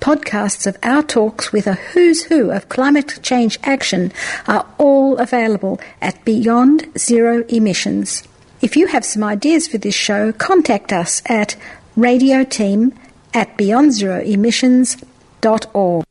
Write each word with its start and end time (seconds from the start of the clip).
Podcasts 0.00 0.66
of 0.66 0.76
our 0.82 1.02
talks 1.02 1.52
with 1.52 1.66
a 1.66 1.74
who's 1.74 2.24
who 2.24 2.50
of 2.50 2.68
climate 2.68 3.18
change 3.22 3.58
action 3.62 4.12
are 4.46 4.66
all 4.78 5.16
available 5.18 5.80
at 6.00 6.24
Beyond 6.24 6.86
Zero 6.96 7.44
Emissions. 7.48 8.22
If 8.60 8.76
you 8.76 8.86
have 8.88 9.04
some 9.04 9.24
ideas 9.24 9.66
for 9.66 9.78
this 9.78 9.94
show, 9.94 10.32
contact 10.32 10.92
us 10.92 11.22
at 11.26 11.56
radioteam 11.96 12.92
at 13.34 13.58
beyondzeroemissions.org. 13.58 16.04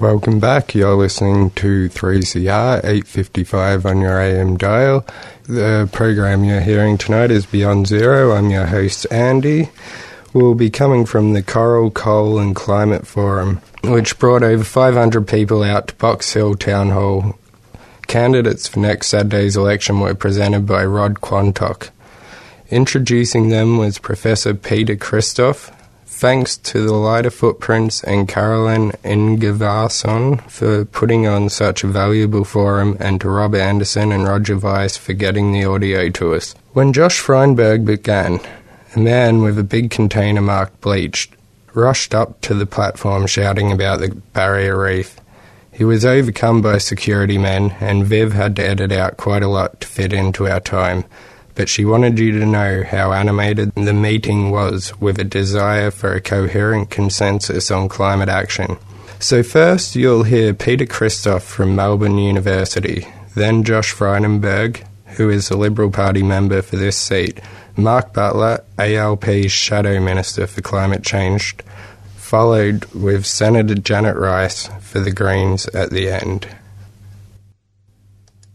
Welcome 0.00 0.38
back. 0.38 0.76
You're 0.76 0.94
listening 0.94 1.50
to 1.50 1.88
3CR 1.88 2.84
855 2.84 3.84
on 3.84 4.00
your 4.00 4.20
AM 4.20 4.56
dial. 4.56 5.04
The 5.44 5.88
program 5.92 6.44
you're 6.44 6.60
hearing 6.60 6.98
tonight 6.98 7.32
is 7.32 7.46
Beyond 7.46 7.88
Zero. 7.88 8.30
I'm 8.32 8.50
your 8.50 8.66
host, 8.66 9.08
Andy 9.10 9.70
will 10.32 10.54
be 10.54 10.70
coming 10.70 11.06
from 11.06 11.32
the 11.32 11.42
Coral, 11.42 11.90
Coal 11.90 12.38
and 12.38 12.54
Climate 12.54 13.06
Forum, 13.06 13.60
which 13.84 14.18
brought 14.18 14.42
over 14.42 14.64
500 14.64 15.26
people 15.26 15.62
out 15.62 15.88
to 15.88 15.94
Box 15.96 16.32
Hill 16.32 16.54
Town 16.54 16.90
Hall. 16.90 17.38
Candidates 18.06 18.66
for 18.66 18.80
next 18.80 19.08
Saturday's 19.08 19.56
election 19.56 20.00
were 20.00 20.14
presented 20.14 20.66
by 20.66 20.84
Rod 20.84 21.20
Quantock. 21.20 21.90
Introducing 22.70 23.48
them 23.48 23.78
was 23.78 23.98
Professor 23.98 24.54
Peter 24.54 24.96
Christoff. 24.96 25.74
Thanks 26.06 26.56
to 26.56 26.80
the 26.80 26.94
Lighter 26.94 27.30
Footprints 27.30 28.02
and 28.02 28.28
Carolyn 28.28 28.90
Ingvarsson 29.04 30.40
for 30.50 30.84
putting 30.86 31.26
on 31.26 31.48
such 31.48 31.84
a 31.84 31.86
valuable 31.86 32.44
forum, 32.44 32.96
and 32.98 33.20
to 33.20 33.28
Rob 33.30 33.54
Anderson 33.54 34.10
and 34.10 34.24
Roger 34.24 34.58
Weiss 34.58 34.96
for 34.96 35.12
getting 35.12 35.52
the 35.52 35.64
audio 35.64 36.08
to 36.10 36.34
us. 36.34 36.54
When 36.72 36.92
Josh 36.92 37.20
Frydenberg 37.20 37.84
began, 37.84 38.40
a 38.94 38.98
man 38.98 39.42
with 39.42 39.58
a 39.58 39.64
big 39.64 39.90
container 39.90 40.40
marked 40.40 40.80
bleached 40.80 41.34
rushed 41.74 42.14
up 42.14 42.40
to 42.40 42.54
the 42.54 42.66
platform 42.66 43.26
shouting 43.26 43.70
about 43.72 44.00
the 44.00 44.14
barrier 44.32 44.78
reef. 44.78 45.16
He 45.72 45.84
was 45.84 46.04
overcome 46.04 46.60
by 46.60 46.78
security 46.78 47.38
men, 47.38 47.76
and 47.80 48.04
Viv 48.04 48.32
had 48.32 48.56
to 48.56 48.68
edit 48.68 48.90
out 48.90 49.16
quite 49.16 49.44
a 49.44 49.48
lot 49.48 49.80
to 49.80 49.86
fit 49.86 50.12
into 50.12 50.48
our 50.48 50.60
time. 50.60 51.04
But 51.54 51.68
she 51.68 51.84
wanted 51.84 52.18
you 52.18 52.38
to 52.38 52.46
know 52.46 52.82
how 52.84 53.12
animated 53.12 53.72
the 53.74 53.92
meeting 53.92 54.50
was 54.50 54.98
with 55.00 55.18
a 55.18 55.24
desire 55.24 55.90
for 55.90 56.14
a 56.14 56.20
coherent 56.20 56.90
consensus 56.90 57.70
on 57.70 57.88
climate 57.88 58.28
action. 58.28 58.76
So, 59.20 59.42
first, 59.42 59.96
you'll 59.96 60.22
hear 60.22 60.54
Peter 60.54 60.86
Christoff 60.86 61.42
from 61.42 61.74
Melbourne 61.74 62.18
University, 62.18 63.06
then 63.34 63.64
Josh 63.64 63.92
Frydenberg, 63.92 64.84
who 65.16 65.28
is 65.30 65.50
a 65.50 65.56
Liberal 65.56 65.90
Party 65.90 66.22
member 66.22 66.62
for 66.62 66.76
this 66.76 66.96
seat, 66.96 67.40
Mark 67.78 68.12
Butler, 68.12 68.64
ALP's 68.76 69.52
Shadow 69.52 70.00
Minister 70.00 70.48
for 70.48 70.60
Climate 70.60 71.04
Change, 71.04 71.54
followed 72.16 72.84
with 72.86 73.24
Senator 73.24 73.76
Janet 73.76 74.16
Rice 74.16 74.66
for 74.80 74.98
the 74.98 75.12
Greens 75.12 75.68
at 75.68 75.90
the 75.90 76.10
end. 76.10 76.48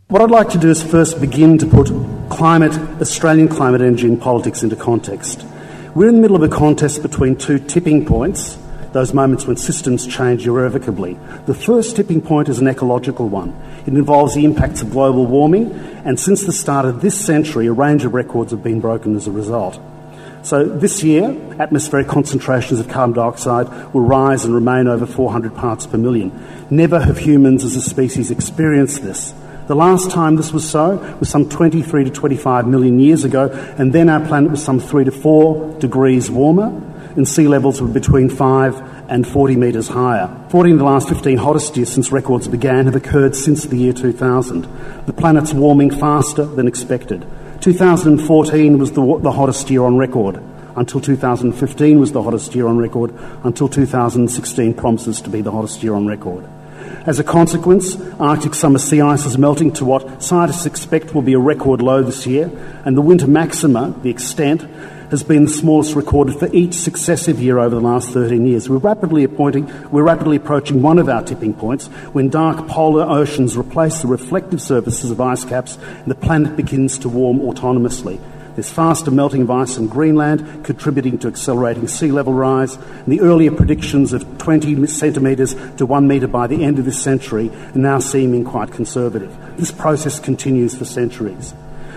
What 0.09 0.21
I'd 0.21 0.29
like 0.29 0.49
to 0.49 0.57
do 0.57 0.69
is 0.69 0.83
first 0.83 1.21
begin 1.21 1.57
to 1.59 1.65
put 1.65 1.87
climate, 2.29 2.77
Australian 2.99 3.47
climate 3.47 3.79
energy 3.79 4.07
and 4.07 4.21
politics 4.21 4.61
into 4.61 4.75
context. 4.75 5.45
We're 5.95 6.09
in 6.09 6.15
the 6.15 6.21
middle 6.21 6.35
of 6.35 6.43
a 6.43 6.53
contest 6.53 7.01
between 7.01 7.37
two 7.37 7.59
tipping 7.59 8.05
points, 8.05 8.57
those 8.93 9.13
moments 9.13 9.45
when 9.45 9.57
systems 9.57 10.07
change 10.07 10.47
irrevocably. 10.47 11.17
The 11.45 11.53
first 11.53 11.95
tipping 11.95 12.21
point 12.21 12.47
is 12.47 12.59
an 12.59 12.67
ecological 12.67 13.27
one. 13.27 13.49
It 13.85 13.93
involves 13.93 14.35
the 14.35 14.45
impacts 14.45 14.81
of 14.81 14.91
global 14.91 15.25
warming, 15.25 15.71
and 16.05 16.19
since 16.19 16.43
the 16.43 16.53
start 16.53 16.85
of 16.85 17.01
this 17.01 17.19
century, 17.19 17.67
a 17.67 17.73
range 17.73 18.05
of 18.05 18.13
records 18.13 18.51
have 18.51 18.63
been 18.63 18.79
broken 18.79 19.15
as 19.15 19.27
a 19.27 19.31
result. 19.31 19.79
So 20.43 20.65
this 20.65 21.03
year, 21.03 21.35
atmospheric 21.57 22.07
concentrations 22.07 22.79
of 22.79 22.89
carbon 22.89 23.15
dioxide 23.15 23.93
will 23.93 24.01
rise 24.01 24.45
and 24.45 24.53
remain 24.53 24.87
over 24.87 25.05
400 25.05 25.55
parts 25.55 25.87
per 25.87 25.97
million. 25.97 26.31
Never 26.69 26.99
have 26.99 27.17
humans 27.17 27.63
as 27.63 27.75
a 27.75 27.81
species 27.81 28.29
experienced 28.29 29.03
this. 29.03 29.33
The 29.67 29.75
last 29.75 30.11
time 30.11 30.35
this 30.35 30.51
was 30.51 30.69
so 30.69 30.97
was 31.21 31.29
some 31.29 31.47
23 31.47 32.03
to 32.03 32.09
25 32.09 32.67
million 32.67 32.99
years 32.99 33.23
ago, 33.23 33.49
and 33.77 33.93
then 33.93 34.09
our 34.09 34.19
planet 34.27 34.51
was 34.51 34.61
some 34.61 34.81
3 34.81 35.05
to 35.05 35.11
4 35.11 35.79
degrees 35.79 36.29
warmer, 36.29 36.73
and 37.15 37.27
sea 37.27 37.47
levels 37.47 37.81
were 37.81 37.87
between 37.87 38.29
5 38.29 39.09
and 39.09 39.27
40 39.27 39.55
metres 39.55 39.87
higher. 39.87 40.29
14 40.49 40.73
of 40.73 40.79
the 40.79 40.85
last 40.85 41.09
15 41.09 41.37
hottest 41.37 41.75
years 41.77 41.89
since 41.89 42.11
records 42.11 42.47
began 42.47 42.85
have 42.85 42.95
occurred 42.95 43.35
since 43.35 43.65
the 43.65 43.77
year 43.77 43.93
2000. 43.93 44.67
The 45.05 45.13
planet's 45.13 45.53
warming 45.53 45.91
faster 45.91 46.45
than 46.45 46.67
expected. 46.67 47.25
2014 47.61 48.77
was 48.77 48.91
the, 48.91 49.19
the 49.19 49.31
hottest 49.31 49.69
year 49.69 49.83
on 49.83 49.97
record. 49.97 50.41
Until 50.75 50.99
2015 50.99 51.99
was 51.99 52.11
the 52.11 52.23
hottest 52.23 52.55
year 52.55 52.67
on 52.67 52.77
record. 52.77 53.13
Until 53.43 53.69
2016 53.69 54.73
promises 54.73 55.21
to 55.21 55.29
be 55.29 55.41
the 55.41 55.51
hottest 55.51 55.83
year 55.83 55.93
on 55.93 56.07
record. 56.07 56.45
As 57.05 57.19
a 57.19 57.23
consequence, 57.23 57.97
Arctic 58.19 58.53
summer 58.53 58.79
sea 58.79 59.01
ice 59.01 59.25
is 59.25 59.37
melting 59.37 59.73
to 59.73 59.85
what 59.85 60.23
scientists 60.23 60.65
expect 60.65 61.13
will 61.13 61.21
be 61.21 61.33
a 61.33 61.39
record 61.39 61.81
low 61.81 62.01
this 62.01 62.25
year, 62.25 62.49
and 62.85 62.95
the 62.95 63.01
winter 63.01 63.27
maxima, 63.27 63.93
the 64.03 64.09
extent, 64.09 64.65
has 65.13 65.21
been 65.21 65.45
the 65.45 65.51
smallest 65.51 65.93
recorded 65.95 66.39
for 66.39 66.51
each 66.55 66.73
successive 66.73 67.39
year 67.39 67.59
over 67.59 67.75
the 67.75 67.79
last 67.79 68.09
13 68.09 68.47
years. 68.47 68.67
We're 68.67 68.77
rapidly, 68.77 69.27
we're 69.27 70.01
rapidly 70.01 70.37
approaching 70.37 70.81
one 70.81 70.97
of 70.97 71.07
our 71.07 71.21
tipping 71.21 71.53
points 71.53 71.85
when 72.13 72.29
dark 72.29 72.67
polar 72.67 73.03
oceans 73.03 73.55
replace 73.55 74.01
the 74.01 74.07
reflective 74.07 74.59
surfaces 74.59 75.11
of 75.11 75.21
ice 75.21 75.45
caps 75.45 75.77
and 75.77 76.07
the 76.07 76.15
planet 76.15 76.55
begins 76.55 76.97
to 76.97 77.09
warm 77.09 77.41
autonomously. 77.41 78.19
There's 78.55 78.71
faster 78.71 79.11
melting 79.11 79.43
of 79.43 79.51
ice 79.51 79.77
in 79.77 79.87
Greenland, 79.87 80.65
contributing 80.65 81.19
to 81.19 81.27
accelerating 81.27 81.87
sea 81.87 82.11
level 82.11 82.33
rise. 82.33 82.75
And 82.75 83.13
the 83.13 83.21
earlier 83.21 83.51
predictions 83.51 84.13
of 84.13 84.39
20 84.39 84.87
centimetres 84.87 85.55
to 85.77 85.85
1 85.85 86.07
metre 86.07 86.27
by 86.27 86.47
the 86.47 86.63
end 86.63 86.79
of 86.79 86.85
this 86.85 86.99
century 86.99 87.51
are 87.51 87.77
now 87.77 87.99
seeming 87.99 88.43
quite 88.43 88.71
conservative. 88.71 89.31
This 89.57 89.71
process 89.71 90.19
continues 90.19 90.75
for 90.75 90.85
centuries. 90.85 91.53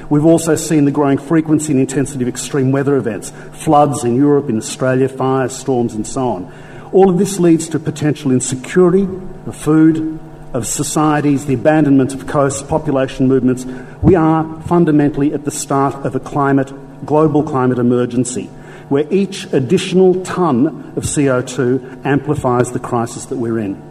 We've 0.09 0.25
also 0.25 0.55
seen 0.55 0.85
the 0.85 0.93
growing 0.93 1.19
frequency 1.19 1.73
and 1.73 1.81
intensity 1.81 2.23
of 2.23 2.29
extreme 2.29 2.71
weather 2.71 2.97
events, 2.97 3.33
floods 3.53 4.05
in 4.05 4.15
Europe, 4.15 4.49
in 4.49 4.57
Australia, 4.57 5.09
fires, 5.09 5.55
storms, 5.55 5.95
and 5.95 6.07
so 6.07 6.29
on. 6.29 6.53
All 6.93 7.11
of 7.11 7.19
this 7.19 7.41
leads 7.41 7.69
to 7.71 7.81
potential 7.81 8.31
insecurity 8.31 9.03
of 9.47 9.57
food, 9.57 10.21
of 10.53 10.67
societies, 10.67 11.47
the 11.47 11.55
abandonment 11.55 12.15
of 12.15 12.27
coasts, 12.27 12.63
population 12.63 13.27
movements. 13.27 13.65
We 14.01 14.15
are 14.15 14.63
fundamentally 14.63 15.35
at 15.35 15.45
the 15.45 15.51
start 15.51 15.95
of 16.07 16.15
a 16.15 16.21
climate, 16.21 16.73
global 17.05 17.43
climate 17.43 17.79
emergency, 17.79 18.45
where 18.89 19.13
each 19.13 19.53
additional 19.53 20.23
tonne 20.25 20.95
of 20.97 21.03
CO2 21.03 22.07
amplifies 22.07 22.71
the 22.71 22.79
crisis 22.79 23.27
that 23.27 23.37
we're 23.37 23.59
in. 23.59 23.83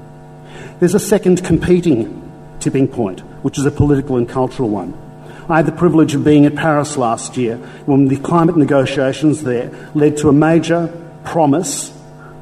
There's 0.79 0.95
a 0.95 0.99
second 0.99 1.43
competing 1.43 2.21
tipping 2.59 2.87
point, 2.87 3.19
which 3.43 3.59
is 3.59 3.65
a 3.65 3.71
political 3.71 4.17
and 4.17 4.27
cultural 4.27 4.69
one. 4.69 5.04
I 5.47 5.57
had 5.57 5.67
the 5.67 5.71
privilege 5.71 6.15
of 6.15 6.23
being 6.23 6.47
at 6.47 6.55
Paris 6.55 6.97
last 6.97 7.37
year 7.37 7.57
when 7.85 8.07
the 8.07 8.17
climate 8.17 8.57
negotiations 8.57 9.43
there 9.43 9.69
led 9.93 10.17
to 10.17 10.29
a 10.29 10.33
major 10.33 10.91
promise, 11.23 11.93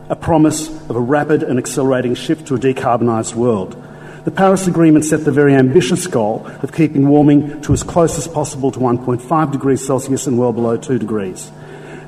a 0.07 0.15
promise 0.15 0.69
of 0.89 0.95
a 0.95 1.01
rapid 1.01 1.43
and 1.43 1.59
accelerating 1.59 2.15
shift 2.15 2.47
to 2.47 2.55
a 2.55 2.57
decarbonised 2.57 3.35
world. 3.35 3.75
The 4.23 4.31
Paris 4.31 4.67
Agreement 4.67 5.03
set 5.03 5.25
the 5.25 5.33
very 5.33 5.53
ambitious 5.53 6.07
goal 6.07 6.47
of 6.61 6.71
keeping 6.71 7.05
warming 7.09 7.61
to 7.63 7.73
as 7.73 7.83
close 7.83 8.17
as 8.17 8.25
possible 8.25 8.71
to 8.71 8.79
1.5 8.79 9.51
degrees 9.51 9.85
Celsius 9.85 10.25
and 10.25 10.39
well 10.39 10.53
below 10.53 10.77
2 10.77 10.97
degrees. 10.97 11.51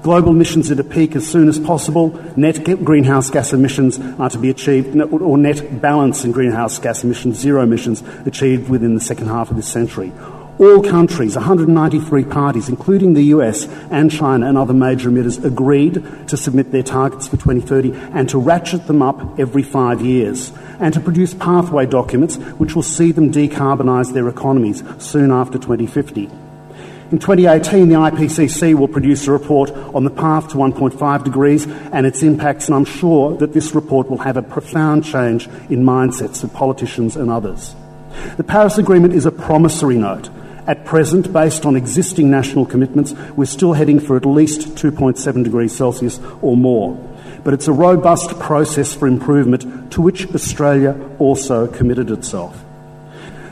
Global 0.02 0.32
emissions 0.32 0.72
at 0.72 0.80
a 0.80 0.84
peak 0.86 1.18
as 1.18 1.28
soon 1.28 1.50
as 1.50 1.60
possible. 1.60 2.18
Net 2.38 2.64
greenhouse 2.86 3.30
gas 3.30 3.52
emissions 3.52 4.00
are 4.18 4.30
to 4.30 4.38
be 4.38 4.50
achieved, 4.50 4.96
or 4.96 5.38
net 5.38 5.82
balance 5.82 6.24
in 6.24 6.32
greenhouse 6.32 6.80
gas 6.80 7.04
emissions, 7.04 7.38
zero 7.38 7.64
emissions, 7.64 8.02
achieved 8.26 8.70
within 8.70 8.94
the 8.94 9.02
second 9.02 9.28
half 9.28 9.50
of 9.50 9.58
this 9.58 9.68
century. 9.68 10.14
All 10.58 10.82
countries, 10.82 11.36
193 11.36 12.24
parties, 12.24 12.70
including 12.70 13.14
the 13.14 13.24
US 13.24 13.68
and 13.92 14.10
China 14.10 14.48
and 14.48 14.58
other 14.58 14.74
major 14.74 15.10
emitters, 15.10 15.44
agreed 15.44 16.02
to 16.30 16.38
submit 16.38 16.72
their 16.72 16.82
targets 16.82 17.28
for 17.28 17.36
2030 17.36 17.92
and 18.14 18.30
to 18.30 18.40
ratchet 18.40 18.88
them 18.88 19.02
up 19.02 19.38
every 19.38 19.64
five 19.64 20.00
years, 20.00 20.54
and 20.80 20.94
to 20.94 21.02
produce 21.02 21.34
pathway 21.34 21.86
documents 21.86 22.38
which 22.58 22.74
will 22.74 22.84
see 22.84 23.12
them 23.12 23.34
decarbonise 23.34 24.14
their 24.14 24.30
economies 24.30 24.82
soon 24.98 25.30
after 25.30 25.58
2050. 25.58 26.30
In 27.12 27.20
2018, 27.20 27.90
the 27.90 27.96
IPCC 27.96 28.76
will 28.76 28.88
produce 28.88 29.28
a 29.28 29.34
report 29.34 29.72
on 29.72 30.06
the 30.06 30.10
path 30.10 30.48
to 30.50 30.56
1.5 30.56 31.24
degrees 31.26 31.68
and 31.68 32.06
its 32.06 32.24
impacts, 32.24 32.68
and 32.68 32.76
I'm 32.76 32.86
sure 32.86 33.36
that 33.38 33.52
this 33.52 33.76
report 33.76 34.10
will 34.10 34.20
have 34.20 34.38
a 34.38 34.42
profound 34.42 35.04
change 35.04 35.48
in 35.70 35.84
mindsets 35.84 36.46
of 36.46 36.54
politicians 36.54 37.18
and 37.18 37.30
others. 37.30 37.76
The 38.38 38.46
Paris 38.46 38.78
Agreement 38.78 39.14
is 39.14 39.26
a 39.26 39.32
promissory 39.32 39.98
note 39.98 40.30
at 40.68 40.86
present, 40.86 41.32
based 41.32 41.66
on 41.66 41.76
existing 41.76 42.30
national 42.32 42.66
commitments, 42.66 43.14
we're 43.36 43.46
still 43.46 43.74
heading 43.74 44.00
for 44.00 44.18
at 44.18 44.26
least 44.26 44.76
2.7 44.76 45.44
degrees 45.44 45.76
Celsius 45.76 46.20
or 46.42 46.58
more. 46.58 46.96
But 47.44 47.54
it's 47.54 47.68
a 47.68 47.74
robust 47.74 48.40
process 48.40 48.96
for 48.96 49.08
improvement 49.08 49.92
to 49.92 50.02
which 50.02 50.34
Australia 50.34 51.00
also 51.20 51.68
committed 51.68 52.10
itself. 52.10 52.64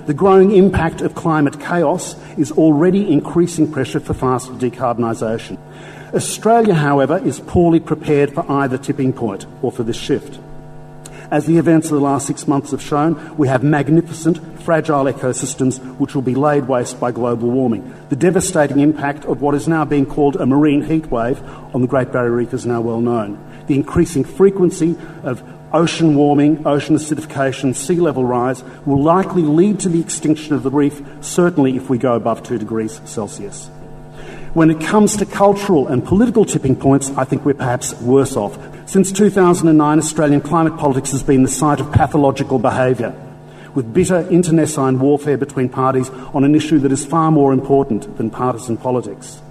The 0.07 0.13
growing 0.13 0.51
impact 0.51 1.01
of 1.01 1.15
climate 1.15 1.59
chaos 1.59 2.15
is 2.37 2.51
already 2.51 3.09
increasing 3.09 3.71
pressure 3.71 3.99
for 3.99 4.13
faster 4.13 4.51
decarbonisation. 4.53 5.57
Australia, 6.13 6.73
however, 6.73 7.19
is 7.23 7.39
poorly 7.39 7.79
prepared 7.79 8.33
for 8.33 8.45
either 8.51 8.77
tipping 8.77 9.13
point 9.13 9.45
or 9.61 9.71
for 9.71 9.83
this 9.83 9.95
shift. 9.95 10.39
As 11.33 11.47
the 11.47 11.57
events 11.57 11.87
of 11.87 11.93
the 11.93 11.99
last 11.99 12.27
six 12.27 12.47
months 12.47 12.69
have 12.69 12.81
shown, 12.81 13.35
we 13.37 13.47
have 13.47 13.63
magnificent, 13.63 14.37
fragile 14.61 15.05
ecosystems 15.05 15.79
which 15.97 16.13
will 16.13 16.21
be 16.21 16.35
laid 16.35 16.67
waste 16.67 16.99
by 16.99 17.11
global 17.11 17.49
warming. 17.49 17.91
The 18.09 18.15
devastating 18.15 18.81
impact 18.81 19.25
of 19.25 19.41
what 19.41 19.55
is 19.55 19.67
now 19.67 19.83
being 19.83 20.05
called 20.05 20.35
a 20.35 20.45
marine 20.45 20.83
heat 20.83 21.07
wave 21.07 21.41
on 21.73 21.81
the 21.81 21.87
Great 21.87 22.11
Barrier 22.11 22.33
Reef 22.33 22.53
is 22.53 22.67
now 22.67 22.81
well 22.81 23.01
known. 23.01 23.43
The 23.65 23.73
increasing 23.73 24.23
frequency 24.23 24.95
of 25.23 25.41
ocean 25.73 26.13
warming, 26.13 26.67
ocean 26.67 26.97
acidification, 26.97 27.73
sea 27.73 27.95
level 27.95 28.25
rise 28.25 28.63
will 28.85 29.01
likely 29.01 29.41
lead 29.41 29.79
to 29.79 29.89
the 29.89 30.01
extinction 30.01 30.53
of 30.53 30.61
the 30.61 30.69
reef, 30.69 31.01
certainly 31.21 31.75
if 31.75 31.89
we 31.89 31.97
go 31.97 32.13
above 32.13 32.43
2 32.43 32.59
degrees 32.59 33.01
Celsius. 33.05 33.71
When 34.53 34.69
it 34.69 34.79
comes 34.79 35.17
to 35.17 35.25
cultural 35.25 35.87
and 35.87 36.05
political 36.05 36.45
tipping 36.45 36.75
points, 36.75 37.09
I 37.17 37.23
think 37.23 37.43
we're 37.43 37.55
perhaps 37.55 37.99
worse 38.01 38.35
off. 38.35 38.55
Since 38.93 39.11
2009, 39.13 39.97
Australian 39.97 40.41
climate 40.41 40.77
politics 40.77 41.13
has 41.13 41.23
been 41.23 41.41
the 41.41 41.49
site 41.49 41.79
of 41.79 41.91
pathological 41.91 42.59
behaviour, 42.59 43.11
with 43.73 43.91
bitter 43.91 44.19
internecine 44.29 44.99
warfare 44.99 45.35
between 45.35 45.67
parties 45.67 46.11
on 46.11 46.43
an 46.43 46.53
issue 46.53 46.77
that 46.77 46.91
is 46.91 47.03
far 47.03 47.31
more 47.31 47.53
important 47.53 48.17
than 48.17 48.29
partisan 48.29 48.77
politics. 48.77 49.41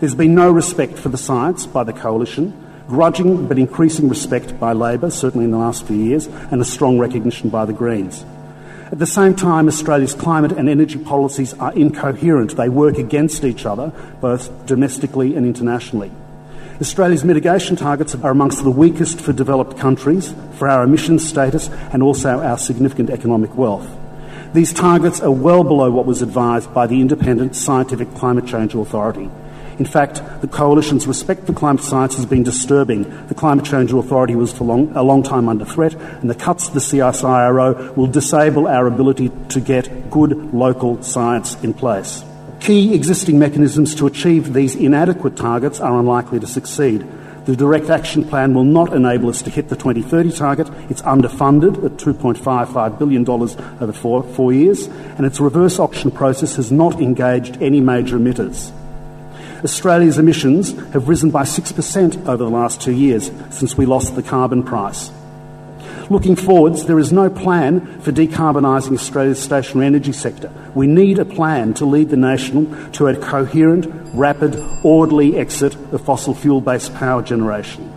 There's 0.00 0.16
been 0.16 0.34
no 0.34 0.50
respect 0.50 0.98
for 0.98 1.08
the 1.08 1.16
science 1.16 1.66
by 1.66 1.84
the 1.84 1.92
coalition, 1.92 2.52
grudging 2.88 3.46
but 3.46 3.60
increasing 3.60 4.08
respect 4.08 4.58
by 4.58 4.72
Labor, 4.72 5.10
certainly 5.12 5.44
in 5.44 5.52
the 5.52 5.58
last 5.58 5.86
few 5.86 5.94
years, 5.94 6.26
and 6.26 6.60
a 6.60 6.64
strong 6.64 6.98
recognition 6.98 7.48
by 7.48 7.66
the 7.66 7.72
Greens. 7.72 8.24
At 8.90 8.98
the 8.98 9.06
same 9.06 9.36
time, 9.36 9.68
Australia's 9.68 10.14
climate 10.14 10.50
and 10.50 10.68
energy 10.68 10.98
policies 10.98 11.54
are 11.60 11.72
incoherent. 11.74 12.56
They 12.56 12.68
work 12.68 12.98
against 12.98 13.44
each 13.44 13.64
other, 13.66 13.92
both 14.20 14.66
domestically 14.66 15.36
and 15.36 15.46
internationally. 15.46 16.10
Australia's 16.80 17.24
mitigation 17.24 17.76
targets 17.76 18.14
are 18.14 18.30
amongst 18.30 18.64
the 18.64 18.70
weakest 18.70 19.20
for 19.20 19.34
developed 19.34 19.76
countries, 19.76 20.34
for 20.54 20.66
our 20.66 20.82
emissions 20.82 21.28
status, 21.28 21.68
and 21.92 22.02
also 22.02 22.40
our 22.40 22.56
significant 22.56 23.10
economic 23.10 23.54
wealth. 23.54 23.86
These 24.54 24.72
targets 24.72 25.20
are 25.20 25.30
well 25.30 25.62
below 25.62 25.90
what 25.90 26.06
was 26.06 26.22
advised 26.22 26.72
by 26.72 26.86
the 26.86 27.02
Independent 27.02 27.54
Scientific 27.54 28.14
Climate 28.14 28.46
Change 28.46 28.74
Authority. 28.74 29.30
In 29.78 29.84
fact, 29.84 30.22
the 30.40 30.48
Coalition's 30.48 31.06
respect 31.06 31.46
for 31.46 31.52
climate 31.52 31.82
science 31.84 32.16
has 32.16 32.24
been 32.24 32.44
disturbing. 32.44 33.26
The 33.26 33.34
Climate 33.34 33.66
Change 33.66 33.92
Authority 33.92 34.34
was 34.34 34.50
for 34.50 34.64
long, 34.64 34.90
a 34.96 35.02
long 35.02 35.22
time 35.22 35.50
under 35.50 35.66
threat, 35.66 35.94
and 35.94 36.30
the 36.30 36.34
cuts 36.34 36.68
to 36.68 36.74
the 36.74 36.80
CSIRO 36.80 37.94
will 37.94 38.06
disable 38.06 38.66
our 38.66 38.86
ability 38.86 39.30
to 39.50 39.60
get 39.60 40.10
good 40.10 40.54
local 40.54 41.02
science 41.02 41.62
in 41.62 41.74
place. 41.74 42.24
Key 42.60 42.94
existing 42.94 43.38
mechanisms 43.38 43.94
to 43.94 44.06
achieve 44.06 44.52
these 44.52 44.76
inadequate 44.76 45.34
targets 45.34 45.80
are 45.80 45.98
unlikely 45.98 46.38
to 46.40 46.46
succeed. 46.46 47.06
The 47.46 47.56
direct 47.56 47.88
action 47.88 48.22
plan 48.22 48.52
will 48.52 48.64
not 48.64 48.92
enable 48.92 49.30
us 49.30 49.40
to 49.42 49.50
hit 49.50 49.70
the 49.70 49.76
2030 49.76 50.30
target. 50.32 50.68
It's 50.90 51.00
underfunded 51.02 51.82
at 51.82 51.92
$2.55 51.92 52.98
billion 52.98 53.28
over 53.28 53.92
four, 53.94 54.22
four 54.22 54.52
years, 54.52 54.88
and 55.16 55.24
its 55.24 55.40
reverse 55.40 55.78
auction 55.78 56.10
process 56.10 56.56
has 56.56 56.70
not 56.70 57.00
engaged 57.00 57.60
any 57.62 57.80
major 57.80 58.18
emitters. 58.18 58.72
Australia's 59.64 60.18
emissions 60.18 60.72
have 60.92 61.08
risen 61.08 61.30
by 61.30 61.42
6% 61.44 62.26
over 62.26 62.44
the 62.44 62.50
last 62.50 62.82
two 62.82 62.92
years 62.92 63.30
since 63.48 63.76
we 63.76 63.86
lost 63.86 64.14
the 64.16 64.22
carbon 64.22 64.62
price. 64.62 65.10
Looking 66.10 66.34
forwards, 66.34 66.86
there 66.86 66.98
is 66.98 67.12
no 67.12 67.30
plan 67.30 68.00
for 68.00 68.10
decarbonising 68.10 68.94
Australia's 68.94 69.40
stationary 69.40 69.86
energy 69.86 70.10
sector. 70.10 70.50
We 70.74 70.88
need 70.88 71.20
a 71.20 71.24
plan 71.24 71.72
to 71.74 71.84
lead 71.84 72.08
the 72.08 72.16
nation 72.16 72.90
to 72.94 73.06
a 73.06 73.16
coherent, 73.16 73.86
rapid, 74.12 74.56
orderly 74.82 75.36
exit 75.36 75.76
of 75.92 76.04
fossil 76.04 76.34
fuel 76.34 76.60
based 76.60 76.92
power 76.96 77.22
generation. 77.22 77.92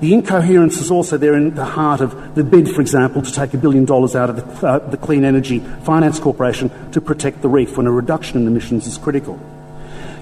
The 0.00 0.14
incoherence 0.14 0.78
is 0.78 0.90
also 0.90 1.18
there 1.18 1.34
in 1.34 1.54
the 1.54 1.66
heart 1.66 2.00
of 2.00 2.34
the 2.34 2.42
bid, 2.42 2.70
for 2.70 2.80
example, 2.80 3.20
to 3.20 3.30
take 3.30 3.52
a 3.52 3.58
billion 3.58 3.84
dollars 3.84 4.16
out 4.16 4.30
of 4.30 4.36
the, 4.36 4.66
uh, 4.66 4.78
the 4.88 4.96
Clean 4.96 5.22
Energy 5.22 5.58
Finance 5.84 6.20
Corporation 6.20 6.70
to 6.92 7.02
protect 7.02 7.42
the 7.42 7.50
reef 7.50 7.76
when 7.76 7.86
a 7.86 7.92
reduction 7.92 8.40
in 8.40 8.46
emissions 8.46 8.86
is 8.86 8.96
critical. 8.96 9.38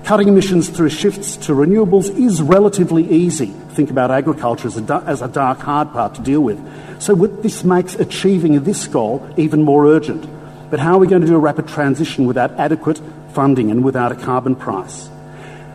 Cutting 0.05 0.29
emissions 0.29 0.69
through 0.69 0.89
shifts 0.89 1.37
to 1.37 1.53
renewables 1.53 2.11
is 2.19 2.43
relatively 2.43 3.09
easy. 3.09 3.47
Think 3.75 3.91
about 3.91 4.11
agriculture 4.11 4.67
as 4.67 4.77
a, 4.77 5.05
as 5.07 5.23
a 5.23 5.29
dark, 5.29 5.61
hard 5.61 5.93
part 5.93 6.15
to 6.17 6.23
deal 6.23 6.41
with. 6.41 6.59
So, 7.01 7.15
this 7.15 7.65
makes 7.65 7.95
achieving 7.95 8.63
this 8.65 8.87
goal 8.87 9.29
even 9.37 9.63
more 9.63 9.87
urgent. 9.87 10.27
But 10.71 10.81
how 10.81 10.95
are 10.95 10.99
we 10.99 11.07
going 11.07 11.23
to 11.23 11.29
do 11.29 11.37
a 11.37 11.39
rapid 11.39 11.69
transition 11.69 12.27
without 12.27 12.53
adequate 12.59 13.01
funding 13.33 13.71
and 13.71 13.85
without 13.85 14.13
a 14.13 14.17
carbon 14.17 14.57
price? 14.57 15.09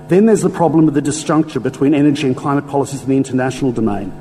Then 0.07 0.25
there's 0.25 0.41
the 0.41 0.49
problem 0.49 0.87
of 0.87 0.93
the 0.93 1.01
disjuncture 1.01 1.61
between 1.61 1.93
energy 1.93 2.27
and 2.27 2.35
climate 2.35 2.67
policies 2.67 3.01
in 3.01 3.09
the 3.09 3.17
international 3.17 3.71
domain. 3.71 4.13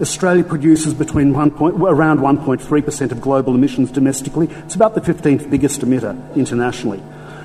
Australia 0.00 0.44
produces 0.44 0.94
between 0.94 1.32
point, 1.32 1.76
around 1.76 2.18
1.3% 2.20 3.12
of 3.12 3.20
global 3.20 3.54
emissions 3.54 3.90
domestically. 3.90 4.48
It's 4.64 4.74
about 4.74 4.94
the 4.94 5.00
15th 5.00 5.50
biggest 5.50 5.80
emitter 5.80 6.16
internationally. 6.34 7.02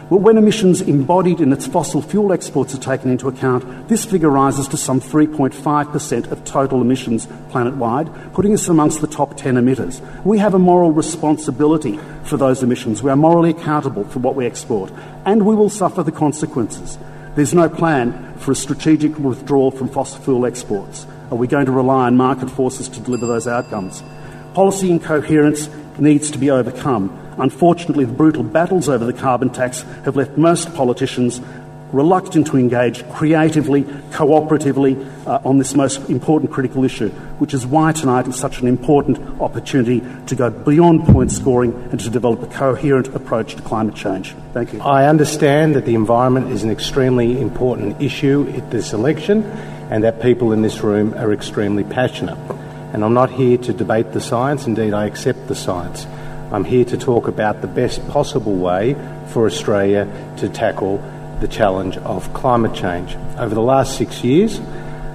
But 0.10 0.22
when 0.22 0.38
emissions 0.38 0.80
embodied 0.80 1.42
in 1.42 1.52
its 1.52 1.68
fossil 1.68 2.02
fuel 2.02 2.32
exports 2.32 2.74
are 2.74 2.80
taken 2.80 3.12
into 3.12 3.28
account, 3.28 3.90
this 3.90 4.06
figure 4.06 4.30
rises 4.30 4.68
to 4.70 4.78
some 4.78 5.02
3.5% 5.02 6.32
of 6.32 6.46
total 6.46 6.82
emissions 6.82 7.28
planet 7.50 7.76
wide, 7.76 8.10
putting 8.34 8.54
us 8.54 8.70
amongst 8.70 9.02
the 9.02 9.08
top 9.08 9.36
10 9.36 9.56
emitters. 9.56 10.00
We 10.24 10.38
have 10.38 10.54
a 10.54 10.60
moral 10.60 10.92
responsibility 10.92 12.00
for 12.24 12.38
those 12.38 12.64
emissions. 12.64 13.04
We 13.04 13.12
are 13.12 13.18
morally 13.18 13.50
accountable 13.50 14.06
for 14.06 14.20
what 14.20 14.36
we 14.36 14.46
export, 14.46 14.94
and 15.26 15.46
we 15.46 15.56
will 15.56 15.70
suffer 15.70 16.04
the 16.04 16.12
consequences. 16.14 16.98
There's 17.36 17.54
no 17.54 17.68
plan 17.68 18.38
for 18.38 18.52
a 18.52 18.56
strategic 18.56 19.18
withdrawal 19.20 19.72
from 19.72 19.90
fossil 19.90 20.22
fuel 20.22 20.46
exports. 20.46 21.06
Are 21.32 21.38
we 21.38 21.48
going 21.48 21.66
to 21.66 21.72
rely 21.74 22.06
on 22.06 22.16
market 22.16 22.50
forces 22.50 22.88
to 22.88 23.02
deliver 23.02 23.28
those 23.28 23.48
outcomes? 23.48 24.02
Policy 24.54 24.90
incoherence 24.90 25.70
needs 26.00 26.32
to 26.32 26.38
be 26.38 26.50
overcome. 26.50 27.18
Unfortunately, 27.38 28.06
the 28.06 28.14
brutal 28.14 28.44
battles 28.44 28.90
over 28.90 29.06
the 29.06 29.14
carbon 29.14 29.50
tax 29.50 29.82
have 30.04 30.16
left 30.16 30.38
most 30.38 30.74
politicians 30.74 31.42
reluctant 31.92 32.48
to 32.48 32.58
engage 32.58 33.08
creatively, 33.10 33.84
cooperatively 34.12 34.98
uh, 35.26 35.40
on 35.46 35.58
this 35.58 35.74
most 35.74 36.10
important 36.10 36.52
critical 36.52 36.84
issue, 36.84 37.10
which 37.40 37.54
is 37.54 37.66
why 37.66 37.92
tonight 37.92 38.28
is 38.28 38.36
such 38.36 38.60
an 38.60 38.68
important 38.68 39.18
opportunity 39.40 40.02
to 40.26 40.36
go 40.36 40.50
beyond 40.50 41.06
point 41.06 41.32
scoring 41.32 41.74
and 41.92 42.00
to 42.00 42.10
develop 42.10 42.42
a 42.44 42.48
coherent 42.48 43.08
approach 43.16 43.56
to 43.56 43.62
climate 43.62 43.96
change. 43.96 44.36
Thank 44.54 44.74
you. 44.74 44.82
I 44.82 45.08
understand 45.08 45.76
that 45.76 45.86
the 45.86 45.96
environment 45.96 46.52
is 46.52 46.64
an 46.64 46.72
extremely 46.72 47.40
important 47.40 48.02
issue 48.02 48.52
at 48.56 48.70
this 48.72 48.94
election 48.94 49.44
and 49.90 50.04
that 50.04 50.22
people 50.22 50.52
in 50.52 50.62
this 50.62 50.82
room 50.82 51.14
are 51.14 51.32
extremely 51.32 51.84
passionate. 51.84 52.38
And 52.94 53.04
I'm 53.04 53.14
not 53.14 53.32
here 53.32 53.58
to 53.58 53.74
debate 53.74 54.14
the 54.14 54.22
science, 54.22 54.66
indeed, 54.66 54.94
I 54.94 55.06
accept 55.06 55.48
the 55.48 55.56
science. 55.56 56.06
I'm 56.52 56.64
here 56.64 56.86
to 56.86 56.98
talk 56.98 57.28
about 57.28 57.62
the 57.62 57.68
best 57.68 58.08
possible 58.08 58.56
way 58.56 58.96
for 59.28 59.46
Australia 59.46 60.08
to 60.38 60.48
tackle 60.48 60.98
the 61.42 61.48
challenge 61.48 61.98
of 61.98 62.34
climate 62.34 62.74
change. 62.74 63.16
Over 63.38 63.54
the 63.54 63.62
last 63.62 63.98
six 63.98 64.24
years, 64.24 64.60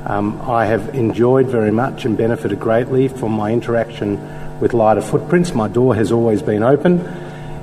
um, 0.04 0.40
I 0.42 0.66
have 0.66 0.94
enjoyed 0.94 1.46
very 1.46 1.70
much 1.70 2.04
and 2.04 2.16
benefited 2.18 2.60
greatly 2.60 3.08
from 3.08 3.32
my 3.32 3.52
interaction 3.52 4.60
with 4.60 4.74
Lighter 4.74 5.00
Footprints. 5.00 5.54
My 5.54 5.68
door 5.68 5.94
has 5.94 6.12
always 6.12 6.42
been 6.42 6.62
open. 6.62 7.00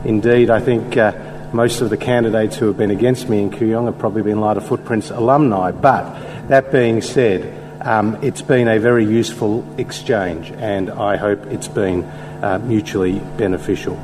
Indeed, 0.06 0.50
I 0.50 0.60
think 0.60 0.98
uh, 0.98 1.13
most 1.54 1.82
of 1.82 1.89
the 1.89 1.98
candidates 1.98 2.56
who 2.56 2.68
have 2.68 2.78
been 2.78 2.92
against 2.92 3.30
me 3.30 3.42
in 3.42 3.51
Kooyong 3.51 3.86
have 3.86 4.00
probably 4.00 4.24
been 4.24 4.42
Lighter 4.42 4.62
Footprints 4.62 5.12
alumni. 5.12 5.72
But 5.72 6.50
That 6.50 6.72
being 6.72 7.04
said, 7.04 7.69
um, 7.81 8.17
it's 8.21 8.41
been 8.41 8.67
a 8.67 8.79
very 8.79 9.05
useful 9.05 9.65
exchange, 9.77 10.51
and 10.51 10.89
I 10.89 11.15
hope 11.15 11.45
it's 11.48 11.67
been 11.67 12.03
uh, 12.03 12.59
mutually 12.62 13.19
beneficial. 13.38 13.98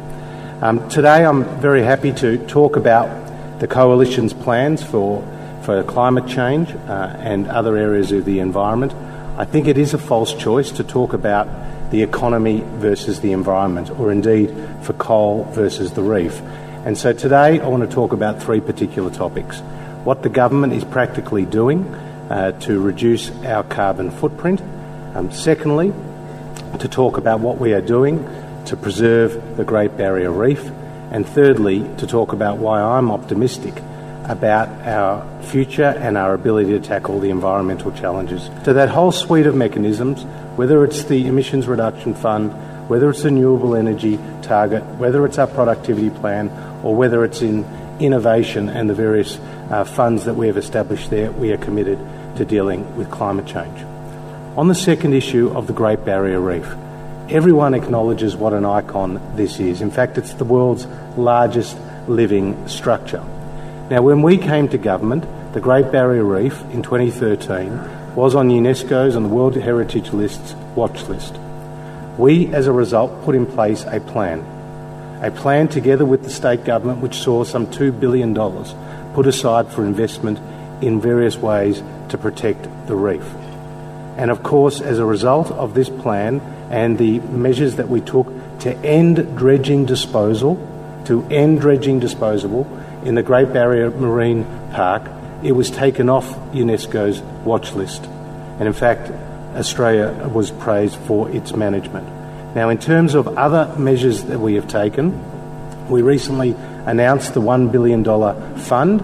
Um, 0.62 0.88
today, 0.89 1.25
I'm 1.25 1.44
very 1.60 1.84
happy 1.84 2.13
to 2.13 2.38
talk 2.48 2.77
about 2.77 3.60
the 3.60 3.67
Coalition's 3.67 4.34
plans 4.34 4.82
for, 4.82 5.22
for 5.63 5.84
climate 5.84 6.27
change 6.27 6.72
uh, 6.72 7.15
and 7.20 7.48
other 7.48 7.75
areas 7.75 8.12
of 8.12 8.24
the 8.24 8.39
environment. 8.39 8.94
I 9.38 9.44
think 9.44 9.67
it 9.67 9.77
is 9.77 9.94
a 9.94 9.98
false 9.98 10.34
choice 10.34 10.72
to 10.72 10.84
talk 10.84 11.13
about 11.13 11.48
the 11.91 12.01
economy 12.01 12.63
versus 12.77 13.20
the 13.20 13.34
environment, 13.34 13.89
or 13.91 14.12
indeed 14.12 14.55
for 14.84 14.94
coal 14.94 15.44
versus 15.51 15.91
the 15.91 16.03
reef. 16.03 16.39
And 16.86 16.98
so 16.98 17.12
today, 17.12 17.60
I 17.60 17.67
want 17.67 17.88
to 17.88 17.94
talk 17.94 18.13
about 18.13 18.41
three 18.41 18.62
particular 18.62 19.10
topics 19.12 19.62
what 20.05 20.22
the 20.22 20.29
government 20.29 20.72
is 20.72 20.84
practically 20.84 21.46
doing 21.46 21.84
uh, 22.29 22.51
to 22.53 22.82
reduce 22.82 23.32
our 23.44 23.63
carbon 23.63 24.12
footprint. 24.12 24.62
Um, 25.15 25.32
secondly, 25.32 25.94
to 26.79 26.88
talk 26.88 27.17
about 27.17 27.39
what 27.39 27.58
we 27.58 27.74
are 27.74 27.82
doing 27.82 28.27
to 28.65 28.75
preserve 28.75 29.58
the 29.58 29.63
Great 29.63 29.96
Barrier 29.98 30.32
Reef. 30.32 30.70
And 31.12 31.25
thirdly, 31.25 31.79
to 31.98 32.08
talk 32.08 32.34
about 32.34 32.58
why 32.58 32.82
I'm 32.82 33.12
optimistic 33.12 33.82
about 34.25 34.67
our 34.88 35.44
future 35.44 35.84
and 36.00 36.17
our 36.17 36.34
ability 36.34 36.72
to 36.72 36.79
tackle 36.79 37.20
the 37.20 37.29
environmental 37.29 37.91
challenges. 37.91 38.50
So, 38.63 38.74
that 38.74 38.89
whole 38.89 39.12
suite 39.12 39.46
of 39.46 39.55
mechanisms, 39.55 40.24
whether 40.58 40.84
it's 40.84 41.03
the 41.03 41.27
Emissions 41.27 41.67
Reduction 41.67 42.15
Fund, 42.15 42.51
whether 42.89 43.10
it's 43.12 43.22
a 43.22 43.25
renewable 43.25 43.75
energy 43.75 44.20
target, 44.41 44.84
whether 44.98 45.25
it's 45.25 45.38
our 45.38 45.48
productivity 45.48 46.10
plan, 46.10 46.50
or 46.84 46.96
whether 46.96 47.24
it's 47.24 47.41
in 47.41 47.65
innovation 48.00 48.67
and 48.67 48.89
the 48.89 48.94
various 48.94 49.38
uh, 49.70 49.84
funds 49.84 50.25
that 50.25 50.34
we 50.34 50.48
have 50.48 50.58
established 50.58 51.10
there, 51.10 51.32
we 51.32 51.51
are 51.51 51.58
committed 51.58 52.00
to 52.38 52.46
dealing 52.46 52.96
with 52.96 53.12
climate 53.12 53.46
change. 53.46 53.82
On 54.58 54.68
the 54.68 54.75
second 54.75 55.13
issue 55.13 55.51
of 55.56 55.68
the 55.68 55.74
Great 55.74 56.06
Barrier 56.06 56.39
Reef, 56.39 56.65
everyone 57.30 57.74
acknowledges 57.74 58.36
what 58.36 58.54
an 58.54 58.65
icon 58.65 59.20
this 59.36 59.60
is. 59.60 59.82
In 59.82 59.92
fact, 59.92 60.18
it's 60.18 60.34
the 60.34 60.46
world's 60.46 60.86
largest 61.18 61.77
living 62.08 62.68
structure. 62.68 63.24
Now, 63.89 64.01
when 64.01 64.22
we 64.22 64.38
came 64.38 64.70
to 64.70 64.77
government, 64.77 65.25
the 65.54 65.62
Great 65.62 65.92
Barrier 65.92 66.24
Reef 66.24 66.62
in 66.72 66.84
2013 66.84 68.15
was 68.15 68.34
on 68.34 68.50
UNESCO's 68.50 69.15
and 69.15 69.25
the 69.25 69.30
World 69.30 69.56
Heritage 69.56 70.12
List's 70.13 70.54
watch 70.75 71.04
list. 71.04 71.38
We, 72.18 72.54
as 72.54 72.68
a 72.68 72.72
result, 72.72 73.24
put 73.24 73.36
in 73.36 73.46
place 73.46 73.84
a 73.84 74.00
plan. 74.00 74.39
A 75.22 75.32
plan 75.32 75.68
together 75.68 76.06
with 76.06 76.24
the 76.24 76.30
state 76.30 76.63
government, 76.63 77.01
which 77.01 77.15
saw 77.15 77.44
some 77.44 77.68
$2 77.68 78.00
billion 78.00 78.34
put 79.13 79.27
aside 79.27 79.68
for 79.68 79.86
investment 79.86 80.39
in 80.82 81.01
various 81.01 81.38
ways 81.38 81.82
to 82.10 82.18
protect 82.18 82.64
the 82.88 82.96
reef. 82.96 83.26
And 84.18 84.32
of 84.32 84.44
course, 84.44 84.82
as 84.82 85.00
a 85.00 85.06
result 85.06 85.52
of 85.52 85.74
this 85.74 85.90
plan 85.90 86.40
and 86.70 86.98
the 86.98 87.20
measures 87.20 87.76
that 87.76 87.90
we 87.90 88.02
took 88.02 88.28
to 88.60 88.76
end 88.78 89.38
dredging 89.38 89.86
disposal, 89.86 90.56
to 91.06 91.24
end 91.30 91.62
dredging 91.62 92.00
disposal 92.00 92.66
in 93.04 93.16
the 93.16 93.24
Great 93.24 93.52
Barrier 93.52 93.92
Marine 93.92 94.46
Park, 94.72 95.10
it 95.44 95.52
was 95.52 95.70
taken 95.70 96.10
off 96.10 96.28
UNESCO's 96.54 97.22
watch 97.46 97.74
list. 97.74 98.06
And 98.58 98.68
in 98.68 98.74
fact, 98.74 99.12
Australia 99.56 100.30
was 100.34 100.50
praised 100.52 100.96
for 100.96 101.30
its 101.30 101.54
management. 101.54 102.08
Now, 102.56 102.70
in 102.70 102.78
terms 102.78 103.16
of 103.16 103.38
other 103.38 103.74
measures 103.78 104.24
that 104.24 104.40
we 104.40 104.56
have 104.56 104.68
taken, 104.68 105.90
we 105.90 106.02
recently 106.02 106.56
announced 106.86 107.34
the 107.34 107.42
$1 107.42 107.72
billion 107.72 108.04
fund, 108.58 109.02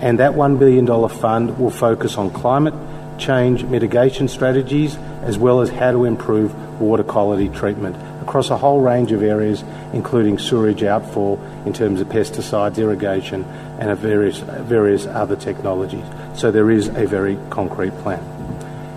and 0.00 0.18
that 0.18 0.32
$1 0.32 0.58
billion 0.58 1.08
fund 1.08 1.58
will 1.58 1.70
focus 1.70 2.16
on 2.16 2.30
climate 2.30 2.74
change 3.18 3.64
mitigation 3.64 4.28
strategies 4.28 4.96
as 5.22 5.36
well 5.36 5.60
as 5.60 5.68
how 5.68 5.92
to 5.92 6.04
improve 6.04 6.54
water 6.80 7.04
quality 7.04 7.48
treatment 7.50 7.94
across 8.22 8.50
a 8.50 8.56
whole 8.56 8.80
range 8.80 9.12
of 9.12 9.22
areas, 9.22 9.62
including 9.92 10.38
sewerage 10.38 10.82
outfall 10.82 11.38
in 11.66 11.72
terms 11.72 12.00
of 12.00 12.08
pesticides, 12.08 12.78
irrigation, 12.78 13.44
and 13.78 13.96
various, 13.98 14.38
various 14.38 15.06
other 15.06 15.36
technologies. 15.36 16.04
So 16.34 16.50
there 16.50 16.70
is 16.70 16.88
a 16.88 17.06
very 17.06 17.36
concrete 17.50 17.92
plan. 17.98 18.20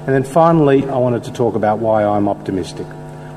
And 0.05 0.10
then 0.10 0.24
finally, 0.24 0.88
I 0.88 0.98
wanted 0.98 1.24
to 1.25 1.33
talk 1.33 1.55
about 1.55 1.79
why 1.79 2.03
I'm 2.03 2.27
optimistic. 2.27 2.88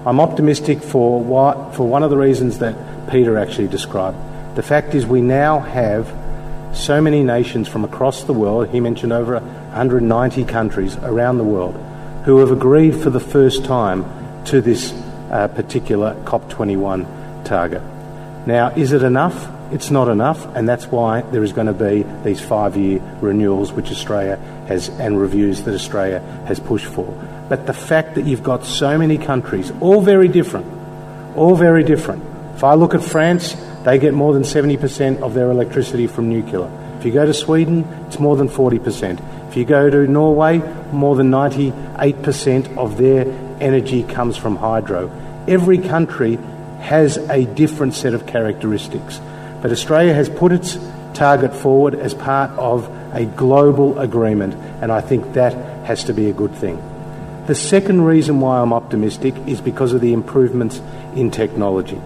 I'm 0.05 0.21
optimistic 0.21 0.83
for, 0.83 1.21
what, 1.21 1.75
for 1.75 1.89
one 1.89 2.03
of 2.03 2.11
the 2.11 2.17
reasons 2.17 2.59
that 2.59 2.77
Peter 3.11 3.39
actually 3.39 3.69
described. 3.69 4.19
The 4.57 4.63
fact 4.63 4.95
is, 4.95 5.07
we 5.07 5.21
now 5.21 5.61
have 5.61 6.07
so 6.73 7.01
many 7.01 7.23
nations 7.23 7.69
from 7.69 7.85
across 7.85 8.25
the 8.25 8.33
world, 8.33 8.69
he 8.69 8.81
mentioned 8.81 9.13
over 9.13 9.41
190 9.41 10.45
countries 10.45 10.97
around 10.97 11.39
the 11.39 11.45
world, 11.45 11.75
who 12.25 12.39
have 12.39 12.51
agreed 12.51 12.95
for 12.95 13.11
the 13.11 13.21
first 13.21 13.65
time 13.65 14.05
to 14.47 14.61
this 14.61 14.93
uh, 15.31 15.49
particular 15.49 16.15
COP21 16.25 17.45
target. 17.45 17.83
Now, 18.47 18.71
is 18.71 18.93
it 18.93 19.03
enough? 19.03 19.49
It's 19.73 19.91
not 19.91 20.09
enough, 20.09 20.47
and 20.55 20.69
that's 20.69 20.87
why 20.87 21.23
there 21.23 21.43
is 21.43 21.53
going 21.53 21.67
to 21.67 21.73
be 21.73 22.05
these 22.23 22.41
five 22.41 22.77
year 22.77 23.01
renewals 23.21 23.73
which 23.73 23.91
Australia 23.91 24.37
has 24.69 24.89
and 24.89 25.19
reviews 25.21 25.63
that 25.63 25.75
Australia 25.75 26.21
has 26.47 26.61
pushed 26.61 26.87
for. 26.87 27.07
But 27.49 27.67
the 27.67 27.73
fact 27.73 28.15
that 28.15 28.27
you've 28.27 28.45
got 28.45 28.65
so 28.65 28.97
many 28.97 29.19
countries, 29.19 29.73
all 29.81 30.01
very 30.01 30.29
different, 30.29 30.67
all 31.37 31.57
very 31.57 31.83
different. 31.83 32.23
If 32.55 32.63
I 32.63 32.75
look 32.75 32.95
at 32.95 33.03
France, 33.03 33.57
they 33.87 33.99
get 33.99 34.13
more 34.13 34.33
than 34.35 34.43
70% 34.43 35.21
of 35.23 35.35
their 35.35 35.49
electricity 35.49 36.09
from 36.09 36.29
nuclear. 36.29 36.69
If 36.99 37.05
you 37.05 37.13
go 37.13 37.25
to 37.25 37.33
Sweden, 37.33 37.85
it's 38.09 38.19
more 38.19 38.35
than 38.35 38.49
40%. 38.49 39.49
If 39.49 39.57
you 39.57 39.65
go 39.65 39.89
to 39.89 40.09
Norway, 40.09 40.59
more 40.91 41.15
than 41.15 41.31
98% 41.31 42.77
of 42.77 42.99
their 42.99 43.23
energy 43.61 44.03
comes 44.03 44.37
from 44.37 44.57
hydro. 44.57 45.09
Every 45.47 45.79
country 45.79 46.35
has 46.81 47.17
a 47.17 47.45
different 47.45 47.95
set 47.95 48.13
of 48.13 48.27
characteristics. 48.27 49.21
But 49.63 49.71
Australia 49.71 50.15
has 50.15 50.29
put 50.29 50.51
its 50.51 50.77
target 51.15 51.55
forward 51.55 51.95
as 51.95 52.13
part 52.13 52.51
of 52.59 52.91
a 53.15 53.25
global 53.25 54.01
agreement, 54.01 54.55
and 54.83 54.91
I 54.91 55.01
think 55.01 55.35
that 55.35 55.53
has 55.87 56.03
to 56.05 56.13
be 56.13 56.29
a 56.29 56.33
good 56.33 56.57
thing. 56.57 56.83
The 57.47 57.55
second 57.55 58.03
reason 58.03 58.41
why 58.41 58.61
I'm 58.61 58.73
optimistic 58.73 59.37
is 59.47 59.61
because 59.61 59.93
of 59.93 60.01
the 60.01 60.13
improvements 60.13 60.83
in 61.15 61.31
technology, 61.31 62.01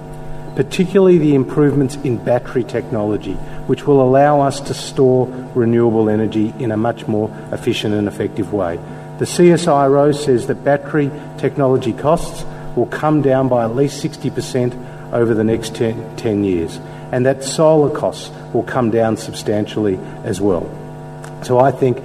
particularly 0.60 1.16
the 1.16 1.34
improvements 1.34 1.96
in 2.04 2.22
battery 2.22 2.62
technology, 2.62 3.32
which 3.66 3.86
will 3.86 4.02
allow 4.02 4.42
us 4.42 4.60
to 4.60 4.74
store 4.74 5.26
renewable 5.54 6.10
energy 6.10 6.52
in 6.58 6.70
a 6.70 6.76
much 6.76 7.08
more 7.08 7.34
efficient 7.50 7.94
and 7.94 8.06
effective 8.06 8.52
way. 8.52 8.76
The 9.18 9.24
CSIRO 9.24 10.14
says 10.14 10.48
that 10.48 10.62
battery 10.62 11.10
technology 11.38 11.94
costs 11.94 12.44
will 12.76 12.84
come 12.84 13.22
down 13.22 13.48
by 13.48 13.64
at 13.64 13.74
least 13.74 14.04
60% 14.04 15.14
over 15.14 15.32
the 15.32 15.44
next 15.44 15.74
10, 15.76 16.16
10 16.18 16.44
years 16.44 16.78
and 17.10 17.24
that 17.24 17.42
solar 17.42 17.88
costs 17.88 18.30
will 18.52 18.62
come 18.62 18.90
down 18.90 19.16
substantially 19.16 19.96
as 20.24 20.42
well. 20.42 20.68
So 21.42 21.58
I 21.58 21.70
think 21.70 22.02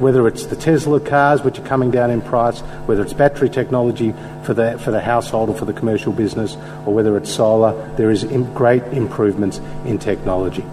whether 0.00 0.26
it's 0.26 0.46
the 0.46 0.56
Tesla 0.56 0.98
cars, 0.98 1.42
which 1.42 1.58
are 1.58 1.66
coming 1.66 1.90
down 1.90 2.10
in 2.10 2.22
price, 2.22 2.60
whether 2.86 3.02
it's 3.02 3.12
battery 3.12 3.50
technology 3.50 4.14
for 4.42 4.54
the, 4.54 4.78
for 4.78 4.90
the 4.90 5.00
household 5.00 5.50
or 5.50 5.54
for 5.54 5.66
the 5.66 5.72
commercial 5.72 6.12
business, 6.12 6.56
or 6.86 6.94
whether 6.94 7.16
it's 7.16 7.30
solar, 7.30 7.72
there 7.96 8.10
is 8.10 8.24
great 8.54 8.82
improvements 8.84 9.58
in 9.84 9.98
technology. 9.98 10.64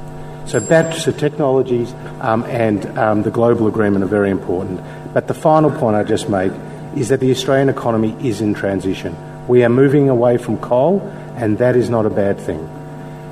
So, 0.46 0.62
batteries, 0.62 1.03
so 1.03 1.12
technologies 1.12 1.93
um, 2.22 2.43
and 2.46 2.86
um, 2.98 3.24
the 3.24 3.31
global 3.31 3.67
agreement 3.67 4.03
are 4.05 4.07
very 4.07 4.31
important. 4.31 4.81
But 5.13 5.27
the 5.27 5.34
final 5.34 5.69
point 5.69 5.98
I 5.98 6.03
just 6.03 6.29
made 6.29 6.53
is 6.96 7.10
that 7.10 7.19
the 7.19 7.31
Australian 7.31 7.67
economy 7.67 8.15
is 8.25 8.39
in 8.39 8.53
transition. 8.53 9.13
We 9.50 9.63
are 9.65 9.69
moving 9.69 10.10
away 10.10 10.38
from 10.38 10.57
coal, 10.57 11.01
and 11.36 11.57
that 11.57 11.75
is 11.75 11.89
not 11.89 12.05
a 12.05 12.10
bad 12.10 12.39
thing. 12.39 12.60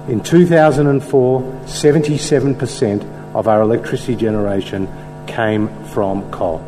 In 0.09 0.21
2004, 0.21 1.41
77% 1.41 3.33
of 3.33 3.47
our 3.47 3.61
electricity 3.61 4.15
generation 4.15 4.87
came 5.27 5.70
from 5.86 6.29
coal. 6.32 6.63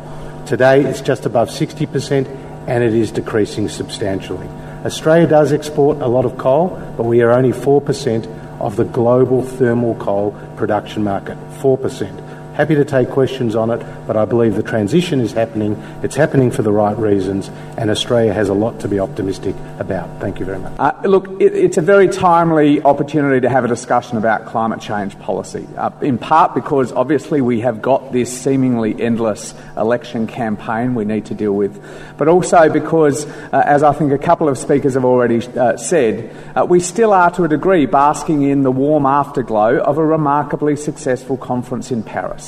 Today, 0.46 0.84
it's 0.84 1.00
just 1.00 1.26
above 1.26 1.48
60%, 1.50 2.26
and 2.66 2.84
it 2.84 2.94
is 2.94 3.10
decreasing 3.10 3.68
substantially. 3.68 4.48
Australia 4.84 5.26
does 5.26 5.52
export 5.52 5.98
a 5.98 6.06
lot 6.06 6.24
of 6.24 6.38
coal, 6.38 6.68
but 6.96 7.04
we 7.04 7.22
are 7.22 7.30
only 7.30 7.52
4% 7.52 8.26
of 8.60 8.76
the 8.76 8.84
global 8.84 9.42
thermal 9.42 9.94
coal 9.96 10.32
production 10.56 11.02
market. 11.04 11.36
4%. 11.60 12.27
Happy 12.58 12.74
to 12.74 12.84
take 12.84 13.08
questions 13.10 13.54
on 13.54 13.70
it, 13.70 13.80
but 14.04 14.16
I 14.16 14.24
believe 14.24 14.56
the 14.56 14.64
transition 14.64 15.20
is 15.20 15.30
happening. 15.30 15.80
It's 16.02 16.16
happening 16.16 16.50
for 16.50 16.62
the 16.62 16.72
right 16.72 16.98
reasons, 16.98 17.52
and 17.76 17.88
Australia 17.88 18.32
has 18.32 18.48
a 18.48 18.52
lot 18.52 18.80
to 18.80 18.88
be 18.88 18.98
optimistic 18.98 19.54
about. 19.78 20.20
Thank 20.20 20.40
you 20.40 20.44
very 20.44 20.58
much. 20.58 20.72
Uh, 20.76 20.92
look, 21.04 21.40
it, 21.40 21.54
it's 21.54 21.76
a 21.76 21.82
very 21.82 22.08
timely 22.08 22.82
opportunity 22.82 23.40
to 23.42 23.48
have 23.48 23.64
a 23.64 23.68
discussion 23.68 24.18
about 24.18 24.46
climate 24.46 24.80
change 24.80 25.16
policy, 25.20 25.68
uh, 25.76 25.92
in 26.02 26.18
part 26.18 26.52
because 26.52 26.90
obviously 26.90 27.40
we 27.40 27.60
have 27.60 27.80
got 27.80 28.10
this 28.10 28.36
seemingly 28.36 29.00
endless 29.00 29.54
election 29.76 30.26
campaign 30.26 30.96
we 30.96 31.04
need 31.04 31.26
to 31.26 31.34
deal 31.34 31.52
with, 31.52 31.80
but 32.16 32.26
also 32.26 32.68
because, 32.68 33.24
uh, 33.52 33.62
as 33.66 33.84
I 33.84 33.92
think 33.92 34.10
a 34.10 34.18
couple 34.18 34.48
of 34.48 34.58
speakers 34.58 34.94
have 34.94 35.04
already 35.04 35.46
uh, 35.56 35.76
said, 35.76 36.34
uh, 36.56 36.66
we 36.68 36.80
still 36.80 37.12
are 37.12 37.30
to 37.30 37.44
a 37.44 37.48
degree 37.48 37.86
basking 37.86 38.42
in 38.42 38.64
the 38.64 38.72
warm 38.72 39.06
afterglow 39.06 39.78
of 39.78 39.96
a 39.96 40.04
remarkably 40.04 40.74
successful 40.74 41.36
conference 41.36 41.92
in 41.92 42.02
Paris. 42.02 42.47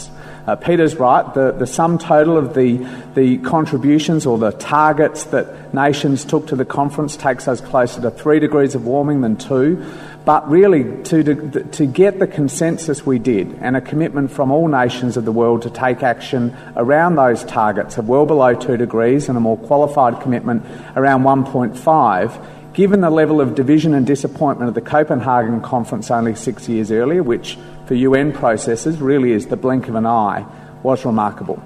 Uh, 0.50 0.56
Peter's 0.56 0.96
right, 0.96 1.32
the, 1.32 1.52
the 1.52 1.66
sum 1.66 1.96
total 1.96 2.36
of 2.36 2.54
the, 2.54 2.78
the 3.14 3.38
contributions 3.38 4.26
or 4.26 4.36
the 4.36 4.50
targets 4.50 5.22
that 5.26 5.72
nations 5.72 6.24
took 6.24 6.48
to 6.48 6.56
the 6.56 6.64
conference 6.64 7.16
takes 7.16 7.46
us 7.46 7.60
closer 7.60 8.00
to 8.00 8.10
three 8.10 8.40
degrees 8.40 8.74
of 8.74 8.84
warming 8.84 9.20
than 9.20 9.36
two. 9.36 9.80
But 10.24 10.50
really, 10.50 11.04
to, 11.04 11.22
to, 11.70 11.86
get 11.86 12.18
the 12.18 12.26
consensus 12.26 13.06
we 13.06 13.20
did 13.20 13.54
and 13.60 13.76
a 13.76 13.80
commitment 13.80 14.32
from 14.32 14.50
all 14.50 14.66
nations 14.66 15.16
of 15.16 15.24
the 15.24 15.30
world 15.30 15.62
to 15.62 15.70
take 15.70 16.02
action 16.02 16.56
around 16.74 17.14
those 17.14 17.44
targets 17.44 17.96
of 17.96 18.08
well 18.08 18.26
below 18.26 18.52
two 18.52 18.76
degrees 18.76 19.28
and 19.28 19.38
a 19.38 19.40
more 19.40 19.56
qualified 19.56 20.20
commitment 20.20 20.64
around 20.96 21.22
1.5 21.22 22.46
given 22.72 23.00
the 23.00 23.10
level 23.10 23.40
of 23.40 23.54
division 23.54 23.94
and 23.94 24.06
disappointment 24.06 24.68
of 24.68 24.74
the 24.74 24.80
Copenhagen 24.80 25.60
conference 25.60 26.10
only 26.10 26.34
six 26.34 26.68
years 26.68 26.90
earlier, 26.90 27.22
which 27.22 27.58
for 27.90 27.96
UN 27.96 28.30
processes 28.30 29.00
really 29.00 29.32
is 29.32 29.48
the 29.48 29.56
blink 29.56 29.88
of 29.88 29.96
an 29.96 30.06
eye, 30.06 30.46
was 30.84 31.04
remarkable. 31.04 31.60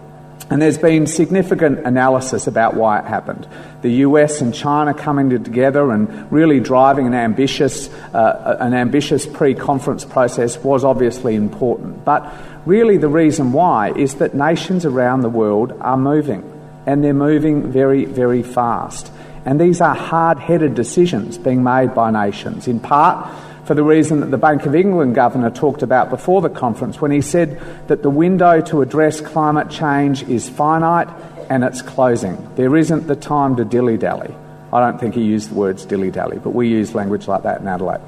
And 0.49 0.63
there's 0.63 0.79
been 0.79 1.07
significant 1.07 1.81
analysis 1.81 2.47
about 2.47 2.73
why 2.73 2.99
it 3.01 3.05
happened. 3.05 3.47
The 3.83 3.91
US 4.07 4.41
and 4.41 4.55
China 4.55 4.95
coming 4.95 5.29
together 5.29 5.91
and 5.91 6.33
really 6.33 6.61
driving 6.61 7.07
an 7.07 7.13
ambitious, 7.13 7.93
uh, 8.15 8.57
an 8.59 8.73
ambitious 8.73 9.27
pre-conference 9.27 10.07
process 10.07 10.57
was 10.57 10.83
obviously 10.83 11.35
important. 11.35 12.07
But 12.07 12.33
really, 12.65 12.97
the 12.97 13.09
reason 13.09 13.53
why 13.53 13.91
is 13.91 14.15
that 14.15 14.33
nations 14.33 14.87
around 14.87 15.21
the 15.21 15.29
world 15.29 15.77
are 15.83 15.99
moving, 15.99 16.43
and 16.87 17.05
they're 17.05 17.13
moving 17.13 17.71
very, 17.71 18.07
very 18.07 18.43
fast. 18.43 19.13
And 19.45 19.61
these 19.61 19.83
are 19.83 19.95
hard 19.95 20.39
headed 20.39 20.75
decisions 20.75 21.37
being 21.37 21.63
made 21.63 21.95
by 21.95 22.11
nations, 22.11 22.67
in 22.67 22.81
part 22.81 23.29
for 23.65 23.75
the 23.75 23.83
reason 23.83 24.21
that 24.21 24.31
the 24.31 24.39
Bank 24.39 24.67
of 24.67 24.75
England 24.75 25.15
governor 25.15 25.51
talked 25.51 25.83
about 25.83 26.11
before 26.11 26.43
the 26.43 26.51
conference 26.51 27.01
when 27.01 27.11
he 27.11 27.21
said 27.21 27.61
that 27.89 28.03
the 28.03 28.11
window 28.11 28.61
to 28.61 28.83
address 28.83 29.21
climate 29.21 29.71
change 29.71 30.23
is 30.25 30.49
finite 30.49 31.09
and 31.49 31.65
it's 31.65 31.83
closing. 31.83 32.37
There 32.57 32.77
isn't 32.77 33.07
the 33.07 33.17
time 33.17 33.57
to 33.57 33.65
dilly 33.65 33.97
dally. 33.97 34.35
I 34.73 34.81
don't 34.81 34.99
think 34.99 35.15
he 35.15 35.23
used 35.23 35.51
the 35.51 35.55
words 35.55 35.85
dilly 35.87 36.11
dally, 36.11 36.39
but 36.39 36.51
we 36.51 36.69
use 36.69 36.95
language 36.95 37.29
like 37.29 37.45
that 37.45 37.61
in 37.61 37.69
Adelaide. 37.69 38.01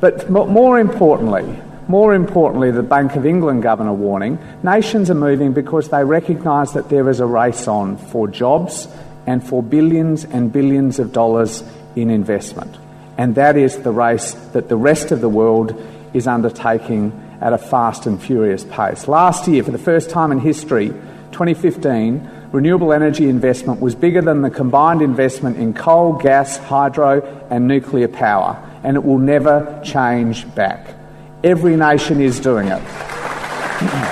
But 0.00 0.30
more 0.30 0.80
importantly, 0.80 1.60
more 1.88 2.14
importantly, 2.14 2.70
the 2.70 2.82
Bank 2.82 3.14
of 3.14 3.24
England 3.24 3.62
governor 3.62 3.92
warning 3.92 4.38
nations 4.62 5.08
are 5.10 5.14
moving 5.14 5.52
because 5.52 5.88
they 5.88 6.04
recognise 6.04 6.72
that 6.72 6.88
there 6.88 7.08
is 7.08 7.20
a 7.20 7.26
race 7.26 7.68
on 7.68 7.96
for 7.96 8.26
jobs 8.26 8.88
and 9.26 9.46
for 9.46 9.62
billions 9.62 10.24
and 10.24 10.52
billions 10.52 10.98
of 10.98 11.12
dollars 11.12 11.62
in 11.94 12.10
investment. 12.10 12.76
And 13.18 13.34
that 13.36 13.56
is 13.56 13.78
the 13.78 13.92
race 13.92 14.32
that 14.52 14.68
the 14.68 14.76
rest 14.76 15.10
of 15.10 15.20
the 15.20 15.28
world 15.28 15.80
is 16.12 16.26
undertaking 16.26 17.12
at 17.40 17.52
a 17.52 17.58
fast 17.58 18.06
and 18.06 18.22
furious 18.22 18.64
pace. 18.64 19.08
Last 19.08 19.46
year, 19.48 19.62
for 19.62 19.70
the 19.70 19.78
first 19.78 20.10
time 20.10 20.32
in 20.32 20.38
history, 20.38 20.88
2015, 21.32 22.30
renewable 22.52 22.92
energy 22.92 23.28
investment 23.28 23.80
was 23.80 23.94
bigger 23.94 24.22
than 24.22 24.42
the 24.42 24.50
combined 24.50 25.02
investment 25.02 25.56
in 25.56 25.74
coal, 25.74 26.14
gas, 26.14 26.56
hydro, 26.56 27.22
and 27.50 27.68
nuclear 27.68 28.08
power, 28.08 28.56
and 28.82 28.96
it 28.96 29.04
will 29.04 29.18
never 29.18 29.80
change 29.84 30.52
back. 30.54 30.94
Every 31.44 31.76
nation 31.76 32.20
is 32.20 32.40
doing 32.40 32.68
it. 32.68 32.82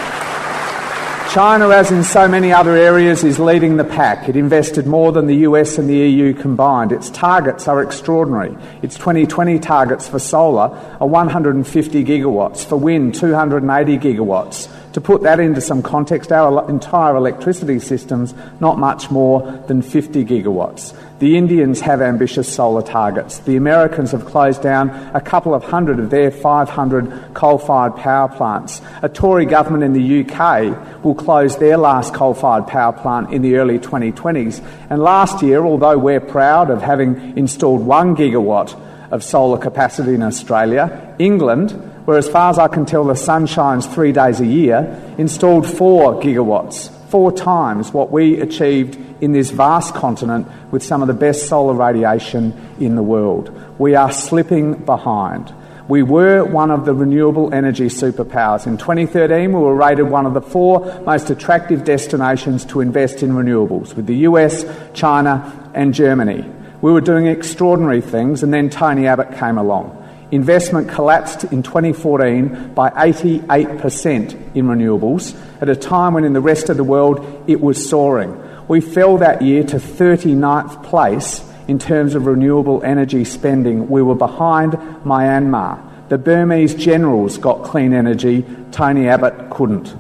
China, 1.35 1.71
as 1.71 1.91
in 1.91 2.05
so 2.05 2.29
many 2.29 2.53
other 2.53 2.76
areas, 2.76 3.25
is 3.25 3.41
leading 3.41 3.76
the 3.76 3.83
pack. 3.83 4.29
It 4.29 4.37
invested 4.37 4.87
more 4.87 5.11
than 5.11 5.26
the 5.26 5.38
US 5.38 5.79
and 5.79 5.91
the 5.91 5.97
EU 5.97 6.33
combined. 6.33 6.93
Its 6.93 7.11
targets 7.11 7.67
are 7.67 7.83
extraordinary. 7.83 8.57
Its 8.83 8.95
2020 8.95 9.59
targets 9.59 10.07
for 10.07 10.21
solar 10.21 10.69
are 11.00 11.09
150 11.09 12.05
gigawatts, 12.05 12.64
for 12.64 12.76
wind, 12.76 13.17
280 13.17 13.99
gigawatts. 13.99 14.71
To 14.93 15.00
put 15.00 15.23
that 15.23 15.41
into 15.41 15.61
some 15.61 15.83
context, 15.83 16.31
our 16.31 16.71
entire 16.71 17.17
electricity 17.17 17.81
system's 17.81 18.33
not 18.61 18.79
much 18.79 19.11
more 19.11 19.43
than 19.67 19.83
50 19.83 20.25
gigawatts. 20.25 20.95
The 21.21 21.37
Indians 21.37 21.80
have 21.83 22.02
ambitious 22.02 22.52
solar 22.52 22.83
targets. 22.83 23.38
The 23.38 23.56
Americans 23.56 24.11
have 24.11 24.25
closed 24.25 24.62
down 24.62 24.90
a 25.14 25.21
couple 25.21 25.54
of 25.54 25.62
hundred 25.62 26.00
of 26.00 26.11
their 26.11 26.33
500 26.33 27.35
coal 27.35 27.59
fired 27.59 27.94
power 27.94 28.28
plants. 28.28 28.83
A 29.00 29.09
Tory 29.09 29.46
government 29.46 29.85
in 29.85 29.92
the 29.92 30.24
UK 30.24 31.05
will 31.05 31.14
close 31.14 31.57
their 31.57 31.77
last 31.77 32.14
coal 32.14 32.35
fired 32.35 32.66
power 32.66 32.92
plant 32.92 33.33
in 33.33 33.42
the 33.42 33.57
early 33.57 33.79
2020s. 33.79 34.61
And 34.90 35.00
last 35.00 35.40
year, 35.40 35.64
although 35.64 35.96
we're 35.96 36.20
proud 36.20 36.68
of 36.70 36.83
having 36.83 37.38
installed 37.38 37.87
one 37.87 38.16
gigawatt 38.16 38.77
of 39.12 39.22
solar 39.22 39.59
capacity 39.59 40.14
in 40.14 40.22
Australia, 40.22 41.14
England 41.20 41.70
where, 42.05 42.18
as 42.18 42.29
far 42.29 42.50
as 42.50 42.59
I 42.59 42.68
can 42.68 42.85
tell, 42.85 43.05
the 43.05 43.14
sun 43.14 43.46
shines 43.46 43.87
three 43.87 44.12
days 44.12 44.40
a 44.40 44.46
year, 44.46 45.14
installed 45.16 45.66
four 45.66 46.20
gigawatts, 46.20 46.90
four 47.09 47.33
times 47.33 47.92
what 47.92 48.11
we 48.11 48.40
achieved 48.40 48.98
in 49.20 49.33
this 49.33 49.50
vast 49.50 49.94
continent 49.94 50.46
with 50.70 50.83
some 50.83 51.03
of 51.03 51.09
the 51.09 51.14
best 51.14 51.48
solar 51.48 51.74
radiation 51.74 52.53
in 52.79 52.96
the 52.96 53.03
world. 53.03 53.50
We 53.79 53.94
are 53.94 54.12
slipping 54.12 54.74
behind. 54.74 55.53
We 55.87 56.03
were 56.03 56.44
one 56.44 56.70
of 56.70 56.87
the 56.87 56.94
renewable 56.94 57.53
energy 57.53 57.87
superpowers. 57.87 58.66
In 58.66 58.79
2013, 58.79 59.53
we 59.53 59.61
were 59.61 59.74
rated 59.74 60.09
one 60.09 60.24
of 60.24 60.33
the 60.33 60.40
four 60.40 61.03
most 61.05 61.29
attractive 61.29 61.85
destinations 61.85 62.64
to 62.66 62.81
invest 62.81 63.22
in 63.22 63.33
renewables, 63.33 63.94
with 63.94 64.07
the 64.07 64.16
US, 64.29 64.64
China, 64.94 65.70
and 65.74 65.92
Germany. 65.92 66.50
We 66.81 66.90
were 66.90 67.03
doing 67.03 67.27
extraordinary 67.27 68.00
things, 68.00 68.42
and 68.42 68.53
then 68.53 68.70
Tony 68.70 69.07
Abbott 69.07 69.38
came 69.38 69.59
along. 69.59 70.00
Investment 70.31 70.88
collapsed 70.88 71.44
in 71.44 71.62
2014 71.62 72.72
by 72.74 72.90
88% 72.90 74.57
in 74.57 74.66
renewables 74.66 75.38
at 75.61 75.68
a 75.68 75.77
time 75.77 76.14
when 76.14 76.24
in 76.24 76.33
the 76.33 76.40
rest 76.40 76.70
of 76.70 76.77
the 76.77 76.85
world 76.85 77.44
it 77.46 77.61
was 77.61 77.88
soaring. 77.88 78.33
We 78.66 78.81
fell 78.81 79.18
that 79.18 79.42
year 79.42 79.62
to 79.64 79.77
39th 79.77 80.83
place 80.85 81.44
in 81.68 81.79
terms 81.79 82.14
of 82.14 82.27
renewable 82.27 82.83
energy 82.83 83.24
spending. 83.24 83.88
We 83.88 84.03
were 84.03 84.14
behind 84.14 84.72
Myanmar. 85.05 86.09
The 86.09 86.18
Burmese 86.18 86.74
generals 86.74 87.38
got 87.38 87.64
clean 87.64 87.92
energy, 87.92 88.44
Tony 88.72 89.09
Abbott 89.09 89.50
couldn't. 89.50 89.94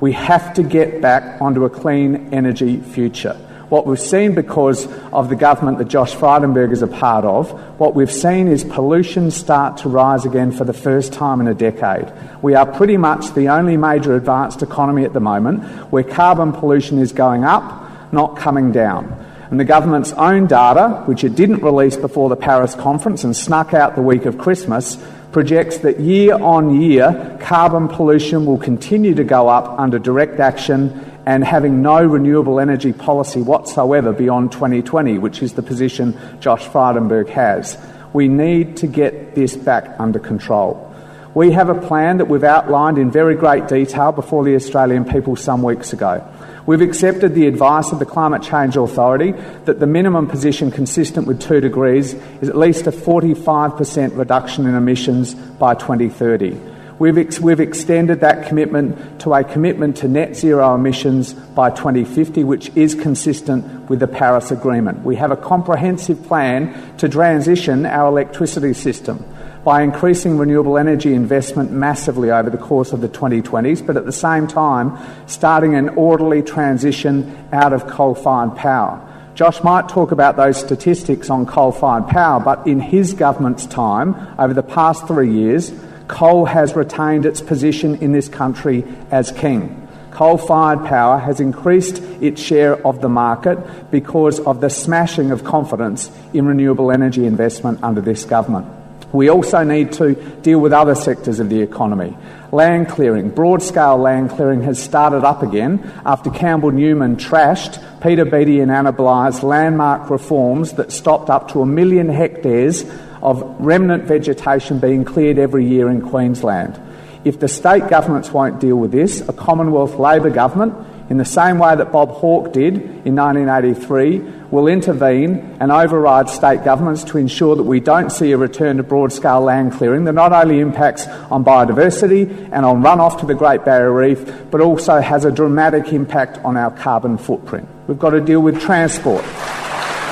We 0.00 0.12
have 0.12 0.54
to 0.54 0.62
get 0.62 1.00
back 1.00 1.40
onto 1.40 1.64
a 1.64 1.70
clean 1.70 2.32
energy 2.32 2.80
future 2.80 3.36
what 3.72 3.86
we've 3.86 3.98
seen 3.98 4.34
because 4.34 4.86
of 5.14 5.30
the 5.30 5.34
government 5.34 5.78
that 5.78 5.88
Josh 5.88 6.14
Frydenberg 6.14 6.72
is 6.72 6.82
a 6.82 6.86
part 6.86 7.24
of, 7.24 7.52
what 7.80 7.94
we've 7.94 8.12
seen 8.12 8.46
is 8.46 8.64
pollution 8.64 9.30
start 9.30 9.78
to 9.78 9.88
rise 9.88 10.26
again 10.26 10.52
for 10.52 10.64
the 10.64 10.74
first 10.74 11.14
time 11.14 11.40
in 11.40 11.48
a 11.48 11.54
decade. 11.54 12.12
We 12.42 12.54
are 12.54 12.66
pretty 12.66 12.98
much 12.98 13.32
the 13.32 13.48
only 13.48 13.78
major 13.78 14.14
advanced 14.14 14.60
economy 14.60 15.06
at 15.06 15.14
the 15.14 15.20
moment 15.20 15.64
where 15.90 16.04
carbon 16.04 16.52
pollution 16.52 16.98
is 16.98 17.12
going 17.12 17.44
up, 17.44 17.81
not 18.12 18.36
coming 18.36 18.70
down. 18.70 19.26
And 19.50 19.60
the 19.60 19.64
government's 19.64 20.12
own 20.12 20.46
data, 20.46 21.02
which 21.06 21.24
it 21.24 21.34
didn't 21.34 21.62
release 21.62 21.96
before 21.96 22.28
the 22.28 22.36
Paris 22.36 22.74
conference 22.74 23.24
and 23.24 23.36
snuck 23.36 23.74
out 23.74 23.96
the 23.96 24.02
week 24.02 24.24
of 24.24 24.38
Christmas, 24.38 24.96
projects 25.30 25.78
that 25.78 26.00
year 26.00 26.34
on 26.34 26.80
year 26.80 27.38
carbon 27.40 27.88
pollution 27.88 28.46
will 28.46 28.58
continue 28.58 29.14
to 29.14 29.24
go 29.24 29.48
up 29.48 29.78
under 29.78 29.98
direct 29.98 30.40
action 30.40 31.04
and 31.26 31.44
having 31.44 31.82
no 31.82 32.04
renewable 32.04 32.60
energy 32.60 32.92
policy 32.92 33.40
whatsoever 33.40 34.12
beyond 34.12 34.52
2020, 34.52 35.18
which 35.18 35.42
is 35.42 35.52
the 35.54 35.62
position 35.62 36.18
Josh 36.40 36.66
Frydenberg 36.66 37.28
has. 37.28 37.78
We 38.12 38.28
need 38.28 38.78
to 38.78 38.86
get 38.86 39.34
this 39.34 39.56
back 39.56 39.98
under 39.98 40.18
control. 40.18 40.88
We 41.34 41.52
have 41.52 41.70
a 41.70 41.80
plan 41.80 42.18
that 42.18 42.26
we've 42.26 42.44
outlined 42.44 42.98
in 42.98 43.10
very 43.10 43.34
great 43.34 43.68
detail 43.68 44.12
before 44.12 44.44
the 44.44 44.54
Australian 44.54 45.04
people 45.04 45.36
some 45.36 45.62
weeks 45.62 45.92
ago. 45.92 46.26
We've 46.64 46.80
accepted 46.80 47.34
the 47.34 47.48
advice 47.48 47.90
of 47.90 47.98
the 47.98 48.06
Climate 48.06 48.42
Change 48.42 48.76
Authority 48.76 49.32
that 49.64 49.80
the 49.80 49.86
minimum 49.86 50.28
position 50.28 50.70
consistent 50.70 51.26
with 51.26 51.40
2 51.40 51.60
degrees 51.60 52.14
is 52.40 52.48
at 52.48 52.56
least 52.56 52.86
a 52.86 52.92
45% 52.92 54.16
reduction 54.16 54.66
in 54.66 54.74
emissions 54.76 55.34
by 55.34 55.74
2030. 55.74 56.56
We've, 57.00 57.18
ex- 57.18 57.40
we've 57.40 57.58
extended 57.58 58.20
that 58.20 58.46
commitment 58.46 59.22
to 59.22 59.34
a 59.34 59.42
commitment 59.42 59.96
to 59.98 60.08
net 60.08 60.36
zero 60.36 60.72
emissions 60.76 61.32
by 61.32 61.70
2050, 61.70 62.44
which 62.44 62.70
is 62.76 62.94
consistent 62.94 63.90
with 63.90 63.98
the 63.98 64.06
Paris 64.06 64.52
Agreement. 64.52 65.02
We 65.02 65.16
have 65.16 65.32
a 65.32 65.36
comprehensive 65.36 66.22
plan 66.22 66.96
to 66.98 67.08
transition 67.08 67.86
our 67.86 68.06
electricity 68.06 68.72
system 68.72 69.24
by 69.64 69.82
increasing 69.82 70.38
renewable 70.38 70.76
energy 70.76 71.14
investment 71.14 71.70
massively 71.70 72.30
over 72.30 72.50
the 72.50 72.58
course 72.58 72.92
of 72.92 73.00
the 73.00 73.08
2020s, 73.08 73.86
but 73.86 73.96
at 73.96 74.04
the 74.04 74.12
same 74.12 74.46
time, 74.46 74.98
starting 75.26 75.74
an 75.74 75.90
orderly 75.90 76.42
transition 76.42 77.48
out 77.52 77.72
of 77.72 77.86
coal 77.86 78.14
fired 78.14 78.56
power. 78.56 79.08
Josh 79.34 79.62
might 79.62 79.88
talk 79.88 80.12
about 80.12 80.36
those 80.36 80.58
statistics 80.58 81.30
on 81.30 81.46
coal 81.46 81.72
fired 81.72 82.06
power, 82.08 82.40
but 82.40 82.66
in 82.66 82.80
his 82.80 83.14
government's 83.14 83.64
time, 83.64 84.14
over 84.38 84.52
the 84.52 84.62
past 84.62 85.06
three 85.06 85.32
years, 85.32 85.72
coal 86.08 86.44
has 86.44 86.76
retained 86.76 87.24
its 87.24 87.40
position 87.40 87.94
in 87.96 88.12
this 88.12 88.28
country 88.28 88.84
as 89.10 89.32
king. 89.32 89.78
Coal 90.10 90.36
fired 90.36 90.84
power 90.84 91.18
has 91.18 91.40
increased 91.40 92.02
its 92.20 92.42
share 92.42 92.86
of 92.86 93.00
the 93.00 93.08
market 93.08 93.90
because 93.90 94.38
of 94.40 94.60
the 94.60 94.68
smashing 94.68 95.30
of 95.30 95.44
confidence 95.44 96.10
in 96.34 96.44
renewable 96.44 96.92
energy 96.92 97.24
investment 97.24 97.82
under 97.82 98.02
this 98.02 98.24
government. 98.24 98.81
We 99.12 99.28
also 99.28 99.62
need 99.62 99.92
to 99.94 100.14
deal 100.14 100.58
with 100.58 100.72
other 100.72 100.94
sectors 100.94 101.38
of 101.38 101.50
the 101.50 101.60
economy. 101.60 102.16
Land 102.50 102.88
clearing, 102.88 103.30
broad 103.30 103.62
scale 103.62 103.98
land 103.98 104.30
clearing 104.30 104.62
has 104.62 104.82
started 104.82 105.24
up 105.24 105.42
again 105.42 105.90
after 106.04 106.30
Campbell 106.30 106.70
Newman 106.70 107.16
trashed 107.16 107.82
Peter 108.02 108.24
Beattie 108.24 108.60
and 108.60 108.70
Anna 108.70 108.92
Bligh's 108.92 109.42
landmark 109.42 110.10
reforms 110.10 110.72
that 110.74 110.92
stopped 110.92 111.30
up 111.30 111.52
to 111.52 111.62
a 111.62 111.66
million 111.66 112.08
hectares 112.08 112.84
of 113.22 113.42
remnant 113.58 114.04
vegetation 114.04 114.78
being 114.78 115.04
cleared 115.04 115.38
every 115.38 115.66
year 115.66 115.88
in 115.88 116.00
Queensland. 116.00 116.80
If 117.24 117.38
the 117.38 117.48
state 117.48 117.88
governments 117.88 118.32
won't 118.32 118.60
deal 118.60 118.76
with 118.76 118.90
this, 118.90 119.20
a 119.28 119.32
Commonwealth 119.32 119.94
Labor 119.94 120.30
government, 120.30 120.74
in 121.10 121.18
the 121.18 121.24
same 121.24 121.58
way 121.58 121.74
that 121.76 121.92
Bob 121.92 122.10
Hawke 122.10 122.52
did 122.52 122.74
in 122.74 123.16
1983, 123.16 124.42
will 124.52 124.68
intervene 124.68 125.56
and 125.60 125.72
override 125.72 126.28
state 126.28 126.62
governments 126.62 127.04
to 127.04 127.18
ensure 127.18 127.56
that 127.56 127.62
we 127.62 127.80
don't 127.80 128.10
see 128.10 128.32
a 128.32 128.36
return 128.36 128.76
to 128.76 128.82
broad 128.82 129.12
scale 129.12 129.40
land 129.40 129.72
clearing 129.72 130.04
that 130.04 130.12
not 130.12 130.32
only 130.32 130.60
impacts 130.60 131.06
on 131.06 131.44
biodiversity 131.44 132.28
and 132.52 132.64
on 132.64 132.82
runoff 132.82 133.18
to 133.18 133.26
the 133.26 133.34
Great 133.34 133.64
Barrier 133.64 133.92
Reef, 133.92 134.50
but 134.50 134.60
also 134.60 135.00
has 135.00 135.24
a 135.24 135.32
dramatic 135.32 135.92
impact 135.92 136.38
on 136.44 136.56
our 136.56 136.70
carbon 136.70 137.16
footprint. 137.16 137.68
We've 137.86 137.98
got 137.98 138.10
to 138.10 138.20
deal 138.20 138.40
with 138.40 138.60
transport. 138.60 139.24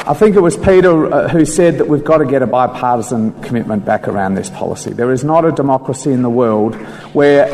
I 0.06 0.14
think 0.14 0.34
it 0.34 0.40
was 0.40 0.56
Peter 0.56 1.12
uh, 1.12 1.28
who 1.28 1.44
said 1.44 1.78
that 1.78 1.86
we've 1.86 2.02
got 2.02 2.18
to 2.18 2.24
get 2.24 2.40
a 2.40 2.46
bipartisan 2.46 3.32
commitment 3.42 3.84
back 3.84 4.08
around 4.08 4.34
this 4.34 4.48
policy. 4.48 4.92
There 4.92 5.12
is 5.12 5.22
not 5.22 5.44
a 5.44 5.52
democracy 5.52 6.10
in 6.10 6.22
the 6.22 6.30
world 6.30 6.74
where 7.14 7.46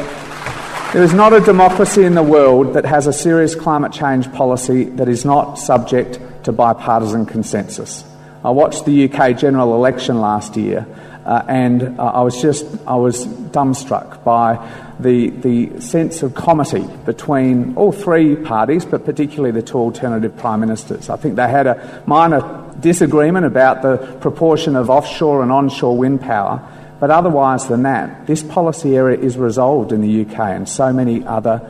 there 0.96 1.04
is 1.04 1.12
not 1.12 1.35
a 1.35 1.40
democracy 1.40 2.04
in 2.04 2.14
the 2.14 2.22
world 2.22 2.72
that 2.72 2.87
has 2.87 3.06
a 3.06 3.12
serious 3.12 3.54
climate 3.54 3.92
change 3.92 4.32
policy 4.32 4.85
that 4.85 5.11
is 5.11 5.26
not 5.26 5.56
subject 5.56 6.18
to 6.42 6.52
bipartisan 6.52 7.26
consensus. 7.26 8.02
I 8.42 8.48
watched 8.48 8.87
the 8.87 9.04
UK 9.04 9.37
general 9.37 9.74
election 9.74 10.22
last 10.22 10.56
year 10.56 10.87
uh, 11.26 11.44
and 11.48 12.00
uh, 12.00 12.02
I 12.02 12.22
was 12.22 12.40
just 12.40 12.64
I 12.87 12.94
was 12.94 13.26
dumbstruck 13.26 14.24
by 14.24 14.56
the 14.98 15.28
the 15.28 15.82
sense 15.82 16.22
of 16.22 16.35
comity 16.35 16.87
between 17.04 17.76
all 17.76 17.92
three 17.92 18.35
parties, 18.35 18.87
but 18.87 19.04
particularly 19.04 19.50
the 19.50 19.61
two 19.61 19.76
alternative 19.76 20.35
prime 20.38 20.61
ministers. 20.61 21.11
I 21.11 21.16
think 21.16 21.37
they 21.37 21.46
had 21.46 21.66
a 21.66 22.02
minor 22.06 22.64
disagreement 22.80 23.44
about 23.44 23.82
the 23.82 23.98
proportion 24.22 24.76
of 24.76 24.88
offshore 24.88 25.42
and 25.42 25.52
onshore 25.52 25.94
wind 25.94 26.22
power, 26.22 26.66
but 26.98 27.11
otherwise 27.11 27.66
than 27.66 27.82
that, 27.82 28.26
this 28.26 28.42
policy 28.42 28.96
area 28.96 29.18
is 29.18 29.37
resolved 29.37 29.92
in 29.92 30.00
the 30.00 30.22
UK 30.22 30.38
and 30.38 30.68
so 30.68 30.92
many 30.92 31.24
other 31.26 31.61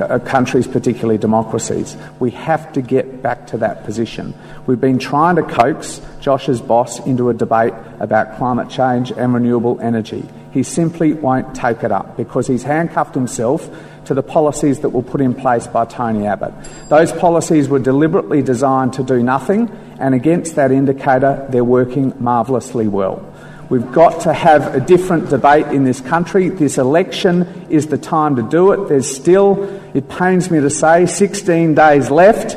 uh, 0.00 0.18
countries, 0.20 0.66
particularly 0.66 1.18
democracies. 1.18 1.96
We 2.20 2.30
have 2.32 2.72
to 2.74 2.82
get 2.82 3.22
back 3.22 3.48
to 3.48 3.58
that 3.58 3.84
position. 3.84 4.34
We've 4.66 4.80
been 4.80 4.98
trying 4.98 5.36
to 5.36 5.42
coax 5.42 6.00
Josh's 6.20 6.60
boss 6.60 7.04
into 7.04 7.30
a 7.30 7.34
debate 7.34 7.72
about 7.98 8.36
climate 8.36 8.70
change 8.70 9.10
and 9.10 9.34
renewable 9.34 9.80
energy. 9.80 10.24
He 10.52 10.62
simply 10.62 11.12
won't 11.12 11.54
take 11.54 11.82
it 11.82 11.92
up 11.92 12.16
because 12.16 12.46
he's 12.46 12.62
handcuffed 12.62 13.14
himself 13.14 13.68
to 14.06 14.14
the 14.14 14.22
policies 14.22 14.80
that 14.80 14.90
were 14.90 15.02
put 15.02 15.20
in 15.20 15.34
place 15.34 15.66
by 15.66 15.84
Tony 15.84 16.26
Abbott. 16.26 16.54
Those 16.88 17.12
policies 17.12 17.68
were 17.68 17.78
deliberately 17.78 18.40
designed 18.40 18.94
to 18.94 19.02
do 19.02 19.22
nothing, 19.22 19.68
and 19.98 20.14
against 20.14 20.54
that 20.54 20.70
indicator, 20.70 21.46
they're 21.50 21.64
working 21.64 22.14
marvellously 22.18 22.86
well. 22.88 23.32
We've 23.68 23.90
got 23.90 24.20
to 24.22 24.32
have 24.32 24.76
a 24.76 24.80
different 24.80 25.28
debate 25.28 25.66
in 25.66 25.82
this 25.82 26.00
country. 26.00 26.50
This 26.50 26.78
election 26.78 27.66
is 27.68 27.88
the 27.88 27.98
time 27.98 28.36
to 28.36 28.42
do 28.42 28.70
it. 28.70 28.88
There's 28.88 29.12
still, 29.12 29.64
it 29.92 30.08
pains 30.08 30.52
me 30.52 30.60
to 30.60 30.70
say, 30.70 31.06
16 31.06 31.74
days 31.74 32.08
left. 32.08 32.54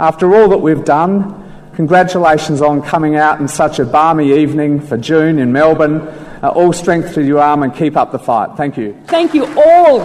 After 0.00 0.34
all 0.34 0.48
that 0.48 0.58
we've 0.58 0.84
done, 0.84 1.70
congratulations 1.74 2.60
on 2.60 2.82
coming 2.82 3.14
out 3.14 3.40
in 3.40 3.46
such 3.46 3.78
a 3.78 3.84
balmy 3.84 4.40
evening 4.40 4.80
for 4.80 4.96
June 4.96 5.38
in 5.38 5.52
Melbourne. 5.52 6.00
Uh, 6.42 6.48
all 6.48 6.72
strength 6.72 7.12
to 7.12 7.22
your 7.22 7.38
arm 7.38 7.62
and 7.62 7.74
keep 7.74 7.98
up 7.98 8.12
the 8.12 8.18
fight. 8.18 8.56
Thank 8.56 8.78
you. 8.78 8.98
Thank 9.08 9.34
you 9.34 9.44
all, 9.60 10.00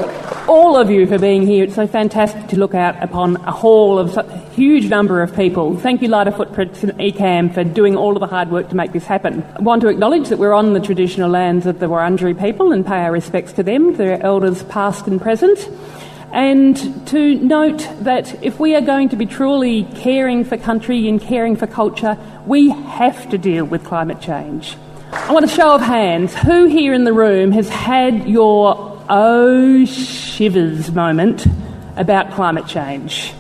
all 0.50 0.76
of 0.76 0.90
you 0.90 1.08
for 1.08 1.18
being 1.18 1.48
here. 1.48 1.64
It's 1.64 1.76
so 1.76 1.88
fantastic 1.88 2.48
to 2.48 2.58
look 2.58 2.76
out 2.76 3.02
upon 3.02 3.38
a 3.38 3.52
hall 3.52 3.98
of 3.98 4.12
such 4.12 4.28
a 4.28 4.38
huge 4.50 4.90
number 4.90 5.22
of 5.22 5.34
people. 5.34 5.78
Thank 5.78 6.02
you, 6.02 6.10
Lighter 6.10 6.32
Footprints 6.32 6.84
and 6.84 6.92
ECAM, 6.94 7.54
for 7.54 7.64
doing 7.64 7.96
all 7.96 8.18
of 8.18 8.20
the 8.20 8.28
hard 8.28 8.52
work 8.52 8.68
to 8.70 8.76
make 8.76 8.92
this 8.92 9.06
happen. 9.06 9.46
I 9.58 9.62
want 9.62 9.82
to 9.84 9.88
acknowledge 9.88 10.28
that 10.28 10.38
we're 10.38 10.54
on 10.54 10.74
the 10.74 10.82
traditional 10.82 11.30
lands 11.30 11.66
of 11.66 11.80
the 11.80 11.86
Wurundjeri 11.86 12.38
people 12.38 12.74
and 12.74 12.86
pay 12.86 13.04
our 13.04 13.14
respects 13.14 13.54
to 13.54 13.64
them, 13.64 13.96
their 13.96 14.22
elders 14.22 14.64
past 14.64 15.08
and 15.08 15.22
present 15.22 15.70
and 16.34 17.08
to 17.08 17.36
note 17.36 17.88
that 18.02 18.44
if 18.44 18.60
we 18.60 18.76
are 18.76 18.82
going 18.82 19.08
to 19.08 19.16
be 19.16 19.26
truly 19.26 19.86
caring 19.96 20.44
for 20.44 20.58
country 20.58 21.08
and 21.08 21.22
caring 21.22 21.56
for 21.56 21.66
culture, 21.66 22.18
we 22.46 22.72
have 22.72 23.30
to 23.30 23.38
deal 23.38 23.64
with 23.64 23.86
climate 23.86 24.20
change. 24.20 24.76
I 25.18 25.32
want 25.34 25.44
a 25.44 25.48
show 25.48 25.74
of 25.74 25.82
hands. 25.82 26.36
Who 26.36 26.66
here 26.66 26.94
in 26.94 27.04
the 27.04 27.14
room 27.14 27.52
has 27.54 27.68
had 27.68 28.28
your 28.28 29.02
oh 29.10 29.84
shivers 29.86 30.92
moment 30.92 31.48
about 31.96 32.32
climate 32.34 32.68
change? 32.68 33.34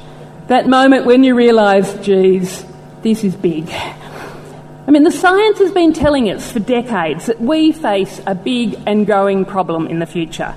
That 0.48 0.68
moment 0.68 1.06
when 1.06 1.24
you 1.24 1.36
realise, 1.36 1.94
geez, 1.96 2.66
this 3.04 3.24
is 3.24 3.36
big. 3.36 3.70
I 3.70 4.92
mean, 4.92 5.04
the 5.04 5.12
science 5.12 5.60
has 5.60 5.72
been 5.72 5.94
telling 5.94 6.30
us 6.32 6.52
for 6.52 6.60
decades 6.60 7.28
that 7.28 7.40
we 7.40 7.72
face 7.72 8.20
a 8.26 8.34
big 8.34 8.82
and 8.88 9.06
growing 9.06 9.46
problem 9.46 9.86
in 9.86 10.00
the 10.00 10.08
future. 10.08 10.56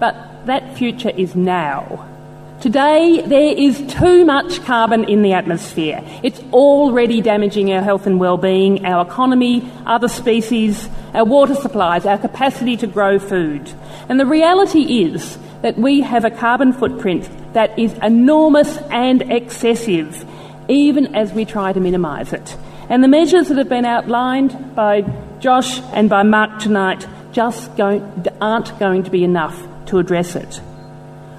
But 0.00 0.46
that 0.46 0.76
future 0.76 1.10
is 1.10 1.36
now. 1.36 2.08
Today, 2.60 3.20
there 3.20 3.54
is 3.54 3.84
too 3.86 4.24
much 4.24 4.64
carbon 4.64 5.04
in 5.04 5.20
the 5.20 5.34
atmosphere. 5.34 6.02
It's 6.22 6.40
already 6.54 7.20
damaging 7.20 7.70
our 7.70 7.82
health 7.82 8.06
and 8.06 8.18
well-being, 8.18 8.86
our 8.86 9.06
economy, 9.06 9.70
other 9.84 10.08
species, 10.08 10.88
our 11.12 11.26
water 11.26 11.54
supplies, 11.54 12.06
our 12.06 12.16
capacity 12.16 12.76
to 12.78 12.86
grow 12.86 13.18
food. 13.18 13.70
And 14.08 14.18
the 14.18 14.24
reality 14.24 15.02
is 15.04 15.38
that 15.60 15.76
we 15.76 16.00
have 16.00 16.24
a 16.24 16.30
carbon 16.30 16.72
footprint 16.72 17.28
that 17.52 17.78
is 17.78 17.92
enormous 18.02 18.78
and 18.90 19.30
excessive, 19.30 20.24
even 20.68 21.14
as 21.14 21.34
we 21.34 21.44
try 21.44 21.74
to 21.74 21.80
minimise 21.80 22.32
it. 22.32 22.56
And 22.88 23.04
the 23.04 23.08
measures 23.08 23.48
that 23.48 23.58
have 23.58 23.68
been 23.68 23.84
outlined 23.84 24.74
by 24.74 25.02
Josh 25.40 25.80
and 25.92 26.08
by 26.08 26.22
Mark 26.22 26.58
tonight 26.58 27.06
just 27.32 27.78
aren't 27.78 28.78
going 28.78 29.02
to 29.02 29.10
be 29.10 29.24
enough 29.24 29.62
to 29.86 29.98
address 29.98 30.34
it. 30.34 30.60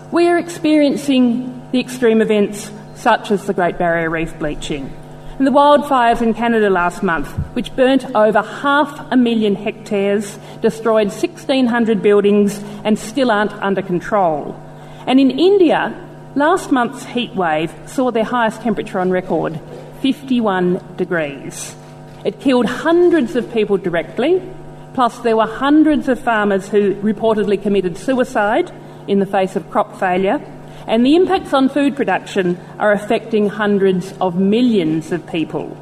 We 0.10 0.30
are 0.30 0.38
experiencing 0.38 1.70
the 1.74 1.82
extreme 1.82 2.22
events 2.22 2.72
such 2.96 3.30
as 3.30 3.46
the 3.46 3.54
Great 3.54 3.78
Barrier 3.78 4.10
Reef 4.10 4.40
bleaching 4.40 4.90
and 5.38 5.46
the 5.46 5.52
wildfires 5.52 6.22
in 6.22 6.34
Canada 6.34 6.70
last 6.70 7.04
month, 7.04 7.28
which 7.54 7.76
burnt 7.76 8.06
over 8.16 8.42
half 8.42 9.06
a 9.12 9.18
million 9.18 9.56
hectares, 9.56 10.40
destroyed 10.62 11.10
1,600 11.10 12.02
buildings, 12.02 12.58
and 12.86 12.98
still 12.98 13.30
aren't 13.30 13.52
under 13.56 13.82
control. 13.82 14.56
And 15.06 15.20
in 15.20 15.30
India, 15.30 15.94
last 16.36 16.72
month's 16.72 17.06
heat 17.06 17.36
wave 17.36 17.74
saw 17.86 18.10
their 18.10 18.24
highest 18.24 18.62
temperature 18.62 19.00
on 19.00 19.12
record 19.12 19.60
51 20.02 20.96
degrees. 20.96 21.76
It 22.24 22.40
killed 22.40 22.66
hundreds 22.66 23.36
of 23.36 23.52
people 23.54 23.78
directly, 23.78 24.42
plus, 24.94 25.20
there 25.20 25.36
were 25.36 25.46
hundreds 25.48 26.08
of 26.08 26.18
farmers 26.18 26.70
who 26.70 26.96
reportedly 26.96 27.62
committed 27.62 27.98
suicide 27.98 28.72
in 29.08 29.20
the 29.20 29.26
face 29.26 29.56
of 29.56 29.70
crop 29.70 30.00
failure, 30.00 30.42
and 30.88 31.06
the 31.06 31.16
impacts 31.16 31.54
on 31.54 31.70
food 31.70 31.96
production 31.96 32.58
are 32.80 32.92
affecting 32.92 33.50
hundreds 33.50 34.14
of 34.22 34.36
millions 34.36 35.12
of 35.12 35.28
people. 35.28 35.76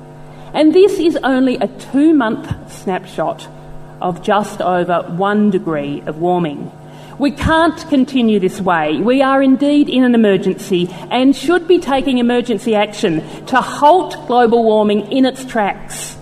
And 0.54 0.74
this 0.74 1.00
is 1.00 1.18
only 1.18 1.58
a 1.58 1.68
two 1.68 2.14
month 2.14 2.72
snapshot 2.72 3.48
of 4.02 4.24
just 4.24 4.62
over 4.62 5.02
one 5.16 5.50
degree 5.52 6.02
of 6.06 6.18
warming. 6.18 6.72
We 7.18 7.32
can't 7.32 7.78
continue 7.90 8.40
this 8.40 8.60
way. 8.60 8.98
We 8.98 9.22
are 9.22 9.42
indeed 9.42 9.90
in 9.90 10.04
an 10.04 10.16
emergency 10.16 10.90
and 11.12 11.36
should 11.36 11.68
be 11.68 11.80
taking 11.80 12.18
emergency 12.18 12.76
action 12.76 13.22
to 13.48 13.62
halt 13.62 14.28
global 14.28 14.64
warming 14.64 15.12
in 15.12 15.26
its 15.26 15.46
tracks. 15.46 16.18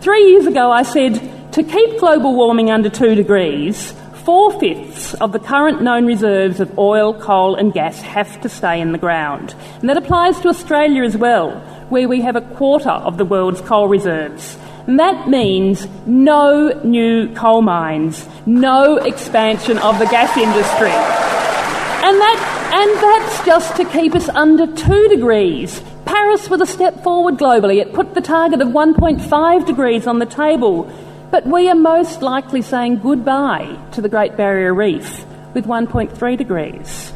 Three 0.00 0.30
years 0.30 0.46
ago, 0.46 0.70
I 0.70 0.84
said 0.84 1.52
to 1.52 1.62
keep 1.62 1.98
global 1.98 2.34
warming 2.34 2.70
under 2.70 2.88
two 2.88 3.14
degrees, 3.14 3.92
Four 4.24 4.56
fifths 4.60 5.14
of 5.14 5.32
the 5.32 5.40
current 5.40 5.82
known 5.82 6.06
reserves 6.06 6.60
of 6.60 6.78
oil, 6.78 7.12
coal, 7.12 7.56
and 7.56 7.72
gas 7.72 8.00
have 8.02 8.40
to 8.42 8.48
stay 8.48 8.80
in 8.80 8.92
the 8.92 8.98
ground. 8.98 9.52
And 9.80 9.88
that 9.88 9.96
applies 9.96 10.38
to 10.40 10.48
Australia 10.48 11.02
as 11.02 11.16
well, 11.16 11.58
where 11.88 12.08
we 12.08 12.20
have 12.20 12.36
a 12.36 12.40
quarter 12.40 12.90
of 12.90 13.18
the 13.18 13.24
world's 13.24 13.60
coal 13.62 13.88
reserves. 13.88 14.56
And 14.86 15.00
that 15.00 15.28
means 15.28 15.88
no 16.06 16.68
new 16.84 17.34
coal 17.34 17.62
mines, 17.62 18.28
no 18.46 18.96
expansion 18.96 19.78
of 19.78 19.98
the 19.98 20.06
gas 20.06 20.36
industry. 20.36 20.92
And, 22.04 22.20
that, 22.20 22.70
and 22.74 23.02
that's 23.02 23.44
just 23.44 23.76
to 23.76 23.84
keep 23.84 24.14
us 24.14 24.28
under 24.28 24.68
two 24.72 25.08
degrees. 25.08 25.82
Paris 26.04 26.48
was 26.48 26.60
a 26.60 26.66
step 26.66 27.02
forward 27.02 27.38
globally. 27.38 27.80
It 27.80 27.92
put 27.92 28.14
the 28.14 28.20
target 28.20 28.60
of 28.60 28.68
1.5 28.68 29.66
degrees 29.66 30.06
on 30.06 30.20
the 30.20 30.26
table. 30.26 30.88
But 31.32 31.46
we 31.46 31.70
are 31.70 31.74
most 31.74 32.20
likely 32.20 32.60
saying 32.60 32.98
goodbye 32.98 33.78
to 33.92 34.02
the 34.02 34.10
Great 34.10 34.36
Barrier 34.36 34.74
Reef 34.74 35.24
with 35.54 35.64
1.3 35.64 36.36
degrees. 36.36 37.10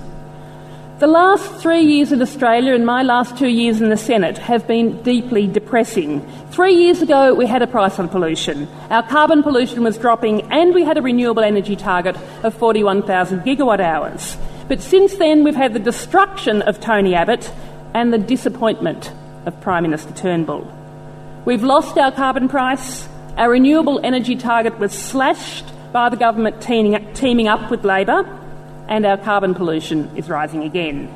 The 1.00 1.06
last 1.06 1.56
three 1.56 1.82
years 1.82 2.12
in 2.12 2.22
Australia 2.22 2.72
and 2.72 2.86
my 2.86 3.02
last 3.02 3.36
two 3.36 3.46
years 3.46 3.82
in 3.82 3.90
the 3.90 3.96
Senate 3.98 4.38
have 4.38 4.66
been 4.66 5.02
deeply 5.02 5.46
depressing. 5.46 6.26
Three 6.50 6.76
years 6.76 7.02
ago, 7.02 7.34
we 7.34 7.44
had 7.44 7.60
a 7.60 7.66
price 7.66 7.98
on 7.98 8.08
pollution. 8.08 8.66
Our 8.88 9.02
carbon 9.02 9.42
pollution 9.42 9.82
was 9.82 9.98
dropping, 9.98 10.50
and 10.50 10.74
we 10.74 10.82
had 10.82 10.96
a 10.96 11.02
renewable 11.02 11.44
energy 11.44 11.76
target 11.76 12.16
of 12.42 12.54
41,000 12.54 13.40
gigawatt 13.40 13.80
hours. 13.80 14.38
But 14.66 14.80
since 14.80 15.16
then, 15.16 15.44
we've 15.44 15.54
had 15.54 15.74
the 15.74 15.78
destruction 15.78 16.62
of 16.62 16.80
Tony 16.80 17.14
Abbott 17.14 17.52
and 17.92 18.14
the 18.14 18.18
disappointment 18.18 19.12
of 19.44 19.60
Prime 19.60 19.82
Minister 19.82 20.14
Turnbull. 20.14 20.66
We've 21.44 21.62
lost 21.62 21.98
our 21.98 22.12
carbon 22.12 22.48
price, 22.48 23.06
our 23.36 23.50
renewable 23.50 24.00
energy 24.02 24.34
target 24.34 24.78
was 24.78 24.92
slashed 24.92 25.66
by 25.92 26.08
the 26.08 26.16
government 26.16 26.62
teaming 26.62 27.48
up 27.48 27.70
with 27.70 27.84
Labor 27.84 28.24
and 28.88 29.04
our 29.04 29.18
carbon 29.18 29.54
pollution 29.54 30.10
is 30.16 30.28
rising 30.28 30.62
again. 30.62 31.12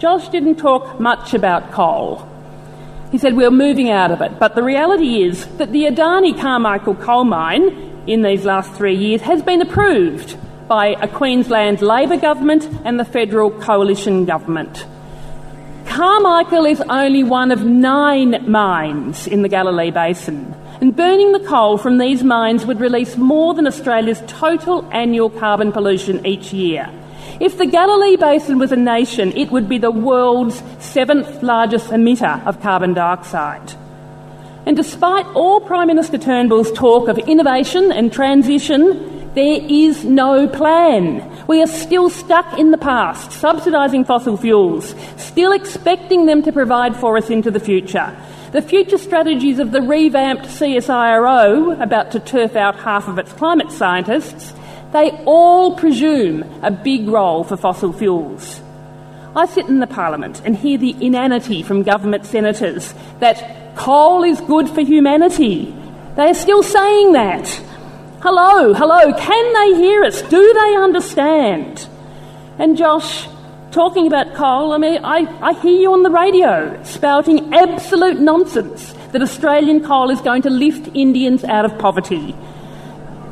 Josh 0.00 0.28
didn't 0.30 0.56
talk 0.56 0.98
much 0.98 1.32
about 1.32 1.70
coal. 1.70 2.28
He 3.12 3.18
said 3.18 3.36
we're 3.36 3.52
moving 3.52 3.88
out 3.88 4.10
of 4.10 4.20
it, 4.20 4.40
but 4.40 4.56
the 4.56 4.64
reality 4.64 5.22
is 5.22 5.46
that 5.58 5.70
the 5.70 5.84
Adani 5.84 6.40
Carmichael 6.40 6.96
coal 6.96 7.24
mine 7.24 8.02
in 8.08 8.22
these 8.22 8.44
last 8.44 8.72
three 8.72 8.96
years 8.96 9.20
has 9.20 9.42
been 9.42 9.60
approved 9.60 10.36
by 10.66 10.96
a 11.00 11.06
Queensland 11.06 11.82
Labor 11.82 12.16
government 12.16 12.68
and 12.84 12.98
the 12.98 13.04
federal 13.04 13.50
coalition 13.50 14.24
government. 14.24 14.86
Carmichael 15.86 16.64
is 16.64 16.80
only 16.80 17.22
one 17.22 17.52
of 17.52 17.64
nine 17.64 18.50
mines 18.50 19.28
in 19.28 19.42
the 19.42 19.48
Galilee 19.48 19.92
Basin 19.92 20.56
and 20.82 20.96
burning 20.96 21.30
the 21.30 21.38
coal 21.38 21.78
from 21.78 21.98
these 21.98 22.24
mines 22.24 22.66
would 22.66 22.80
release 22.80 23.16
more 23.16 23.54
than 23.54 23.68
Australia's 23.68 24.20
total 24.26 24.84
annual 24.90 25.30
carbon 25.30 25.70
pollution 25.70 26.26
each 26.26 26.52
year. 26.52 26.90
If 27.38 27.56
the 27.56 27.66
Galilee 27.66 28.16
Basin 28.16 28.58
was 28.58 28.72
a 28.72 28.76
nation, 28.76 29.30
it 29.36 29.52
would 29.52 29.68
be 29.68 29.78
the 29.78 29.92
world's 29.92 30.60
seventh 30.80 31.40
largest 31.40 31.90
emitter 31.90 32.44
of 32.44 32.60
carbon 32.60 32.94
dioxide. 32.94 33.74
And 34.66 34.76
despite 34.76 35.24
all 35.36 35.60
Prime 35.60 35.86
Minister 35.86 36.18
Turnbull's 36.18 36.72
talk 36.72 37.06
of 37.06 37.16
innovation 37.16 37.92
and 37.92 38.12
transition, 38.12 39.34
there 39.34 39.60
is 39.62 40.04
no 40.04 40.48
plan. 40.48 41.46
We 41.46 41.62
are 41.62 41.68
still 41.68 42.10
stuck 42.10 42.58
in 42.58 42.72
the 42.72 42.76
past, 42.76 43.30
subsidising 43.40 44.04
fossil 44.04 44.36
fuels, 44.36 44.96
still 45.16 45.52
expecting 45.52 46.26
them 46.26 46.42
to 46.42 46.50
provide 46.50 46.96
for 46.96 47.16
us 47.16 47.30
into 47.30 47.52
the 47.52 47.60
future. 47.60 48.16
The 48.52 48.60
future 48.60 48.98
strategies 48.98 49.58
of 49.58 49.72
the 49.72 49.80
revamped 49.80 50.44
CSIRO, 50.44 51.82
about 51.82 52.10
to 52.10 52.20
turf 52.20 52.54
out 52.54 52.76
half 52.76 53.08
of 53.08 53.18
its 53.18 53.32
climate 53.32 53.72
scientists, 53.72 54.52
they 54.92 55.10
all 55.24 55.74
presume 55.78 56.42
a 56.62 56.70
big 56.70 57.08
role 57.08 57.44
for 57.44 57.56
fossil 57.56 57.94
fuels. 57.94 58.60
I 59.34 59.46
sit 59.46 59.68
in 59.68 59.80
the 59.80 59.86
Parliament 59.86 60.42
and 60.44 60.54
hear 60.54 60.76
the 60.76 60.94
inanity 61.00 61.62
from 61.62 61.82
government 61.82 62.26
senators 62.26 62.92
that 63.20 63.74
coal 63.74 64.22
is 64.22 64.38
good 64.42 64.68
for 64.68 64.82
humanity. 64.82 65.74
They 66.16 66.28
are 66.28 66.34
still 66.34 66.62
saying 66.62 67.12
that. 67.12 67.48
Hello, 68.20 68.74
hello, 68.74 69.14
can 69.14 69.52
they 69.54 69.78
hear 69.80 70.04
us? 70.04 70.20
Do 70.20 70.52
they 70.52 70.76
understand? 70.76 71.88
And 72.58 72.76
Josh, 72.76 73.26
talking 73.72 74.06
about 74.06 74.34
coal, 74.34 74.72
I 74.72 74.78
mean, 74.78 75.04
I, 75.04 75.26
I 75.40 75.54
hear 75.54 75.80
you 75.80 75.92
on 75.92 76.02
the 76.02 76.10
radio 76.10 76.80
spouting 76.84 77.54
absolute 77.54 78.20
nonsense 78.20 78.92
that 79.12 79.22
Australian 79.22 79.82
coal 79.82 80.10
is 80.10 80.20
going 80.20 80.42
to 80.42 80.50
lift 80.50 80.94
Indians 80.94 81.42
out 81.42 81.64
of 81.64 81.78
poverty. 81.78 82.36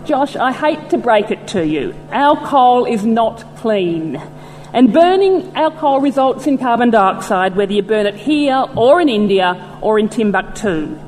Josh, 0.07 0.37
I 0.37 0.53
hate 0.53 0.90
to 0.90 0.98
break 0.98 1.31
it 1.31 1.46
to 1.48 1.66
you. 1.66 1.94
Our 2.11 2.37
coal 2.46 2.87
is 2.87 3.05
not 3.05 3.57
clean. 3.57 4.16
And 4.72 4.92
burning 4.92 5.55
our 5.57 5.70
coal 5.70 6.00
results 6.00 6.46
in 6.46 6.57
carbon 6.57 6.90
dioxide, 6.90 7.55
whether 7.55 7.72
you 7.72 7.83
burn 7.83 8.07
it 8.07 8.14
here 8.14 8.64
or 8.76 9.00
in 9.00 9.09
India 9.09 9.79
or 9.83 9.98
in 9.98 10.09
Timbuktu. 10.09 10.98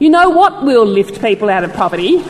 You 0.00 0.10
know 0.10 0.28
what 0.30 0.64
will 0.64 0.84
lift 0.84 1.20
people 1.20 1.48
out 1.48 1.64
of 1.64 1.72
poverty? 1.72 2.22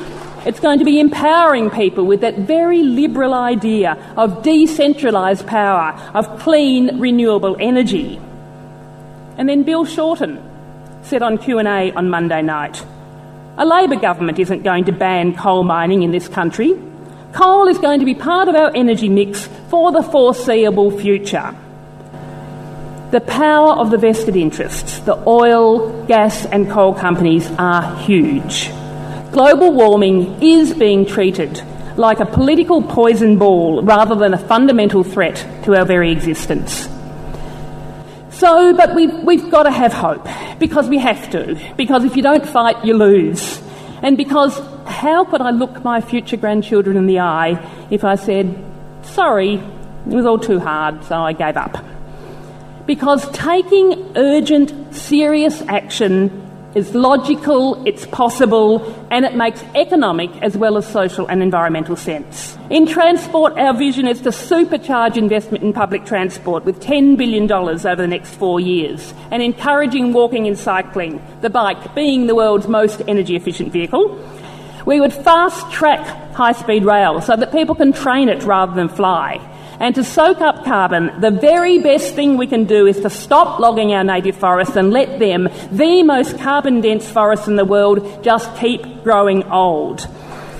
It's 0.46 0.60
going 0.60 0.78
to 0.78 0.84
be 0.84 1.00
empowering 1.00 1.70
people 1.70 2.04
with 2.04 2.20
that 2.20 2.40
very 2.40 2.82
liberal 2.82 3.32
idea 3.32 3.92
of 4.14 4.42
decentralised 4.42 5.46
power, 5.46 5.98
of 6.12 6.38
clean, 6.38 7.00
renewable 7.00 7.56
energy. 7.58 8.20
And 9.38 9.48
then 9.48 9.62
Bill 9.62 9.86
Shorten 9.86 10.42
said 11.02 11.22
on 11.22 11.38
Q&A 11.38 11.92
on 11.92 12.10
Monday 12.10 12.42
night, 12.42 12.84
a 13.56 13.64
Labor 13.64 13.96
government 13.96 14.38
isn't 14.38 14.62
going 14.62 14.84
to 14.84 14.92
ban 14.92 15.34
coal 15.34 15.64
mining 15.64 16.02
in 16.02 16.10
this 16.10 16.28
country. 16.28 16.78
Coal 17.32 17.66
is 17.66 17.78
going 17.78 18.00
to 18.00 18.06
be 18.06 18.14
part 18.14 18.48
of 18.48 18.54
our 18.54 18.70
energy 18.74 19.08
mix 19.08 19.48
for 19.70 19.92
the 19.92 20.02
foreseeable 20.02 20.90
future. 20.90 21.54
The 23.12 23.22
power 23.22 23.72
of 23.72 23.90
the 23.90 23.98
vested 23.98 24.36
interests, 24.36 24.98
the 25.00 25.16
oil, 25.26 26.04
gas, 26.04 26.44
and 26.44 26.68
coal 26.68 26.92
companies, 26.92 27.50
are 27.52 27.96
huge 28.00 28.70
global 29.34 29.72
warming 29.72 30.40
is 30.40 30.72
being 30.72 31.04
treated 31.04 31.60
like 31.96 32.20
a 32.20 32.24
political 32.24 32.80
poison 32.80 33.36
ball 33.36 33.82
rather 33.82 34.14
than 34.14 34.32
a 34.32 34.38
fundamental 34.38 35.02
threat 35.02 35.36
to 35.64 35.74
our 35.74 35.84
very 35.84 36.12
existence. 36.12 36.88
So, 38.30 38.72
but 38.74 38.94
we've, 38.94 39.12
we've 39.24 39.50
got 39.50 39.64
to 39.64 39.72
have 39.72 39.92
hope 39.92 40.28
because 40.60 40.88
we 40.88 40.98
have 40.98 41.30
to, 41.30 41.60
because 41.76 42.04
if 42.04 42.14
you 42.14 42.22
don't 42.22 42.46
fight, 42.46 42.84
you 42.84 42.94
lose. 42.94 43.60
And 44.02 44.16
because 44.16 44.56
how 44.86 45.24
could 45.24 45.40
I 45.40 45.50
look 45.50 45.82
my 45.82 46.00
future 46.00 46.36
grandchildren 46.36 46.96
in 46.96 47.06
the 47.06 47.18
eye 47.18 47.58
if 47.90 48.04
I 48.04 48.14
said, 48.14 48.56
sorry, 49.02 49.54
it 49.54 50.14
was 50.14 50.26
all 50.26 50.38
too 50.38 50.60
hard, 50.60 51.02
so 51.04 51.16
I 51.16 51.32
gave 51.32 51.56
up? 51.56 51.84
Because 52.86 53.28
taking 53.32 54.16
urgent, 54.16 54.94
serious 54.94 55.60
action 55.62 56.43
is 56.74 56.94
logical, 56.94 57.82
it's 57.86 58.06
possible, 58.06 58.82
and 59.10 59.24
it 59.24 59.34
makes 59.34 59.62
economic 59.74 60.30
as 60.42 60.56
well 60.56 60.76
as 60.76 60.86
social 60.86 61.26
and 61.28 61.42
environmental 61.42 61.96
sense. 61.96 62.58
In 62.70 62.86
transport, 62.86 63.52
our 63.54 63.74
vision 63.74 64.08
is 64.08 64.20
to 64.22 64.30
supercharge 64.30 65.16
investment 65.16 65.62
in 65.62 65.72
public 65.72 66.04
transport 66.04 66.64
with 66.64 66.80
$10 66.80 67.16
billion 67.16 67.50
over 67.50 67.94
the 67.94 68.06
next 68.06 68.34
four 68.34 68.58
years 68.60 69.14
and 69.30 69.42
encouraging 69.42 70.12
walking 70.12 70.46
and 70.46 70.58
cycling, 70.58 71.24
the 71.42 71.50
bike 71.50 71.94
being 71.94 72.26
the 72.26 72.34
world's 72.34 72.66
most 72.66 73.02
energy 73.06 73.36
efficient 73.36 73.72
vehicle. 73.72 74.18
We 74.84 75.00
would 75.00 75.12
fast 75.12 75.70
track 75.72 76.04
high 76.34 76.52
speed 76.52 76.84
rail 76.84 77.20
so 77.20 77.36
that 77.36 77.52
people 77.52 77.74
can 77.74 77.92
train 77.92 78.28
it 78.28 78.42
rather 78.42 78.74
than 78.74 78.88
fly 78.88 79.40
and 79.80 79.94
to 79.94 80.04
soak 80.04 80.40
up 80.40 80.64
carbon, 80.64 81.20
the 81.20 81.30
very 81.30 81.78
best 81.78 82.14
thing 82.14 82.36
we 82.36 82.46
can 82.46 82.64
do 82.64 82.86
is 82.86 83.00
to 83.00 83.10
stop 83.10 83.58
logging 83.58 83.92
our 83.92 84.04
native 84.04 84.36
forests 84.36 84.76
and 84.76 84.90
let 84.90 85.18
them, 85.18 85.48
the 85.70 86.02
most 86.02 86.38
carbon 86.38 86.80
dense 86.80 87.10
forests 87.10 87.48
in 87.48 87.56
the 87.56 87.64
world, 87.64 88.22
just 88.22 88.54
keep 88.56 89.02
growing 89.02 89.42
old. 89.44 90.06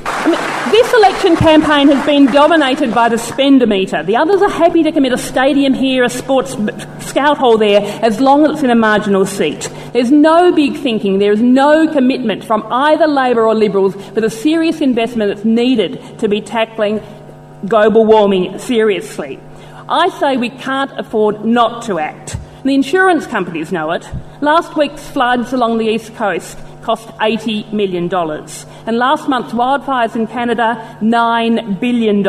I 0.06 0.26
mean, 0.28 0.54
this 0.70 0.92
election 0.92 1.36
campaign 1.36 1.88
has 1.88 2.04
been 2.04 2.26
dominated 2.26 2.94
by 2.94 3.08
the 3.08 3.18
spender 3.18 3.66
meter. 3.66 4.02
The 4.02 4.16
others 4.16 4.42
are 4.42 4.50
happy 4.50 4.82
to 4.82 4.92
commit 4.92 5.12
a 5.12 5.18
stadium 5.18 5.72
here, 5.72 6.04
a 6.04 6.10
sports 6.10 6.56
scout 7.06 7.38
hall 7.38 7.56
there, 7.56 7.80
as 8.02 8.20
long 8.20 8.44
as 8.44 8.52
it's 8.52 8.62
in 8.62 8.70
a 8.70 8.74
marginal 8.74 9.24
seat. 9.24 9.70
There's 9.92 10.10
no 10.10 10.52
big 10.52 10.76
thinking, 10.76 11.18
there 11.18 11.32
is 11.32 11.40
no 11.40 11.90
commitment 11.92 12.44
from 12.44 12.66
either 12.70 13.06
Labor 13.06 13.46
or 13.46 13.54
Liberals 13.54 13.94
for 13.94 14.20
the 14.20 14.30
serious 14.30 14.80
investment 14.80 15.34
that's 15.34 15.44
needed 15.44 16.18
to 16.18 16.28
be 16.28 16.40
tackling 16.40 17.00
global 17.66 18.04
warming 18.04 18.58
seriously. 18.58 19.40
I 19.88 20.08
say 20.20 20.36
we 20.36 20.50
can't 20.50 20.90
afford 20.98 21.44
not 21.44 21.82
to 21.84 21.98
act. 21.98 22.36
The 22.64 22.74
insurance 22.74 23.26
companies 23.26 23.72
know 23.72 23.90
it. 23.92 24.08
Last 24.40 24.76
week's 24.76 25.06
floods 25.08 25.52
along 25.52 25.78
the 25.78 25.86
east 25.86 26.14
coast 26.14 26.58
cost 26.82 27.08
$80 27.18 27.72
million. 27.72 28.12
And 28.86 28.98
last 28.98 29.28
month's 29.28 29.52
wildfires 29.52 30.16
in 30.16 30.26
Canada, 30.26 30.98
$9 31.00 31.80
billion. 31.80 32.22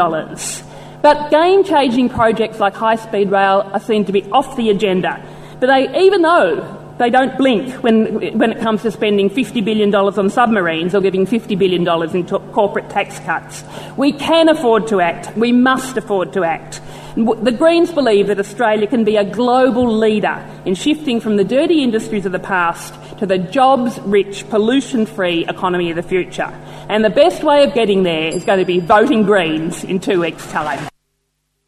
But 1.01 1.29
game 1.29 1.63
changing 1.63 2.09
projects 2.09 2.59
like 2.59 2.73
high 2.73 2.95
speed 2.95 3.31
rail 3.31 3.69
are 3.71 3.79
seen 3.79 4.05
to 4.05 4.11
be 4.11 4.23
off 4.31 4.57
the 4.57 4.69
agenda. 4.69 5.23
But 5.59 5.67
they, 5.67 6.05
even 6.05 6.21
though 6.21 6.84
they 6.97 7.09
don't 7.09 7.37
blink 7.37 7.83
when, 7.83 8.37
when 8.37 8.51
it 8.51 8.59
comes 8.59 8.81
to 8.83 8.91
spending 8.91 9.29
$50 9.29 9.63
billion 9.65 9.93
on 9.93 10.29
submarines 10.29 10.95
or 10.95 11.01
giving 11.01 11.25
$50 11.25 11.57
billion 11.57 11.85
in 12.15 12.25
corporate 12.53 12.89
tax 12.89 13.19
cuts. 13.19 13.63
We 13.97 14.13
can 14.13 14.47
afford 14.47 14.87
to 14.87 15.01
act. 15.01 15.35
We 15.35 15.51
must 15.51 15.97
afford 15.97 16.31
to 16.33 16.43
act. 16.43 16.81
The 17.15 17.55
Greens 17.57 17.91
believe 17.91 18.27
that 18.27 18.39
Australia 18.39 18.87
can 18.87 19.03
be 19.03 19.15
a 19.15 19.23
global 19.23 19.87
leader 19.87 20.45
in 20.65 20.75
shifting 20.75 21.19
from 21.19 21.37
the 21.37 21.45
dirty 21.45 21.81
industries 21.81 22.25
of 22.25 22.31
the 22.31 22.39
past 22.39 22.93
to 23.19 23.25
the 23.25 23.37
jobs 23.37 23.99
rich, 23.99 24.49
pollution 24.49 25.05
free 25.05 25.45
economy 25.47 25.89
of 25.89 25.95
the 25.95 26.03
future. 26.03 26.51
And 26.89 27.03
the 27.03 27.09
best 27.09 27.43
way 27.43 27.63
of 27.63 27.73
getting 27.73 28.03
there 28.03 28.27
is 28.27 28.43
going 28.43 28.59
to 28.59 28.65
be 28.65 28.79
voting 28.79 29.23
Greens 29.23 29.83
in 29.83 29.99
two 29.99 30.19
weeks' 30.21 30.45
time. 30.51 30.89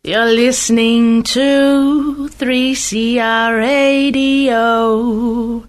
You're 0.07 0.25
listening 0.25 1.23
to 1.23 2.29
3CR 2.29 3.59
Radio. 3.59 5.63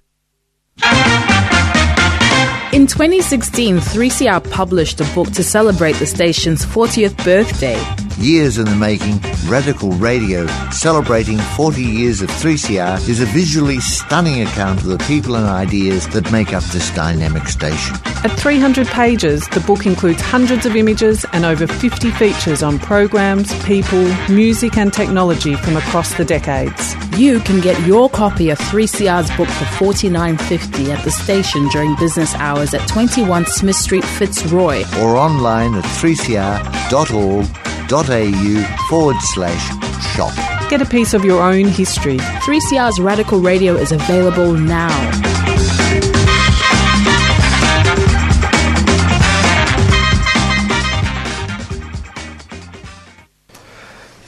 In 2.72 2.87
2016, 2.87 3.79
3CR 3.79 4.48
published 4.53 5.01
a 5.01 5.05
book 5.12 5.33
to 5.33 5.42
celebrate 5.42 5.96
the 5.96 6.07
station's 6.07 6.64
40th 6.64 7.16
birthday. 7.24 8.08
Years 8.21 8.59
in 8.59 8.65
the 8.65 8.75
Making, 8.75 9.21
Radical 9.47 9.93
Radio, 9.93 10.49
celebrating 10.71 11.39
40 11.39 11.81
years 11.81 12.21
of 12.21 12.29
3CR, 12.31 13.09
is 13.09 13.21
a 13.21 13.27
visually 13.27 13.79
stunning 13.79 14.43
account 14.43 14.81
of 14.81 14.87
the 14.87 14.99
people 14.99 15.37
and 15.37 15.47
ideas 15.47 16.09
that 16.09 16.31
make 16.33 16.53
up 16.53 16.65
this 16.65 16.93
dynamic 16.97 17.47
station. 17.47 17.95
At 18.25 18.33
300 18.33 18.89
pages, 18.89 19.47
the 19.51 19.61
book 19.61 19.87
includes 19.87 20.21
hundreds 20.21 20.67
of 20.67 20.75
images 20.75 21.25
and 21.33 21.45
over 21.45 21.69
50 21.69 22.11
features 22.11 22.61
on 22.61 22.81
programs, 22.81 23.53
people, 23.65 24.05
music, 24.29 24.77
and 24.77 24.93
technology 24.93 25.55
from 25.55 25.77
across 25.77 26.15
the 26.15 26.25
decades. 26.25 26.97
You 27.17 27.39
can 27.39 27.61
get 27.61 27.81
your 27.87 28.11
copy 28.11 28.51
of 28.51 28.59
3CR's 28.59 29.31
book 29.37 29.49
for 29.49 29.65
$49.50 29.93 30.89
at 30.89 31.05
the 31.05 31.13
station 31.13 31.69
during 31.69 31.95
business 31.97 32.35
hours 32.35 32.75
at 32.75 32.87
21 32.89 33.47
Smith 33.47 33.77
Street, 33.77 34.05
Fitzroy. 34.05 34.83
Or 35.01 35.17
online 35.17 35.77
at 35.77 35.85
3cr.org 35.85 37.68
au 37.92 38.64
forward 38.88 39.16
slash 39.20 39.68
shop. 40.14 40.33
Get 40.70 40.83
a 40.83 40.87
piece 40.87 41.14
of 41.14 41.24
your 41.24 41.42
own 41.42 41.66
history. 41.66 42.18
3CR's 42.18 43.01
Radical 43.01 43.40
Radio 43.40 43.74
is 43.74 43.92
available 43.92 44.53
now. 44.53 44.88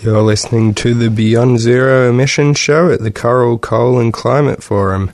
You're 0.03 0.23
listening 0.23 0.73
to 0.77 0.95
the 0.95 1.11
Beyond 1.11 1.59
Zero 1.59 2.09
Emissions 2.09 2.57
Show 2.57 2.91
at 2.91 3.03
the 3.03 3.11
Coral 3.11 3.59
Coal 3.59 4.01
and 4.01 4.15
Climate 4.15 4.63
Forum. 4.63 5.13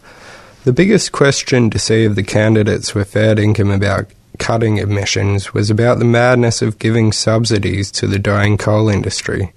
The 0.63 0.73
biggest 0.73 1.11
question 1.11 1.71
to 1.71 1.79
see 1.81 2.05
of 2.05 2.15
the 2.15 2.23
candidates 2.23 2.95
were 2.95 3.05
fair 3.05 3.37
income 3.37 3.73
about 3.73 4.07
cutting 4.39 4.79
emissions 4.79 5.53
was 5.53 5.71
about 5.71 5.99
the 5.99 6.05
madness 6.05 6.63
of 6.63 6.79
giving 6.79 7.13
subsidies 7.13 7.91
to 7.93 8.07
the 8.07 8.19
dying 8.19 8.57
coal 8.57 8.89
industry. 8.89 9.53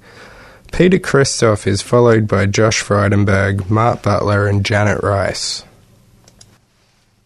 Peter 0.71 0.99
Christoff 0.99 1.65
is 1.65 1.81
followed 1.81 2.27
by 2.27 2.45
Josh 2.45 2.83
Frydenberg, 2.83 3.69
Mark 3.69 4.03
Butler, 4.03 4.47
and 4.47 4.65
Janet 4.65 5.01
Rice. 5.03 5.63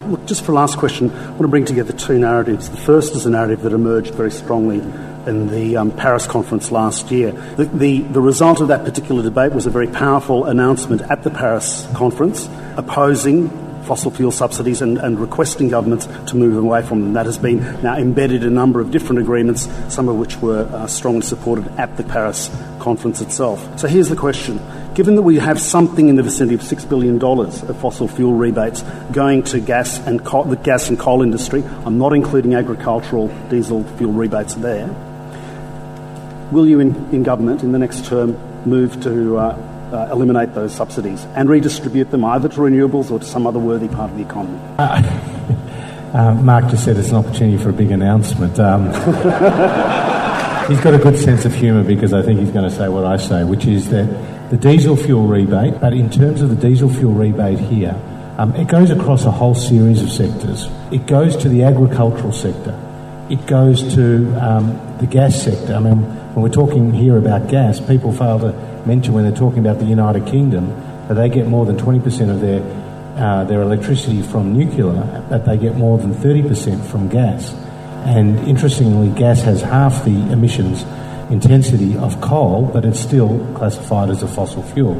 Look, 0.00 0.26
just 0.26 0.44
for 0.44 0.52
last 0.52 0.76
question, 0.76 1.10
I 1.10 1.30
want 1.30 1.42
to 1.42 1.48
bring 1.48 1.64
together 1.64 1.92
two 1.92 2.18
narratives. 2.18 2.68
The 2.68 2.76
first 2.76 3.14
is 3.14 3.26
a 3.26 3.30
narrative 3.30 3.62
that 3.62 3.72
emerged 3.72 4.14
very 4.14 4.30
strongly 4.30 4.80
in 5.26 5.48
the 5.48 5.78
um, 5.78 5.90
Paris 5.90 6.26
conference 6.26 6.70
last 6.70 7.10
year. 7.10 7.32
The, 7.32 7.64
the, 7.64 8.00
the 8.00 8.20
result 8.20 8.60
of 8.60 8.68
that 8.68 8.84
particular 8.84 9.22
debate 9.22 9.52
was 9.52 9.64
a 9.64 9.70
very 9.70 9.86
powerful 9.86 10.44
announcement 10.44 11.00
at 11.02 11.22
the 11.22 11.30
Paris 11.30 11.86
conference 11.94 12.48
opposing 12.76 13.63
fossil 13.84 14.10
fuel 14.10 14.30
subsidies 14.30 14.82
and, 14.82 14.98
and, 14.98 15.18
requesting 15.18 15.68
governments 15.68 16.06
to 16.26 16.36
move 16.36 16.56
away 16.56 16.82
from 16.82 17.02
them. 17.02 17.12
That 17.12 17.26
has 17.26 17.38
been 17.38 17.58
now 17.82 17.96
embedded 17.96 18.42
in 18.42 18.48
a 18.48 18.54
number 18.54 18.80
of 18.80 18.90
different 18.90 19.20
agreements, 19.20 19.68
some 19.88 20.08
of 20.08 20.16
which 20.16 20.36
were 20.38 20.64
uh, 20.72 20.86
strongly 20.86 21.22
supported 21.22 21.66
at 21.78 21.96
the 21.96 22.04
Paris 22.04 22.50
conference 22.78 23.20
itself. 23.20 23.78
So 23.78 23.88
here's 23.88 24.08
the 24.08 24.16
question. 24.16 24.60
Given 24.94 25.16
that 25.16 25.22
we 25.22 25.36
have 25.36 25.60
something 25.60 26.08
in 26.08 26.16
the 26.16 26.22
vicinity 26.22 26.54
of 26.54 26.60
$6 26.60 26.88
billion 26.88 27.22
of 27.22 27.80
fossil 27.80 28.06
fuel 28.06 28.34
rebates 28.34 28.82
going 29.12 29.42
to 29.44 29.60
gas 29.60 29.98
and 30.06 30.24
coal, 30.24 30.44
the 30.44 30.56
gas 30.56 30.88
and 30.88 30.98
coal 30.98 31.22
industry, 31.22 31.64
I'm 31.84 31.98
not 31.98 32.12
including 32.12 32.54
agricultural 32.54 33.28
diesel 33.48 33.84
fuel 33.96 34.12
rebates 34.12 34.54
there, 34.54 34.88
will 36.52 36.68
you 36.68 36.78
in, 36.78 36.94
in 37.12 37.22
government 37.24 37.62
in 37.62 37.72
the 37.72 37.78
next 37.78 38.04
term 38.04 38.38
move 38.64 39.02
to 39.02 39.36
uh, 39.36 39.73
uh, 39.92 40.08
eliminate 40.10 40.54
those 40.54 40.74
subsidies 40.74 41.24
and 41.34 41.48
redistribute 41.48 42.10
them 42.10 42.24
either 42.24 42.48
to 42.48 42.56
renewables 42.56 43.10
or 43.10 43.18
to 43.18 43.24
some 43.24 43.46
other 43.46 43.58
worthy 43.58 43.88
part 43.88 44.10
of 44.10 44.16
the 44.16 44.24
economy. 44.24 44.60
Uh, 46.14 46.32
Mark 46.32 46.68
just 46.68 46.84
said 46.84 46.96
it's 46.96 47.08
an 47.08 47.16
opportunity 47.16 47.60
for 47.60 47.70
a 47.70 47.72
big 47.72 47.90
announcement. 47.90 48.60
Um, 48.60 48.84
he's 50.68 50.80
got 50.80 50.94
a 50.94 50.98
good 50.98 51.18
sense 51.18 51.44
of 51.44 51.52
humour 51.52 51.82
because 51.82 52.12
I 52.12 52.22
think 52.22 52.38
he's 52.38 52.52
going 52.52 52.70
to 52.70 52.74
say 52.74 52.88
what 52.88 53.04
I 53.04 53.16
say, 53.16 53.42
which 53.42 53.66
is 53.66 53.90
that 53.90 54.06
the 54.48 54.56
diesel 54.56 54.94
fuel 54.94 55.26
rebate, 55.26 55.80
but 55.80 55.92
in 55.92 56.08
terms 56.08 56.40
of 56.40 56.50
the 56.50 56.54
diesel 56.54 56.88
fuel 56.88 57.14
rebate 57.14 57.58
here, 57.58 58.00
um, 58.38 58.54
it 58.54 58.68
goes 58.68 58.90
across 58.90 59.24
a 59.24 59.30
whole 59.32 59.56
series 59.56 60.02
of 60.02 60.10
sectors. 60.10 60.68
It 60.92 61.06
goes 61.06 61.36
to 61.38 61.48
the 61.48 61.64
agricultural 61.64 62.32
sector. 62.32 62.78
It 63.28 63.44
goes 63.48 63.94
to 63.96 64.32
um, 64.40 64.98
the 64.98 65.06
gas 65.06 65.42
sector. 65.42 65.74
I 65.74 65.80
mean, 65.80 65.96
when 66.34 66.42
we're 66.44 66.48
talking 66.48 66.92
here 66.92 67.16
about 67.16 67.48
gas, 67.48 67.80
people 67.80 68.12
fail 68.12 68.38
to 68.38 68.73
mention 68.86 69.14
when 69.14 69.24
they're 69.24 69.36
talking 69.36 69.58
about 69.58 69.78
the 69.78 69.84
United 69.84 70.26
Kingdom 70.26 70.68
that 71.08 71.14
they 71.14 71.28
get 71.28 71.46
more 71.46 71.66
than 71.66 71.76
20% 71.76 72.30
of 72.30 72.40
their 72.40 72.62
uh, 73.16 73.44
their 73.44 73.62
electricity 73.62 74.22
from 74.22 74.58
nuclear, 74.58 75.24
but 75.30 75.44
they 75.44 75.56
get 75.56 75.76
more 75.76 75.98
than 75.98 76.12
30% 76.14 76.84
from 76.84 77.08
gas. 77.08 77.54
And 78.04 78.38
interestingly, 78.40 79.08
gas 79.16 79.42
has 79.42 79.62
half 79.62 80.04
the 80.04 80.32
emissions 80.32 80.82
intensity 81.30 81.96
of 81.96 82.20
coal, 82.20 82.68
but 82.72 82.84
it's 82.84 82.98
still 83.00 83.38
classified 83.54 84.10
as 84.10 84.22
a 84.22 84.28
fossil 84.28 84.62
fuel. 84.62 84.96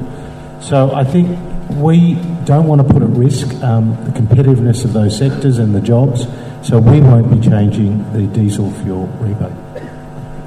So 0.61 0.95
I 0.95 1.05
think 1.05 1.39
we 1.71 2.15
don't 2.45 2.67
want 2.67 2.87
to 2.87 2.93
put 2.93 3.03
at 3.03 3.11
risk 3.11 3.53
um, 3.63 3.91
the 4.05 4.13
competitiveness 4.13 4.85
of 4.85 4.93
those 4.93 5.19
sectors 5.19 5.59
and 5.59 5.75
the 5.75 5.81
jobs, 5.81 6.27
so 6.63 6.79
we 6.79 7.01
won't 7.01 7.31
be 7.31 7.41
changing 7.47 8.11
the 8.13 8.27
diesel 8.29 8.71
fuel 8.71 9.07
rebate. 9.21 9.64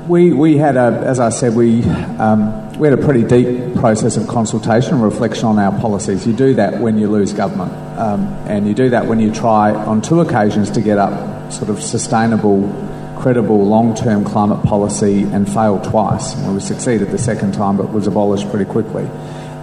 We, 0.08 0.32
we 0.32 0.58
had 0.58 0.78
a, 0.78 1.04
as 1.06 1.20
I 1.20 1.30
said, 1.30 1.54
we 1.54 1.84
um, 1.84 2.80
we 2.80 2.88
had 2.88 2.98
a 2.98 3.04
pretty 3.04 3.24
deep 3.24 3.76
process 3.76 4.16
of 4.16 4.28
consultation 4.28 4.94
and 4.94 5.04
reflection 5.04 5.46
on 5.46 5.60
our 5.60 5.78
policies. 5.82 6.26
You 6.26 6.32
do 6.32 6.54
that 6.54 6.80
when 6.80 6.98
you 6.98 7.10
lose 7.10 7.34
government, 7.34 7.74
um, 8.00 8.22
and 8.48 8.66
you 8.68 8.74
do 8.74 8.90
that 8.92 9.06
when 9.06 9.20
you 9.20 9.34
try 9.34 9.74
on 9.74 10.02
two 10.02 10.22
occasions 10.22 10.72
to 10.72 10.82
get 10.82 10.98
up 10.98 11.52
sort 11.52 11.70
of 11.70 11.82
sustainable, 11.82 12.70
credible, 13.20 13.66
long 13.66 13.96
term 13.96 14.24
climate 14.24 14.64
policy 14.64 15.24
and 15.24 15.52
fail 15.52 15.82
twice. 15.82 16.38
We 16.46 16.62
succeeded 16.62 17.12
the 17.12 17.18
second 17.18 17.54
time, 17.54 17.76
but 17.76 17.92
was 17.92 18.08
abolished 18.08 18.50
pretty 18.50 18.66
quickly. 18.66 19.10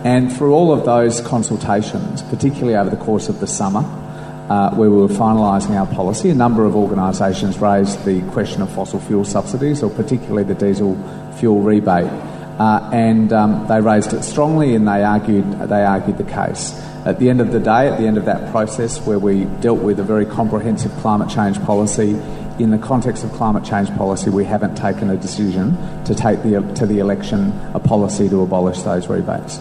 And 0.04 0.30
through 0.30 0.52
all 0.52 0.72
of 0.72 0.84
those 0.84 1.22
consultations, 1.22 2.20
particularly 2.20 2.76
over 2.76 2.90
the 2.90 3.02
course 3.02 3.30
of 3.30 3.40
the 3.40 3.46
summer, 3.46 4.03
uh, 4.48 4.74
where 4.74 4.90
we 4.90 4.96
were 4.96 5.08
finalising 5.08 5.70
our 5.70 5.86
policy, 5.94 6.30
a 6.30 6.34
number 6.34 6.64
of 6.64 6.76
organisations 6.76 7.58
raised 7.58 8.04
the 8.04 8.20
question 8.32 8.62
of 8.62 8.70
fossil 8.72 9.00
fuel 9.00 9.24
subsidies, 9.24 9.82
or 9.82 9.90
particularly 9.90 10.44
the 10.44 10.54
diesel 10.54 10.96
fuel 11.38 11.60
rebate. 11.60 12.10
Uh, 12.58 12.88
and 12.92 13.32
um, 13.32 13.66
they 13.66 13.80
raised 13.80 14.12
it 14.12 14.22
strongly 14.22 14.74
and 14.74 14.86
they 14.86 15.02
argued, 15.02 15.50
they 15.68 15.84
argued 15.84 16.18
the 16.18 16.24
case. 16.24 16.72
At 17.04 17.18
the 17.18 17.28
end 17.28 17.40
of 17.40 17.52
the 17.52 17.60
day, 17.60 17.88
at 17.88 17.98
the 17.98 18.06
end 18.06 18.16
of 18.16 18.26
that 18.26 18.50
process, 18.50 19.04
where 19.04 19.18
we 19.18 19.44
dealt 19.60 19.80
with 19.80 19.98
a 19.98 20.04
very 20.04 20.24
comprehensive 20.24 20.92
climate 20.98 21.28
change 21.28 21.60
policy, 21.64 22.10
in 22.58 22.70
the 22.70 22.78
context 22.78 23.24
of 23.24 23.32
climate 23.32 23.64
change 23.64 23.90
policy, 23.96 24.30
we 24.30 24.44
haven't 24.44 24.76
taken 24.76 25.10
a 25.10 25.16
decision 25.16 25.76
to 26.04 26.14
take 26.14 26.42
the, 26.42 26.60
to 26.76 26.86
the 26.86 27.00
election 27.00 27.50
a 27.74 27.80
policy 27.80 28.28
to 28.28 28.42
abolish 28.42 28.80
those 28.82 29.08
rebates. 29.08 29.58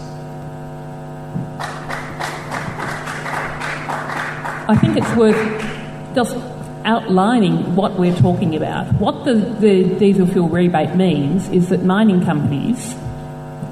Think 4.94 5.06
it's 5.06 5.16
worth 5.16 6.14
just 6.14 6.36
outlining 6.84 7.74
what 7.74 7.98
we're 7.98 8.14
talking 8.16 8.54
about. 8.54 8.86
What 9.00 9.24
the, 9.24 9.34
the 9.34 9.94
diesel 9.98 10.26
fuel 10.26 10.48
rebate 10.48 10.94
means 10.94 11.48
is 11.48 11.70
that 11.70 11.82
mining 11.82 12.24
companies, 12.24 12.94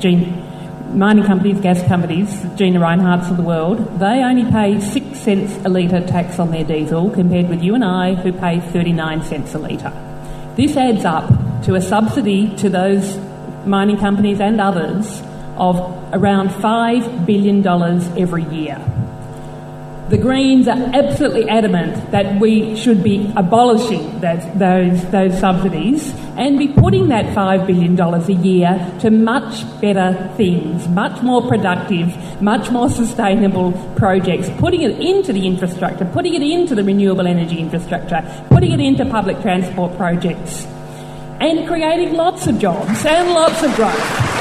Gene, 0.00 0.98
mining 0.98 1.24
companies, 1.24 1.61
gas 1.61 1.87
companies, 1.87 2.28
Gina 2.56 2.80
Rinehart's 2.80 3.30
of 3.30 3.37
the 3.37 3.42
world, 3.42 4.00
they 4.00 4.24
only 4.24 4.50
pay 4.50 4.80
six 4.80 5.20
cents 5.20 5.64
a 5.64 5.68
litre 5.68 6.04
tax 6.06 6.38
on 6.38 6.50
their 6.50 6.64
diesel 6.64 7.11
compared 7.11 7.48
with 7.48 7.62
you 7.62 7.74
and 7.74 7.85
I 7.85 8.14
who 8.14 8.32
pay 8.32 8.58
39 8.61 9.22
cents 9.22 9.54
a 9.54 9.58
litre. 9.58 9.92
This 10.56 10.76
adds 10.76 11.04
up 11.04 11.28
to 11.64 11.76
a 11.76 11.80
subsidy 11.80 12.54
to 12.56 12.68
those 12.68 13.16
mining 13.64 13.98
companies 13.98 14.40
and 14.40 14.61
others 14.61 15.22
of 15.56 15.76
around 16.12 16.48
$5 16.48 17.26
billion 17.26 17.64
every 18.18 18.44
year. 18.44 18.91
The 20.12 20.18
Greens 20.18 20.68
are 20.68 20.77
absolutely 20.92 21.48
adamant 21.48 22.11
that 22.11 22.38
we 22.38 22.77
should 22.77 23.03
be 23.03 23.33
abolishing 23.35 24.20
that, 24.20 24.59
those, 24.59 25.03
those 25.11 25.40
subsidies 25.40 26.12
and 26.37 26.59
be 26.59 26.68
putting 26.68 27.09
that 27.09 27.35
$5 27.35 27.66
billion 27.66 27.98
a 27.98 28.42
year 28.44 28.94
to 29.01 29.11
much 29.11 29.64
better 29.81 30.31
things, 30.37 30.87
much 30.88 31.22
more 31.22 31.48
productive, 31.48 32.42
much 32.42 32.70
more 32.70 32.90
sustainable 32.90 33.72
projects, 33.96 34.51
putting 34.59 34.83
it 34.83 35.01
into 35.01 35.33
the 35.33 35.46
infrastructure, 35.46 36.05
putting 36.05 36.35
it 36.35 36.42
into 36.42 36.75
the 36.75 36.85
renewable 36.85 37.27
energy 37.27 37.59
infrastructure, 37.59 38.22
putting 38.51 38.72
it 38.72 38.81
into 38.81 39.07
public 39.07 39.40
transport 39.40 39.96
projects, 39.96 40.66
and 41.40 41.66
creating 41.66 42.12
lots 42.12 42.46
of 42.46 42.59
jobs 42.59 43.07
and 43.07 43.31
lots 43.31 43.62
of 43.62 43.75
growth. 43.77 44.33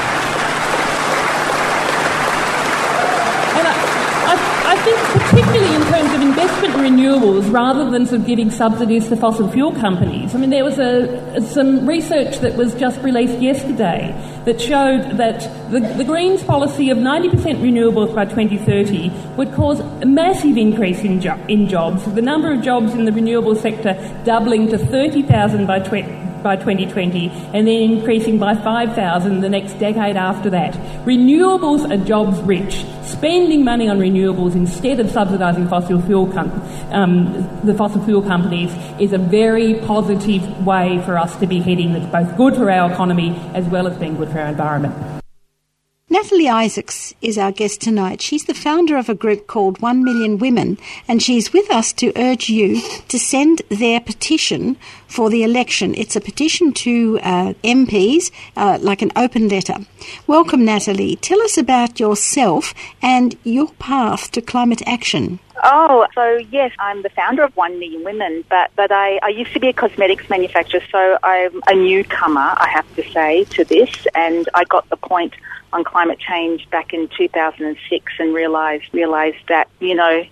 think 4.84 4.98
particularly 4.98 5.74
in 5.76 5.82
terms 5.82 6.12
of 6.12 6.20
investment 6.42 6.74
in 6.74 6.94
renewables 6.94 7.52
rather 7.52 7.88
than 7.90 8.06
sort 8.06 8.20
of 8.20 8.26
giving 8.26 8.50
subsidies 8.50 9.08
to 9.08 9.16
fossil 9.16 9.48
fuel 9.48 9.72
companies. 9.72 10.34
I 10.34 10.38
mean, 10.38 10.50
there 10.50 10.64
was 10.64 10.78
a, 10.78 11.40
some 11.40 11.86
research 11.86 12.38
that 12.38 12.56
was 12.56 12.74
just 12.74 13.00
released 13.02 13.40
yesterday 13.40 14.12
that 14.44 14.60
showed 14.60 15.18
that 15.18 15.40
the, 15.70 15.80
the 15.80 16.04
Greens 16.04 16.42
policy 16.42 16.90
of 16.90 16.98
90% 16.98 17.30
renewables 17.60 18.14
by 18.14 18.24
2030 18.24 19.10
would 19.36 19.52
cause 19.52 19.80
a 19.80 20.06
massive 20.06 20.56
increase 20.56 21.00
in, 21.00 21.20
jo- 21.20 21.40
in 21.48 21.68
jobs, 21.68 22.04
the 22.14 22.22
number 22.22 22.52
of 22.52 22.62
jobs 22.62 22.92
in 22.92 23.04
the 23.04 23.12
renewable 23.12 23.54
sector 23.54 23.94
doubling 24.24 24.68
to 24.68 24.78
30,000 24.78 25.66
by 25.66 25.78
20 25.78 26.21
by 26.42 26.56
2020 26.56 27.28
and 27.28 27.66
then 27.66 27.68
increasing 27.68 28.38
by 28.38 28.54
5,000 28.54 29.40
the 29.40 29.48
next 29.48 29.74
decade 29.74 30.16
after 30.16 30.50
that. 30.50 30.72
Renewables 31.04 31.90
are 31.90 32.02
jobs 32.04 32.40
rich. 32.40 32.84
Spending 33.04 33.64
money 33.64 33.88
on 33.88 33.98
renewables 33.98 34.54
instead 34.54 35.00
of 35.00 35.06
subsidising 35.06 35.68
fossil 35.68 36.00
fuel 36.02 36.26
com- 36.32 36.50
um, 36.90 37.32
the 37.64 37.74
fossil 37.74 38.02
fuel 38.04 38.22
companies 38.22 38.72
is 39.00 39.12
a 39.12 39.18
very 39.18 39.74
positive 39.80 40.66
way 40.66 41.00
for 41.04 41.18
us 41.18 41.36
to 41.36 41.46
be 41.46 41.60
heading 41.60 41.92
that's 41.92 42.06
both 42.06 42.36
good 42.36 42.54
for 42.54 42.70
our 42.70 42.90
economy 42.90 43.30
as 43.54 43.64
well 43.66 43.86
as 43.86 43.96
being 43.98 44.16
good 44.16 44.30
for 44.30 44.40
our 44.40 44.48
environment. 44.48 45.21
Natalie 46.12 46.46
Isaacs 46.46 47.14
is 47.22 47.38
our 47.38 47.50
guest 47.50 47.80
tonight. 47.80 48.20
She's 48.20 48.44
the 48.44 48.52
founder 48.52 48.98
of 48.98 49.08
a 49.08 49.14
group 49.14 49.46
called 49.46 49.80
One 49.80 50.04
Million 50.04 50.36
Women, 50.36 50.76
and 51.08 51.22
she's 51.22 51.54
with 51.54 51.70
us 51.70 51.90
to 51.94 52.12
urge 52.16 52.50
you 52.50 52.82
to 53.08 53.18
send 53.18 53.62
their 53.70 53.98
petition 53.98 54.76
for 55.06 55.30
the 55.30 55.42
election. 55.42 55.94
It's 55.94 56.14
a 56.14 56.20
petition 56.20 56.74
to 56.84 57.18
uh, 57.22 57.54
MPs, 57.64 58.30
uh, 58.58 58.78
like 58.82 59.00
an 59.00 59.10
open 59.16 59.48
letter. 59.48 59.78
Welcome, 60.26 60.66
Natalie. 60.66 61.16
Tell 61.16 61.40
us 61.40 61.56
about 61.56 61.98
yourself 61.98 62.74
and 63.00 63.34
your 63.42 63.68
path 63.78 64.30
to 64.32 64.42
climate 64.42 64.82
action. 64.86 65.38
Oh, 65.64 66.06
so 66.14 66.36
yes, 66.50 66.72
I'm 66.78 67.00
the 67.00 67.10
founder 67.10 67.42
of 67.42 67.56
One 67.56 67.78
Million 67.78 68.04
Women, 68.04 68.44
but, 68.50 68.70
but 68.76 68.92
I, 68.92 69.18
I 69.22 69.28
used 69.28 69.54
to 69.54 69.60
be 69.60 69.68
a 69.68 69.72
cosmetics 69.72 70.28
manufacturer, 70.28 70.82
so 70.90 71.18
I'm 71.22 71.62
a 71.68 71.74
newcomer, 71.74 72.54
I 72.58 72.68
have 72.68 72.96
to 72.96 73.10
say, 73.12 73.44
to 73.44 73.64
this, 73.64 74.06
and 74.14 74.46
I 74.52 74.64
got 74.64 74.86
the 74.90 74.98
point 74.98 75.32
on 75.72 75.84
climate 75.84 76.18
change 76.18 76.68
back 76.70 76.92
in 76.92 77.08
2006 77.16 78.12
and 78.18 78.34
realized 78.34 78.84
realized 78.92 79.38
that 79.48 79.68
you 79.80 79.94
know 79.94 80.24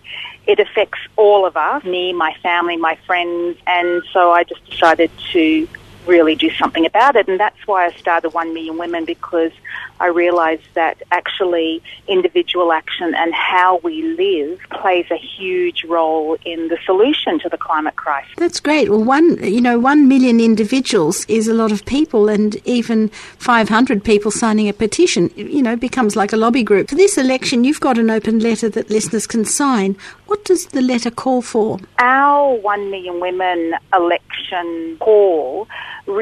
it 0.47 0.59
affects 0.59 0.99
all 1.16 1.47
of 1.47 1.57
us, 1.57 1.84
me, 1.84 2.12
my 2.12 2.34
family, 2.43 2.76
my 2.76 2.99
friends, 3.07 3.59
and 3.66 4.03
so 4.12 4.32
I 4.32 4.43
just 4.43 4.64
decided 4.68 5.11
to 5.32 5.68
really 6.11 6.34
do 6.34 6.50
something 6.50 6.84
about 6.84 7.16
it. 7.16 7.28
And 7.28 7.38
that's 7.38 7.66
why 7.66 7.86
I 7.86 7.92
started 7.92 8.30
One 8.30 8.52
Million 8.52 8.76
Women 8.76 9.04
because 9.04 9.52
I 10.00 10.06
realised 10.06 10.62
that 10.74 11.02
actually 11.12 11.82
individual 12.08 12.72
action 12.72 13.14
and 13.14 13.32
how 13.34 13.78
we 13.78 14.02
live 14.02 14.58
plays 14.70 15.06
a 15.11 15.16
huge 15.16 15.84
role 15.84 16.36
in 16.44 16.68
the 16.68 16.78
solution 16.84 17.38
to 17.40 17.48
the 17.48 17.58
climate 17.58 17.96
crisis. 17.96 18.32
That's 18.36 18.61
great. 18.61 18.88
Well, 18.88 19.04
one, 19.04 19.42
you 19.44 19.61
know, 19.61 19.78
one 19.78 20.08
million 20.08 20.40
individuals 20.40 21.26
is 21.26 21.48
a 21.48 21.54
lot 21.54 21.70
of 21.70 21.84
people, 21.84 22.28
and 22.28 22.56
even 22.66 23.08
500 23.08 24.02
people 24.02 24.30
signing 24.30 24.68
a 24.68 24.72
petition, 24.72 25.30
you 25.36 25.62
know, 25.62 25.76
becomes 25.76 26.16
like 26.16 26.32
a 26.32 26.36
lobby 26.36 26.62
group. 26.62 26.88
For 26.88 26.94
this 26.94 27.18
election, 27.18 27.64
you've 27.64 27.80
got 27.80 27.98
an 27.98 28.11
open 28.11 28.40
letter 28.40 28.68
that 28.70 28.90
listeners 28.90 29.26
can 29.26 29.44
sign. 29.44 29.96
What 30.31 30.45
does 30.45 30.66
the 30.66 30.81
letter 30.81 31.11
call 31.11 31.43
for? 31.43 31.81
Our 31.99 32.55
One 32.55 32.89
Million 32.89 33.18
Women 33.18 33.74
election 33.93 34.97
call 35.01 35.66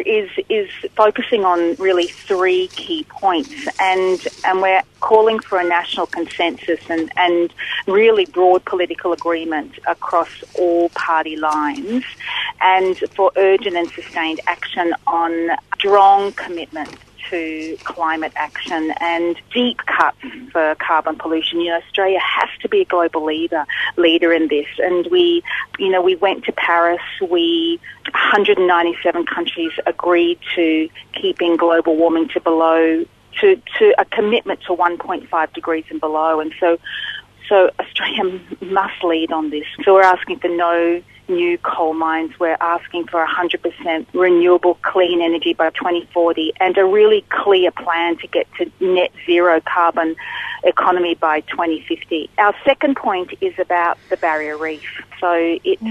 is 0.07 0.31
is 0.49 0.71
focusing 0.97 1.45
on 1.45 1.75
really 1.75 2.07
three 2.07 2.69
key 2.69 3.05
points, 3.11 3.69
and 3.79 4.27
and 4.47 4.63
we're 4.63 4.81
calling 5.01 5.41
for 5.41 5.61
a 5.61 5.65
national 5.69 6.07
consensus 6.07 6.81
and 6.89 7.13
and 7.19 7.53
really 7.87 8.25
broad 8.25 8.65
political 8.65 9.13
agreement 9.13 9.79
across 9.87 10.31
all 10.59 10.89
party 10.95 11.37
lines, 11.37 12.03
and 12.63 12.97
for 13.11 13.31
urgent 13.37 13.77
and 13.77 13.91
sustained 13.91 14.41
action 14.47 14.95
on 15.07 15.51
strong 15.77 16.33
commitment 16.33 16.97
to 17.31 17.76
climate 17.85 18.33
action 18.37 18.93
and 19.01 19.37
deep 19.53 19.79
cuts 19.87 20.18
for 20.53 20.74
carbon 20.76 21.16
pollution. 21.16 21.61
You 21.61 21.70
know, 21.70 21.79
Australia 21.79 22.20
has 22.20 22.49
to 22.62 22.68
be 22.68 22.81
a 22.81 22.85
global 22.85 23.24
leader 23.24 23.66
leader 23.97 24.33
in 24.33 24.49
this. 24.49 24.66
And 24.79 25.07
we, 25.11 25.43
you 25.79 25.91
know, 25.91 26.03
we 26.03 26.16
went 26.16 26.45
to 26.45 26.53
Paris. 26.53 27.01
We 27.20 27.81
197 28.12 29.26
countries 29.26 29.72
agreed 29.87 30.39
to 30.55 30.89
keeping 31.12 31.57
global 31.57 31.97
warming 31.97 32.29
to 32.31 32.41
below 32.41 33.05
to 33.41 33.62
to 33.79 33.95
a 33.99 34.05
commitment 34.05 34.61
to 34.62 34.74
1.5 34.74 35.53
degrees 35.53 35.85
and 35.91 36.01
below. 36.01 36.41
And 36.41 36.53
so, 36.59 36.79
so 37.49 37.70
Australia 37.79 38.41
must 38.61 39.03
lead 39.05 39.33
on 39.33 39.51
this. 39.51 39.66
So 39.85 39.95
we're 39.95 40.03
asking 40.03 40.41
for 40.41 40.49
no 40.49 41.03
new 41.29 41.59
coal 41.59 41.95
mines. 41.95 42.33
We're 42.39 42.57
asking 42.61 43.07
for 43.09 43.24
100% 43.24 44.07
renewable 44.12 44.74
clean 44.83 45.20
energy 45.22 45.55
by 45.55 45.70
2040 45.70 46.53
and 46.61 46.76
a 46.79 46.85
really 46.85 47.24
clear 47.29 47.70
plan 47.70 48.16
to 48.18 48.26
get 48.26 48.47
to 48.59 48.70
net 48.81 49.12
zero 49.26 49.61
carbon 49.61 50.16
economy 50.64 51.14
by 51.14 51.41
2050. 51.43 52.31
Our 52.39 52.55
second 52.64 52.97
point 52.97 53.33
is 53.41 53.55
about 53.59 53.99
the 54.11 54.16
barrier 54.16 54.57
reef. 54.57 54.83
So 55.20 55.59
it's 55.64 55.83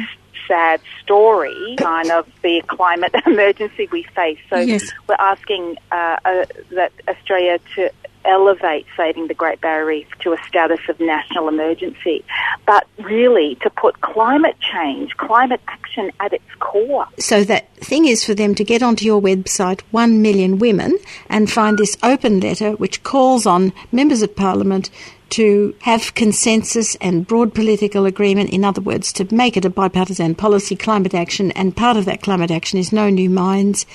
sad 0.47 0.79
story, 1.03 1.75
kind 1.77 2.09
of 2.11 2.27
the 2.41 2.61
climate 2.67 3.13
emergency 3.25 3.87
we 3.91 4.03
face. 4.03 4.39
So 4.49 4.57
Yes. 4.59 4.91
we're 5.07 5.15
asking 5.19 5.77
uh, 5.91 6.17
uh, 6.23 6.45
that 6.71 6.91
Australia 7.07 7.59
to 7.75 7.91
elevate 8.27 8.85
saving 8.95 9.27
the 9.27 9.33
Great 9.33 9.61
Barrier 9.61 9.85
Reef 9.85 10.07
to 10.19 10.33
a 10.33 10.37
status 10.47 10.79
of 10.89 10.99
national 10.99 11.47
emergency, 11.47 12.23
but 12.65 12.85
really 12.99 13.55
to 13.61 13.69
put 13.69 14.01
climate 14.01 14.57
change, 14.59 15.15
climate 15.17 15.61
action 15.67 16.11
at 16.19 16.33
its 16.33 16.43
core. 16.59 17.07
So 17.17 17.43
that 17.45 17.73
thing 17.77 18.05
is 18.05 18.23
for 18.25 18.33
them 18.33 18.53
to 18.55 18.63
get 18.63 18.83
onto 18.83 19.05
your 19.05 19.21
website, 19.21 19.81
One 19.91 20.21
Million 20.21 20.59
Women, 20.59 20.97
and 21.29 21.49
find 21.49 21.77
this 21.77 21.97
open 22.03 22.39
letter 22.39 22.71
which 22.73 23.03
calls 23.03 23.45
on 23.45 23.73
members 23.91 24.21
of 24.21 24.35
parliament 24.35 24.89
to 25.29 25.75
have 25.81 26.13
consensus 26.15 26.95
and 26.95 27.27
broad 27.27 27.53
political 27.53 28.05
agreement. 28.05 28.49
In 28.51 28.63
other 28.63 28.81
words, 28.81 29.11
to 29.13 29.33
make 29.33 29.57
it 29.57 29.65
a 29.65 29.69
bipartisan 29.69 30.35
policy, 30.35 30.75
climate 30.75 31.13
action, 31.13 31.51
and 31.51 31.75
part 31.75 31.97
of 31.97 32.05
that 32.05 32.21
climate 32.21 32.51
action 32.51 32.79
is 32.79 32.93
no 32.93 33.09
new 33.09 33.29
mines 33.29 33.85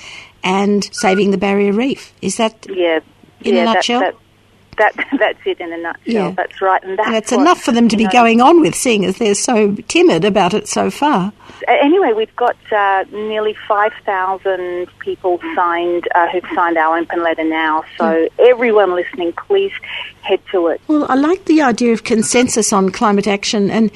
and 0.43 0.87
saving 0.93 1.31
the 1.31 1.37
barrier 1.37 1.73
reef. 1.73 2.13
Is 2.21 2.37
that 2.37 2.67
Yeah. 2.69 2.99
In 3.41 3.55
yeah, 3.55 3.65
that- 3.65 3.73
nutshell? 3.75 3.99
That, 4.01 4.13
that, 4.13 4.19
that's 5.19 5.39
it 5.45 5.59
in 5.59 5.71
a 5.73 5.77
nutshell. 5.77 6.13
Yeah. 6.13 6.31
That's 6.31 6.61
right. 6.61 6.83
And 6.83 6.97
that's, 6.97 7.07
And 7.07 7.15
it's 7.17 7.31
what, 7.31 7.41
enough 7.41 7.61
for 7.61 7.71
them 7.71 7.87
to 7.89 7.97
be 7.97 8.05
know, 8.05 8.11
going 8.11 8.41
on 8.41 8.61
with, 8.61 8.75
seeing 8.75 9.05
as 9.05 9.17
they're 9.17 9.35
so 9.35 9.75
timid 9.87 10.25
about 10.25 10.53
it 10.53 10.67
so 10.67 10.89
far. 10.89 11.33
Anyway, 11.67 12.13
we've 12.13 12.35
got 12.35 12.57
uh, 12.71 13.05
nearly 13.11 13.55
5,000 13.67 14.87
people 14.99 15.39
signed 15.55 16.07
uh, 16.13 16.27
who've 16.29 16.45
signed 16.53 16.77
our 16.77 16.97
open 16.97 17.23
letter 17.23 17.43
now. 17.43 17.83
So 17.97 18.27
everyone 18.39 18.95
listening, 18.95 19.33
please 19.33 19.71
head 20.21 20.39
to 20.51 20.67
it. 20.67 20.81
Well, 20.87 21.05
I 21.09 21.15
like 21.15 21.45
the 21.45 21.61
idea 21.61 21.93
of 21.93 22.03
consensus 22.03 22.73
on 22.73 22.91
climate 22.91 23.27
action, 23.27 23.69
and 23.69 23.91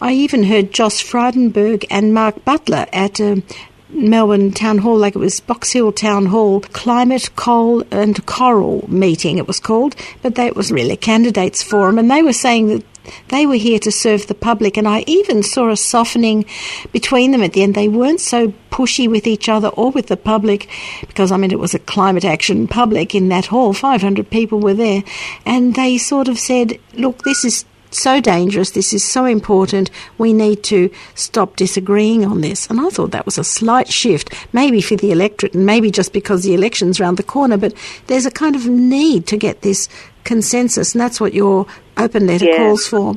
I 0.00 0.12
even 0.12 0.44
heard 0.44 0.72
Josh 0.72 1.04
Frydenberg 1.04 1.86
and 1.90 2.12
Mark 2.12 2.44
Butler 2.44 2.86
at 2.92 3.20
um 3.20 3.42
Melbourne 3.88 4.50
Town 4.50 4.78
Hall, 4.78 4.98
like 4.98 5.14
it 5.14 5.20
was 5.20 5.40
Box 5.40 5.72
Hill 5.72 5.92
Town 5.92 6.26
Hall, 6.26 6.60
Climate, 6.60 7.30
Coal 7.36 7.84
and 7.90 8.24
Coral 8.26 8.84
meeting, 8.90 9.38
it 9.38 9.46
was 9.46 9.60
called, 9.60 9.94
but 10.22 10.34
they, 10.34 10.46
it 10.46 10.56
was 10.56 10.72
really 10.72 10.92
a 10.92 10.96
candidates 10.96 11.62
forum, 11.62 11.98
and 11.98 12.10
they 12.10 12.22
were 12.22 12.32
saying 12.32 12.68
that 12.68 12.84
they 13.28 13.46
were 13.46 13.54
here 13.54 13.78
to 13.78 13.92
serve 13.92 14.26
the 14.26 14.34
public, 14.34 14.76
and 14.76 14.88
I 14.88 15.04
even 15.06 15.42
saw 15.42 15.70
a 15.70 15.76
softening 15.76 16.44
between 16.92 17.30
them 17.30 17.42
at 17.42 17.52
the 17.52 17.62
end. 17.62 17.74
They 17.76 17.88
weren't 17.88 18.20
so 18.20 18.52
pushy 18.70 19.08
with 19.08 19.26
each 19.26 19.48
other 19.48 19.68
or 19.68 19.92
with 19.92 20.08
the 20.08 20.16
public, 20.16 20.68
because 21.06 21.30
I 21.30 21.36
mean, 21.36 21.52
it 21.52 21.60
was 21.60 21.74
a 21.74 21.78
climate 21.78 22.24
action 22.24 22.66
public 22.66 23.14
in 23.14 23.28
that 23.28 23.46
hall. 23.46 23.72
500 23.72 24.28
people 24.30 24.58
were 24.58 24.74
there, 24.74 25.04
and 25.44 25.74
they 25.74 25.98
sort 25.98 26.28
of 26.28 26.38
said, 26.38 26.78
Look, 26.94 27.22
this 27.22 27.44
is 27.44 27.64
so 27.90 28.20
dangerous, 28.20 28.70
this 28.70 28.92
is 28.92 29.04
so 29.04 29.24
important, 29.24 29.90
we 30.18 30.32
need 30.32 30.62
to 30.64 30.90
stop 31.14 31.56
disagreeing 31.56 32.24
on 32.24 32.40
this. 32.40 32.66
And 32.68 32.80
I 32.80 32.88
thought 32.88 33.10
that 33.12 33.26
was 33.26 33.38
a 33.38 33.44
slight 33.44 33.88
shift, 33.88 34.34
maybe 34.52 34.80
for 34.80 34.96
the 34.96 35.12
electorate, 35.12 35.54
and 35.54 35.66
maybe 35.66 35.90
just 35.90 36.12
because 36.12 36.42
the 36.42 36.54
election's 36.54 37.00
round 37.00 37.16
the 37.16 37.22
corner, 37.22 37.56
but 37.56 37.74
there's 38.06 38.26
a 38.26 38.30
kind 38.30 38.56
of 38.56 38.66
need 38.66 39.26
to 39.28 39.36
get 39.36 39.62
this 39.62 39.88
consensus, 40.24 40.94
and 40.94 41.00
that's 41.00 41.20
what 41.20 41.34
your 41.34 41.66
open 41.96 42.26
letter 42.26 42.46
calls 42.56 42.86
for. 42.86 43.16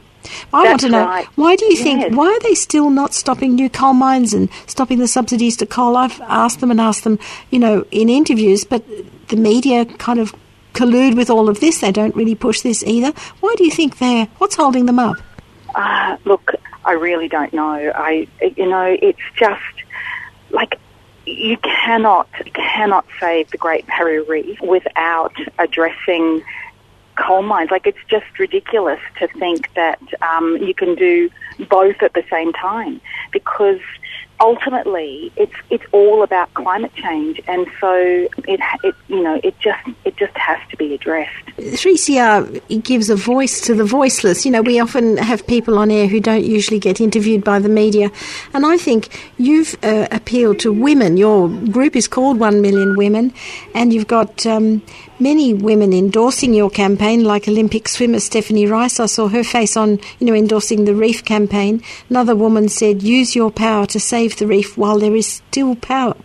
I 0.53 0.63
want 0.65 0.82
to 0.82 0.89
know 0.89 1.05
right. 1.05 1.26
why 1.36 1.55
do 1.55 1.65
you 1.65 1.78
think 1.78 2.01
Yes. 2.01 2.13
why 2.13 2.28
are 2.28 2.39
they 2.41 2.53
still 2.53 2.89
not 2.89 3.13
stopping 3.13 3.55
new 3.55 3.70
coal 3.70 3.93
mines 3.93 4.34
and 4.34 4.49
stopping 4.67 4.99
the 4.99 5.07
subsidies 5.07 5.57
to 5.57 5.65
coal? 5.65 5.95
I've 5.95 6.20
asked 6.22 6.59
them 6.59 6.72
and 6.72 6.80
asked 6.80 7.03
them, 7.03 7.17
you 7.49 7.57
know, 7.57 7.86
in 7.89 8.09
interviews, 8.09 8.63
but 8.63 8.84
the 9.30 9.38
media 9.38 9.86
kind 9.86 10.20
of 10.20 10.36
collude 10.80 11.15
with 11.15 11.30
all 11.30 11.49
of 11.49 11.59
this. 11.59 11.82
They 11.82 11.91
don't 11.91 12.15
really 12.15 12.36
push 12.36 12.61
this 12.61 12.84
either. 12.84 13.11
Why 13.41 13.53
do 13.57 13.63
you 13.65 13.71
think 13.71 13.97
they're 13.97 14.25
what's 14.38 14.55
holding 14.55 14.86
them 14.86 14.99
up? 14.99 15.17
Uh, 15.75 16.17
look, 16.25 16.53
I 16.86 16.93
really 16.93 17.27
don't 17.27 17.53
know. 17.53 17.91
I, 17.93 18.27
you 18.57 18.67
know, 18.67 18.97
it's 19.01 19.19
just 19.36 19.61
like 20.49 20.80
you 21.25 21.57
cannot 21.57 22.27
cannot 22.53 23.05
save 23.19 23.51
the 23.51 23.57
Great 23.57 23.86
Barrier 23.88 24.23
Reef 24.23 24.59
without 24.61 25.34
addressing 25.59 26.43
coal 27.15 27.41
mines. 27.41 27.71
Like 27.71 27.86
it's 27.86 28.03
just 28.07 28.39
ridiculous 28.39 28.99
to 29.19 29.27
think 29.27 29.73
that 29.75 30.01
um, 30.21 30.57
you 30.57 30.73
can 30.73 30.95
do 30.95 31.30
both 31.69 32.01
at 32.01 32.13
the 32.13 32.23
same 32.30 32.53
time 32.53 33.01
because 33.32 33.82
ultimately 34.39 35.31
it's 35.35 35.53
it's 35.69 35.83
all 35.91 36.23
about 36.23 36.53
climate 36.53 36.93
change 36.95 37.41
and 37.47 37.67
so 37.79 37.93
it 38.47 38.59
it 38.83 38.95
you 39.07 39.21
know 39.21 39.39
it 39.43 39.57
just 39.59 39.85
it 40.05 40.15
just 40.17 40.35
has 40.37 40.59
to 40.69 40.77
be 40.77 40.93
addressed. 40.93 41.45
3CR 41.57 42.83
gives 42.83 43.09
a 43.09 43.15
voice 43.15 43.61
to 43.61 43.75
the 43.75 43.83
voiceless. 43.83 44.45
You 44.45 44.51
know, 44.51 44.61
we 44.61 44.79
often 44.79 45.17
have 45.17 45.45
people 45.45 45.77
on 45.77 45.91
air 45.91 46.07
who 46.07 46.19
don't 46.19 46.45
usually 46.45 46.79
get 46.79 47.01
interviewed 47.01 47.43
by 47.43 47.59
the 47.59 47.69
media. 47.69 48.11
And 48.53 48.65
I 48.65 48.77
think 48.77 49.31
you've 49.37 49.75
uh, 49.83 50.07
appealed 50.11 50.59
to 50.59 50.71
women. 50.71 51.17
Your 51.17 51.49
group 51.49 51.95
is 51.95 52.07
called 52.07 52.39
One 52.39 52.61
Million 52.61 52.95
Women, 52.95 53.33
and 53.75 53.93
you've 53.93 54.07
got 54.07 54.45
um, 54.45 54.81
many 55.20 55.53
women 55.53 55.93
endorsing 55.93 56.53
your 56.53 56.70
campaign, 56.70 57.24
like 57.24 57.47
Olympic 57.47 57.88
swimmer 57.88 58.20
Stephanie 58.20 58.65
Rice. 58.65 58.99
I 58.99 59.05
saw 59.05 59.28
her 59.28 59.43
face 59.43 59.76
on, 59.76 59.99
you 60.20 60.28
know, 60.28 60.34
endorsing 60.34 60.86
the 60.86 60.95
Reef 60.95 61.24
campaign. 61.24 61.84
Another 62.09 62.36
woman 62.36 62.70
said, 62.70 63.03
use 63.03 63.36
your 63.36 63.51
power 63.51 63.86
to 63.88 63.99
save 63.99 64.38
the 64.38 64.47
reef 64.47 64.78
while 64.78 64.99
there 64.99 65.15
is 65.15 65.28
still 65.28 65.76
power. 65.76 66.15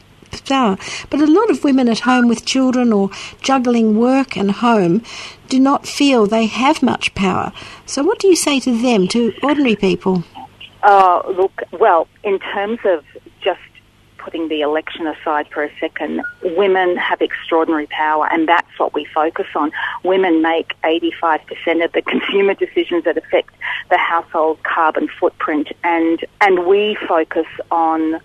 Power. 0.46 0.76
But 1.10 1.20
a 1.20 1.26
lot 1.26 1.48
of 1.48 1.62
women 1.62 1.88
at 1.88 2.00
home 2.00 2.26
with 2.26 2.44
children 2.44 2.92
or 2.92 3.10
juggling 3.40 3.96
work 3.96 4.36
and 4.36 4.50
home 4.50 5.02
do 5.48 5.60
not 5.60 5.86
feel 5.86 6.26
they 6.26 6.46
have 6.46 6.82
much 6.82 7.14
power. 7.14 7.52
So, 7.86 8.02
what 8.02 8.18
do 8.18 8.26
you 8.26 8.34
say 8.34 8.58
to 8.58 8.76
them, 8.76 9.06
to 9.08 9.32
ordinary 9.44 9.76
people? 9.76 10.24
Uh, 10.82 11.22
look, 11.36 11.62
well, 11.78 12.08
in 12.24 12.40
terms 12.40 12.80
of 12.84 13.04
putting 14.24 14.48
the 14.48 14.62
election 14.62 15.06
aside 15.06 15.46
for 15.52 15.62
a 15.62 15.70
second, 15.78 16.22
women 16.42 16.96
have 16.96 17.20
extraordinary 17.20 17.86
power, 17.86 18.26
and 18.32 18.48
that's 18.48 18.78
what 18.78 18.94
we 18.94 19.04
focus 19.04 19.46
on. 19.54 19.70
Women 20.02 20.40
make 20.40 20.74
85% 20.82 21.84
of 21.84 21.92
the 21.92 22.02
consumer 22.06 22.54
decisions 22.54 23.04
that 23.04 23.18
affect 23.18 23.54
the 23.90 23.98
household 23.98 24.62
carbon 24.62 25.08
footprint, 25.20 25.68
and 25.84 26.24
and 26.40 26.66
we 26.66 26.96
focus 27.06 27.46
on 27.70 28.20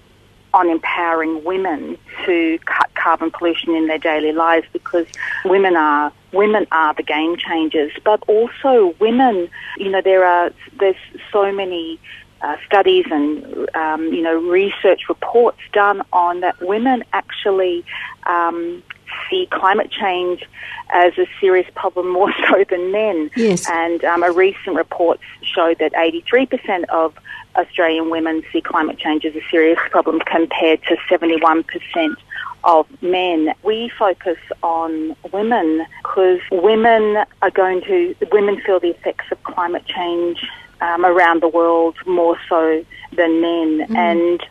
on 0.53 0.67
empowering 0.69 1.43
women 1.43 1.97
to 2.25 2.57
cut 2.65 2.89
carbon 2.95 3.29
pollution 3.29 3.75
in 3.75 3.87
their 3.87 3.99
daily 3.99 4.31
lives 4.31 4.65
because 4.73 5.05
women 5.45 5.75
are 5.75 6.11
women 6.33 6.65
are 6.71 6.93
the 6.95 7.03
game 7.03 7.37
changers 7.37 7.91
but 8.03 8.21
also 8.27 8.95
women 8.99 9.47
you 9.77 9.89
know 9.89 10.01
there 10.01 10.25
are 10.25 10.51
there's 10.79 10.95
so 11.31 11.51
many 11.51 11.99
uh, 12.41 12.57
studies 12.65 13.05
and 13.11 13.69
um, 13.75 14.05
you 14.13 14.21
know 14.21 14.35
research 14.35 15.09
reports 15.09 15.59
done 15.73 16.01
on 16.13 16.41
that 16.41 16.59
women 16.61 17.03
actually 17.13 17.83
um, 18.25 18.81
see 19.29 19.47
climate 19.51 19.91
change 19.91 20.43
as 20.91 21.17
a 21.17 21.27
serious 21.39 21.67
problem 21.75 22.09
more 22.11 22.33
so 22.47 22.63
than 22.69 22.91
men. 22.91 23.29
Yes. 23.35 23.69
And 23.69 24.03
um, 24.03 24.23
a 24.23 24.31
recent 24.31 24.75
report 24.75 25.19
showed 25.41 25.79
that 25.79 25.93
83% 25.93 26.85
of 26.89 27.17
Australian 27.55 28.09
women 28.09 28.43
see 28.51 28.61
climate 28.61 28.97
change 28.97 29.25
as 29.25 29.35
a 29.35 29.41
serious 29.49 29.79
problem 29.89 30.19
compared 30.19 30.81
to 30.83 30.95
71% 31.09 32.15
of 32.63 32.87
men. 33.01 33.53
We 33.63 33.89
focus 33.97 34.37
on 34.61 35.15
women 35.31 35.85
because 36.03 36.39
women 36.51 37.23
are 37.41 37.51
going 37.51 37.81
to, 37.81 38.15
women 38.31 38.61
feel 38.61 38.79
the 38.79 38.89
effects 38.89 39.25
of 39.31 39.41
climate 39.43 39.85
change 39.85 40.45
um, 40.81 41.05
around 41.05 41.41
the 41.41 41.47
world 41.47 41.95
more 42.05 42.37
so 42.47 42.85
than 43.15 43.41
men. 43.41 43.87
Mm. 43.87 43.95
And 43.97 44.45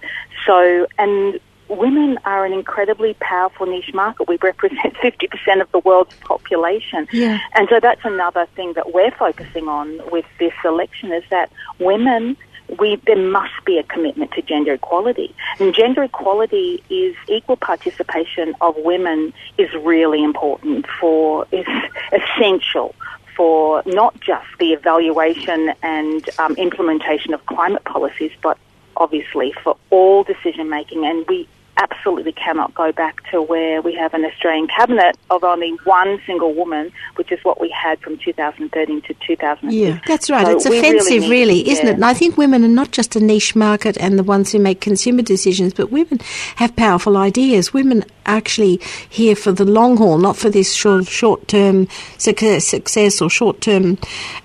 so, 0.47 0.87
and 0.99 1.41
women 1.69 2.19
are 2.25 2.45
an 2.45 2.53
incredibly 2.53 3.15
powerful 3.15 3.67
niche 3.67 3.93
market. 3.93 4.29
We 4.29 4.39
represent 4.43 4.95
50% 5.03 5.61
of 5.61 5.71
the 5.73 5.81
world's 5.81 6.15
population. 6.21 7.09
Yeah. 7.13 7.39
And 7.55 7.69
so 7.69 7.81
that's 7.81 8.05
another 8.05 8.47
thing 8.57 8.73
that 8.75 8.93
we're 8.93 9.11
focusing 9.13 9.69
on 9.69 10.01
with 10.11 10.25
this 10.39 10.55
election 10.65 11.13
is 11.13 11.25
that 11.31 11.51
women 11.79 12.37
we 12.79 12.97
there 13.07 13.17
must 13.17 13.65
be 13.65 13.79
a 13.79 13.83
commitment 13.83 14.31
to 14.33 14.43
gender 14.43 14.75
equality. 14.75 15.35
And 15.59 15.75
gender 15.75 16.03
equality 16.03 16.83
is 16.91 17.17
equal 17.27 17.57
participation 17.57 18.55
of 18.61 18.77
women 18.77 19.33
is 19.57 19.73
really 19.75 20.23
important 20.23 20.87
for 21.01 21.47
is 21.51 21.67
essential 22.13 22.95
for 23.39 23.85
not 23.87 24.21
just 24.21 24.49
the 24.59 24.73
evaluation 24.73 25.73
and 25.85 26.29
um, 26.41 26.55
implementation 26.57 27.33
of 27.33 27.47
climate 27.47 27.85
policies, 27.85 28.33
but 28.43 28.59
obviously 28.97 29.55
for 29.63 29.77
all 29.91 30.25
decision 30.25 30.69
making. 30.69 31.07
And 31.07 31.25
we 31.29 31.47
absolutely 31.79 32.33
cannot 32.33 32.75
go 32.75 32.93
back 32.93 33.29
to 33.31 33.41
where 33.41 33.81
we 33.81 33.95
have 33.95 34.13
an 34.13 34.25
Australian 34.25 34.67
cabinet 34.67 35.17
of 35.31 35.45
only 35.45 35.71
one 35.85 36.21
single 36.27 36.53
woman, 36.53 36.93
which 37.15 37.33
is 37.33 37.39
what 37.45 37.61
we 37.61 37.71
had 37.71 38.01
from 38.01 38.19
2013 38.19 39.01
to 39.03 39.15
2015. 39.15 39.71
Yeah, 39.71 40.01
that's 40.07 40.29
right. 40.29 40.45
So 40.47 40.53
it's 40.57 40.67
offensive, 40.67 41.23
need- 41.23 41.31
really, 41.31 41.69
isn't 41.71 41.85
yeah. 41.85 41.93
it? 41.93 41.95
And 41.95 42.05
I 42.05 42.15
think 42.15 42.37
women 42.37 42.65
are 42.65 42.69
not 42.69 42.91
just 42.91 43.17
a 43.17 43.21
niche 43.21 43.55
market 43.55 43.97
and 43.99 44.19
the 44.19 44.23
ones 44.23 44.53
who 44.53 44.59
make 44.59 44.81
consumer 44.81 45.23
decisions, 45.23 45.73
but 45.73 45.91
women 45.91 46.21
have 46.57 46.75
powerful 46.77 47.17
ideas. 47.17 47.73
Women 47.73 48.03
are 48.27 48.37
actually 48.37 48.81
here 49.09 49.37
for 49.37 49.53
the 49.53 49.65
long 49.65 49.97
haul, 49.97 50.19
not 50.19 50.37
for 50.37 50.51
this 50.51 50.75
short, 50.75 51.07
short-term 51.07 51.89
success, 52.19 52.67
success 52.67 53.23
or 53.23 53.31
short-term 53.31 53.97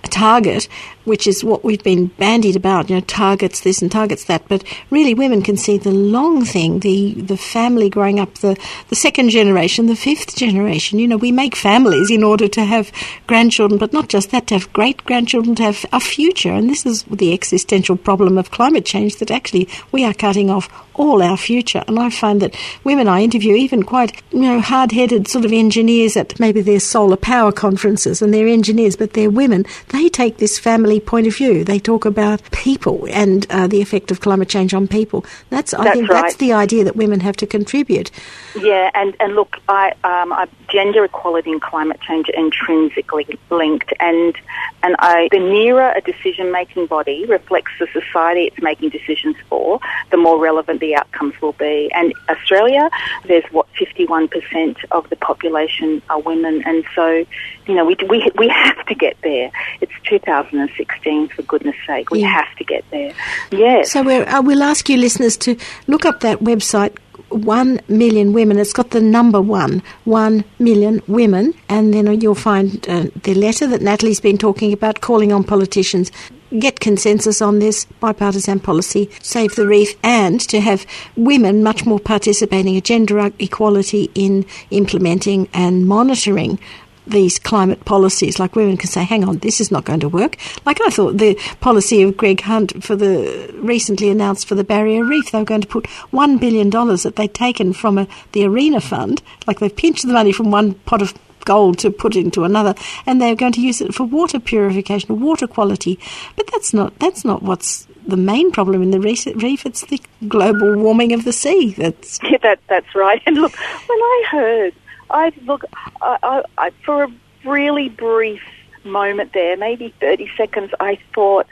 target, 0.03 0.67
which 1.05 1.27
is 1.27 1.43
what 1.43 1.63
we've 1.63 1.83
been 1.83 2.07
bandied 2.07 2.55
about. 2.55 2.89
You 2.89 2.95
know, 2.95 3.01
targets 3.01 3.61
this 3.61 3.81
and 3.81 3.91
targets 3.91 4.25
that. 4.25 4.47
But 4.47 4.63
really, 4.89 5.13
women 5.13 5.41
can 5.41 5.57
see 5.57 5.77
the 5.77 5.91
long 5.91 6.45
thing, 6.45 6.79
the 6.79 7.13
the 7.13 7.37
family 7.37 7.89
growing 7.89 8.19
up, 8.19 8.35
the 8.35 8.57
the 8.89 8.95
second 8.95 9.29
generation, 9.29 9.85
the 9.87 9.95
fifth 9.95 10.35
generation. 10.35 10.99
You 10.99 11.07
know, 11.07 11.17
we 11.17 11.31
make 11.31 11.55
families 11.55 12.09
in 12.11 12.23
order 12.23 12.47
to 12.49 12.63
have 12.63 12.91
grandchildren, 13.27 13.79
but 13.79 13.93
not 13.93 14.09
just 14.09 14.31
that, 14.31 14.47
to 14.47 14.55
have 14.55 14.73
great 14.73 15.03
grandchildren, 15.05 15.55
to 15.55 15.63
have 15.63 15.85
a 15.91 15.99
future. 15.99 16.51
And 16.51 16.69
this 16.69 16.85
is 16.85 17.03
the 17.03 17.33
existential 17.33 17.97
problem 17.97 18.37
of 18.37 18.51
climate 18.51 18.85
change 18.85 19.17
that 19.17 19.31
actually 19.31 19.67
we 19.91 20.03
are 20.05 20.13
cutting 20.13 20.49
off 20.49 20.69
all 20.95 21.21
our 21.21 21.37
future. 21.37 21.83
And 21.87 21.99
I 21.99 22.09
find 22.09 22.41
that 22.41 22.55
women 22.83 23.07
I 23.07 23.21
interview, 23.21 23.55
even 23.55 23.83
quite 23.83 24.21
you 24.31 24.41
know 24.41 24.59
hard 24.59 24.91
headed 24.91 25.27
sort 25.27 25.45
of 25.45 25.51
engineers 25.51 26.15
at 26.17 26.39
maybe 26.39 26.61
their 26.61 26.79
solar 26.79 27.17
power 27.17 27.51
conferences, 27.51 28.21
and 28.21 28.33
they're 28.33 28.47
engineers, 28.47 28.95
but 28.95 29.13
they're 29.13 29.29
women. 29.29 29.65
They 29.89 30.09
take 30.09 30.37
this 30.37 30.59
family 30.59 30.92
point 30.99 31.27
of 31.27 31.35
view. 31.35 31.63
They 31.63 31.79
talk 31.79 32.05
about 32.05 32.41
people 32.51 33.07
and 33.09 33.45
uh, 33.49 33.67
the 33.67 33.81
effect 33.81 34.11
of 34.11 34.21
climate 34.21 34.49
change 34.49 34.73
on 34.73 34.87
people. 34.87 35.25
That's 35.49 35.73
I 35.73 35.83
That's 35.83 35.95
think 35.95 36.09
that's 36.09 36.35
the 36.35 36.53
idea 36.53 36.83
that 36.83 36.95
women 36.95 37.19
have 37.21 37.37
to 37.37 37.47
contribute. 37.47 38.11
Yeah, 38.55 38.91
and, 38.93 39.15
and 39.19 39.35
look, 39.35 39.57
I, 39.67 39.91
um, 40.03 40.31
I, 40.31 40.47
gender 40.69 41.03
equality 41.03 41.51
and 41.51 41.61
climate 41.61 41.99
change 42.01 42.29
are 42.29 42.39
intrinsically 42.39 43.39
linked, 43.49 43.93
and 43.99 44.35
and 44.83 44.95
I, 44.99 45.29
the 45.31 45.39
nearer 45.39 45.91
a 45.95 46.01
decision-making 46.01 46.87
body 46.87 47.25
reflects 47.25 47.71
the 47.79 47.87
society 47.87 48.45
it's 48.45 48.61
making 48.61 48.89
decisions 48.89 49.35
for, 49.49 49.79
the 50.11 50.17
more 50.17 50.39
relevant 50.39 50.81
the 50.81 50.95
outcomes 50.95 51.39
will 51.41 51.53
be. 51.53 51.89
And 51.95 52.13
Australia, 52.29 52.89
there's 53.25 53.45
what 53.51 53.67
51% 53.73 54.77
of 54.91 55.09
the 55.09 55.15
population 55.15 56.01
are 56.09 56.19
women, 56.19 56.63
and 56.65 56.83
so 56.93 57.25
you 57.67 57.75
know 57.75 57.85
we 57.85 57.95
we 58.09 58.29
we 58.37 58.47
have 58.49 58.85
to 58.87 58.95
get 58.95 59.17
there. 59.23 59.51
It's 59.81 59.91
2016, 60.05 61.29
for 61.29 61.41
goodness 61.43 61.75
sake, 61.87 62.09
we 62.11 62.21
Yeah. 62.21 62.27
have 62.29 62.55
to 62.57 62.63
get 62.63 62.83
there. 62.91 63.13
Yes. 63.51 63.91
So 63.91 64.03
we're, 64.03 64.27
uh, 64.27 64.41
we'll 64.41 64.63
ask 64.63 64.89
you 64.89 64.97
listeners 64.97 65.37
to 65.37 65.55
look 65.87 66.05
up 66.05 66.19
that 66.21 66.39
website. 66.39 66.97
One 67.29 67.79
million 67.87 68.31
women. 68.31 68.59
It's 68.59 68.73
got 68.73 68.91
the 68.91 69.01
number 69.01 69.41
one, 69.41 69.81
one 70.03 70.43
million 70.59 71.01
women, 71.07 71.53
and 71.67 71.91
then 71.93 72.21
you'll 72.21 72.35
find 72.35 72.87
uh, 72.87 73.05
the 73.23 73.33
letter 73.33 73.65
that 73.67 73.81
Natalie's 73.81 74.19
been 74.19 74.37
talking 74.37 74.71
about, 74.71 75.01
calling 75.01 75.31
on 75.33 75.43
politicians 75.43 76.11
get 76.59 76.79
consensus 76.79 77.41
on 77.41 77.57
this 77.57 77.85
bipartisan 77.99 78.59
policy, 78.59 79.09
save 79.21 79.55
the 79.55 79.65
reef, 79.65 79.95
and 80.03 80.39
to 80.41 80.61
have 80.61 80.85
women 81.15 81.63
much 81.63 81.83
more 81.83 81.99
participating, 81.99 82.75
a 82.77 82.81
gender 82.81 83.31
equality 83.39 84.11
in 84.13 84.45
implementing 84.69 85.47
and 85.53 85.87
monitoring 85.87 86.59
these 87.05 87.39
climate 87.39 87.85
policies. 87.85 88.39
Like 88.39 88.55
women 88.55 88.77
can 88.77 88.89
say, 88.89 89.03
hang 89.03 89.23
on, 89.23 89.39
this 89.39 89.59
is 89.59 89.71
not 89.71 89.85
going 89.85 89.99
to 90.01 90.09
work. 90.09 90.37
Like 90.65 90.79
I 90.81 90.89
thought 90.89 91.17
the 91.17 91.35
policy 91.59 92.01
of 92.03 92.17
Greg 92.17 92.41
Hunt 92.41 92.83
for 92.83 92.95
the 92.95 93.53
recently 93.57 94.09
announced 94.09 94.47
for 94.47 94.55
the 94.55 94.63
Barrier 94.63 95.03
Reef, 95.03 95.31
they 95.31 95.39
were 95.39 95.45
going 95.45 95.61
to 95.61 95.67
put 95.67 95.85
$1 96.11 96.39
billion 96.39 96.69
that 96.69 97.13
they'd 97.15 97.33
taken 97.33 97.73
from 97.73 97.97
a, 97.97 98.07
the 98.31 98.45
Arena 98.45 98.81
Fund, 98.81 99.21
like 99.47 99.59
they've 99.59 99.75
pinched 99.75 100.05
the 100.05 100.13
money 100.13 100.31
from 100.31 100.51
one 100.51 100.73
pot 100.73 101.01
of 101.01 101.13
gold 101.45 101.77
to 101.79 101.91
put 101.91 102.15
into 102.15 102.43
another, 102.43 102.73
and 103.05 103.21
they're 103.21 103.35
going 103.35 103.51
to 103.53 103.61
use 103.61 103.81
it 103.81 103.93
for 103.93 104.05
water 104.05 104.39
purification 104.39 105.19
water 105.19 105.47
quality. 105.47 105.99
But 106.35 106.47
that's 106.51 106.73
not 106.73 106.97
that's 106.99 107.25
not 107.25 107.43
what's 107.43 107.87
the 108.07 108.17
main 108.17 108.51
problem 108.51 108.81
in 108.81 108.91
the 108.91 108.99
reef. 108.99 109.65
It's 109.65 109.85
the 109.85 110.01
global 110.27 110.75
warming 110.75 111.13
of 111.13 111.25
the 111.25 111.33
sea. 111.33 111.73
That's 111.73 112.19
Yeah, 112.23 112.37
that, 112.41 112.59
that's 112.67 112.95
right. 112.95 113.21
And 113.25 113.37
look, 113.37 113.55
when 113.55 113.99
I 113.99 114.23
heard, 114.29 114.73
I 115.09 115.31
look, 115.45 115.63
I, 116.01 116.43
I, 116.57 116.71
for 116.85 117.03
a 117.03 117.11
really 117.45 117.89
brief 117.89 118.41
moment 118.83 119.33
there, 119.33 119.57
maybe 119.57 119.93
30 119.99 120.29
seconds, 120.37 120.71
I 120.79 120.99
thought, 121.13 121.47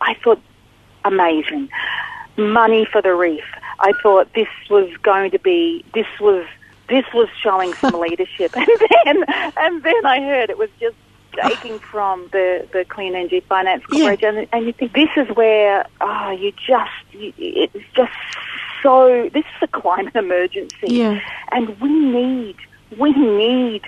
I 0.00 0.14
thought, 0.14 0.40
amazing. 1.04 1.68
Money 2.36 2.84
for 2.84 3.02
the 3.02 3.14
reef. 3.14 3.44
I 3.80 3.92
thought 4.02 4.32
this 4.34 4.48
was 4.70 4.90
going 5.02 5.30
to 5.32 5.38
be, 5.38 5.84
this 5.94 6.06
was, 6.20 6.46
this 6.88 7.04
was 7.12 7.28
showing 7.40 7.74
some 7.74 7.94
leadership. 8.00 8.54
And 9.06 9.24
then, 9.26 9.52
and 9.56 9.82
then 9.82 10.06
I 10.06 10.20
heard 10.20 10.50
it 10.50 10.58
was 10.58 10.70
just 10.80 10.96
taking 11.42 11.78
from 11.78 12.28
the, 12.32 12.66
the 12.72 12.84
Clean 12.84 13.14
Energy 13.14 13.40
Finance 13.40 13.84
Corporation. 13.86 14.38
And, 14.38 14.48
and 14.52 14.66
you 14.66 14.72
think 14.72 14.92
this 14.92 15.10
is 15.16 15.28
where, 15.36 15.86
oh, 16.00 16.30
you 16.30 16.52
just, 16.52 16.90
you, 17.12 17.32
it's 17.38 17.74
just 17.94 18.12
so, 18.82 19.28
this 19.32 19.44
is 19.44 19.62
a 19.62 19.68
climate 19.68 20.14
emergency. 20.14 20.86
Yeah. 20.86 21.20
And 21.52 21.78
we 21.80 21.88
need, 21.88 22.56
we 22.96 23.12
need 23.12 23.82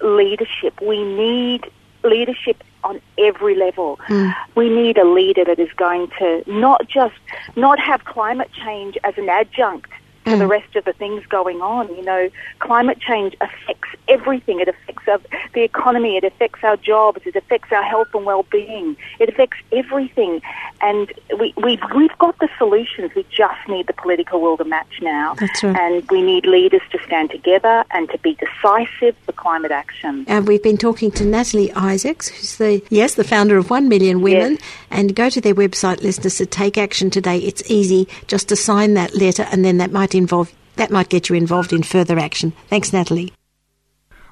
leadership. 0.00 0.80
We 0.80 1.02
need 1.02 1.70
leadership 2.02 2.62
on 2.84 3.00
every 3.18 3.54
level. 3.56 3.98
Mm. 4.08 4.34
We 4.54 4.68
need 4.68 4.98
a 4.98 5.04
leader 5.04 5.44
that 5.44 5.58
is 5.58 5.72
going 5.76 6.08
to 6.18 6.44
not 6.46 6.86
just 6.86 7.14
not 7.56 7.78
have 7.80 8.04
climate 8.04 8.50
change 8.52 8.98
as 9.04 9.16
an 9.16 9.28
adjunct 9.28 9.90
to 10.24 10.30
mm. 10.30 10.38
the 10.38 10.46
rest 10.46 10.76
of 10.76 10.84
the 10.84 10.92
things 10.92 11.24
going 11.26 11.60
on. 11.60 11.94
You 11.94 12.02
know, 12.02 12.30
climate 12.58 12.98
change 13.00 13.36
affects 13.40 13.88
everything. 14.08 14.60
It 14.60 14.68
affects 14.68 15.06
our, 15.08 15.20
the 15.52 15.62
economy. 15.62 16.16
It 16.16 16.24
affects 16.24 16.62
our 16.62 16.76
jobs. 16.76 17.20
It 17.24 17.36
affects 17.36 17.72
our 17.72 17.82
health 17.82 18.08
and 18.14 18.24
well-being. 18.24 18.96
It 19.18 19.28
affects 19.28 19.58
everything. 19.72 20.40
And 20.80 21.12
we, 21.38 21.54
we, 21.56 21.78
we've 21.94 22.18
got 22.18 22.38
the 22.38 22.48
solutions. 22.58 23.12
We 23.14 23.24
just 23.30 23.68
need 23.68 23.86
the 23.86 23.92
political 23.92 24.40
will 24.40 24.56
to 24.56 24.64
match 24.64 25.00
now. 25.00 25.34
That's 25.34 25.62
right. 25.62 25.76
And 25.76 26.10
we 26.10 26.22
need 26.22 26.46
leaders 26.46 26.82
to 26.92 26.98
stand 27.04 27.30
together 27.30 27.84
and 27.90 28.08
to 28.10 28.18
be 28.18 28.34
decisive 28.34 29.16
for 29.24 29.32
climate 29.32 29.72
action. 29.72 30.24
And 30.28 30.46
we've 30.46 30.62
been 30.62 30.76
talking 30.76 31.10
to 31.12 31.24
Natalie 31.24 31.72
Isaacs, 31.72 32.28
who's 32.28 32.56
the, 32.56 32.82
yes, 32.90 33.14
the 33.14 33.24
founder 33.24 33.56
of 33.56 33.70
One 33.70 33.88
Million 33.88 34.20
Women. 34.20 34.52
Yes. 34.52 34.62
And 34.90 35.14
go 35.14 35.28
to 35.28 35.40
their 35.40 35.54
website, 35.54 36.02
listeners, 36.02 36.36
to 36.36 36.46
take 36.46 36.78
action 36.78 37.10
today. 37.10 37.38
It's 37.38 37.68
easy 37.70 38.08
just 38.26 38.48
to 38.48 38.56
sign 38.56 38.94
that 38.94 39.14
letter 39.14 39.46
and 39.50 39.64
then 39.64 39.78
that 39.78 39.90
might 39.90 40.13
involve 40.14 40.52
that 40.76 40.90
might 40.90 41.08
get 41.08 41.28
you 41.28 41.36
involved 41.36 41.72
in 41.72 41.82
further 41.82 42.18
action. 42.18 42.52
Thanks, 42.68 42.92
Natalie. 42.92 43.32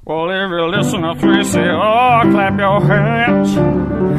Well, 0.04 0.30
if 0.30 0.50
you 0.50 0.66
listen 0.66 1.02
to 1.02 1.14
3CR, 1.14 2.32
clap 2.32 2.58
your 2.58 2.80
hands. 2.84 3.50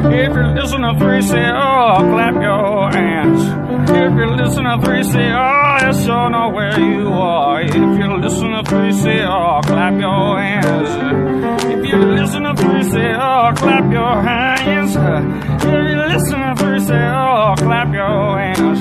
If 0.06 0.34
you 0.34 0.42
listen 0.54 0.80
to 0.80 0.94
3CR, 0.94 2.10
clap 2.10 2.34
your 2.42 2.90
hands. 2.90 3.42
If 3.90 4.14
you 4.16 4.26
listen 4.34 4.64
to 4.64 4.78
3CR, 4.78 5.80
yes, 5.82 6.06
you 6.06 6.30
know 6.30 6.48
where 6.54 6.80
you 6.80 7.08
are. 7.08 7.60
If 7.60 7.74
you 7.74 8.16
listen 8.16 8.50
to 8.52 8.62
3CR, 8.62 9.62
clap 9.66 10.00
your 10.00 10.38
hands. 10.40 11.64
If 11.64 11.92
you 11.92 11.98
listen 11.98 12.42
to 12.44 12.54
3CR, 12.54 13.56
clap 13.56 13.92
your 13.92 14.22
hands. 14.22 14.96
If 14.96 15.70
you 15.70 15.96
listen 15.96 16.38
to 16.40 16.54
3CR, 16.64 17.56
clap 17.58 17.92
your 17.92 18.38
hands. 18.38 18.80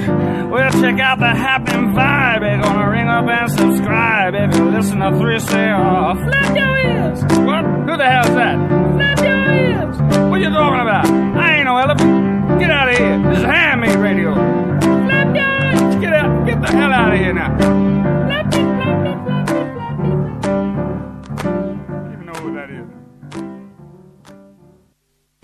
Well, 0.49 0.71
check 0.71 0.99
out 1.01 1.19
the 1.19 1.35
happy 1.35 1.73
vibe. 1.73 2.22
They're 2.53 2.61
gonna 2.61 2.87
ring 2.87 3.07
up 3.07 3.25
and 3.25 3.49
subscribe. 3.49 4.35
If 4.35 4.55
you 4.55 4.69
listen 4.69 4.99
to 4.99 5.09
3CR, 5.09 6.23
flap 6.23 6.55
your 6.55 6.77
ears. 6.77 7.23
What? 7.23 7.65
Who 7.65 7.97
the 7.97 8.07
hell's 8.07 8.35
that? 8.35 8.57
Flap 8.93 9.19
your 9.21 9.53
ears. 9.53 9.97
What 10.29 10.39
you 10.39 10.51
talking 10.51 10.81
about? 10.81 11.07
I 11.07 11.55
ain't 11.55 11.65
no 11.65 11.77
elephant. 11.77 12.59
Get 12.59 12.69
out 12.69 12.89
of 12.89 12.97
here. 12.97 13.23
This 13.23 13.39
is 13.39 13.43
handmade 13.43 13.95
radio. 13.95 14.35
Flap 14.35 15.35
your 15.35 15.83
ears. 15.83 15.95
Get 15.95 16.13
out. 16.13 16.45
Get 16.45 16.61
the 16.61 16.67
hell 16.67 16.93
out 16.93 17.13
of 17.13 17.19
here 17.19 17.33
now. 17.33 17.92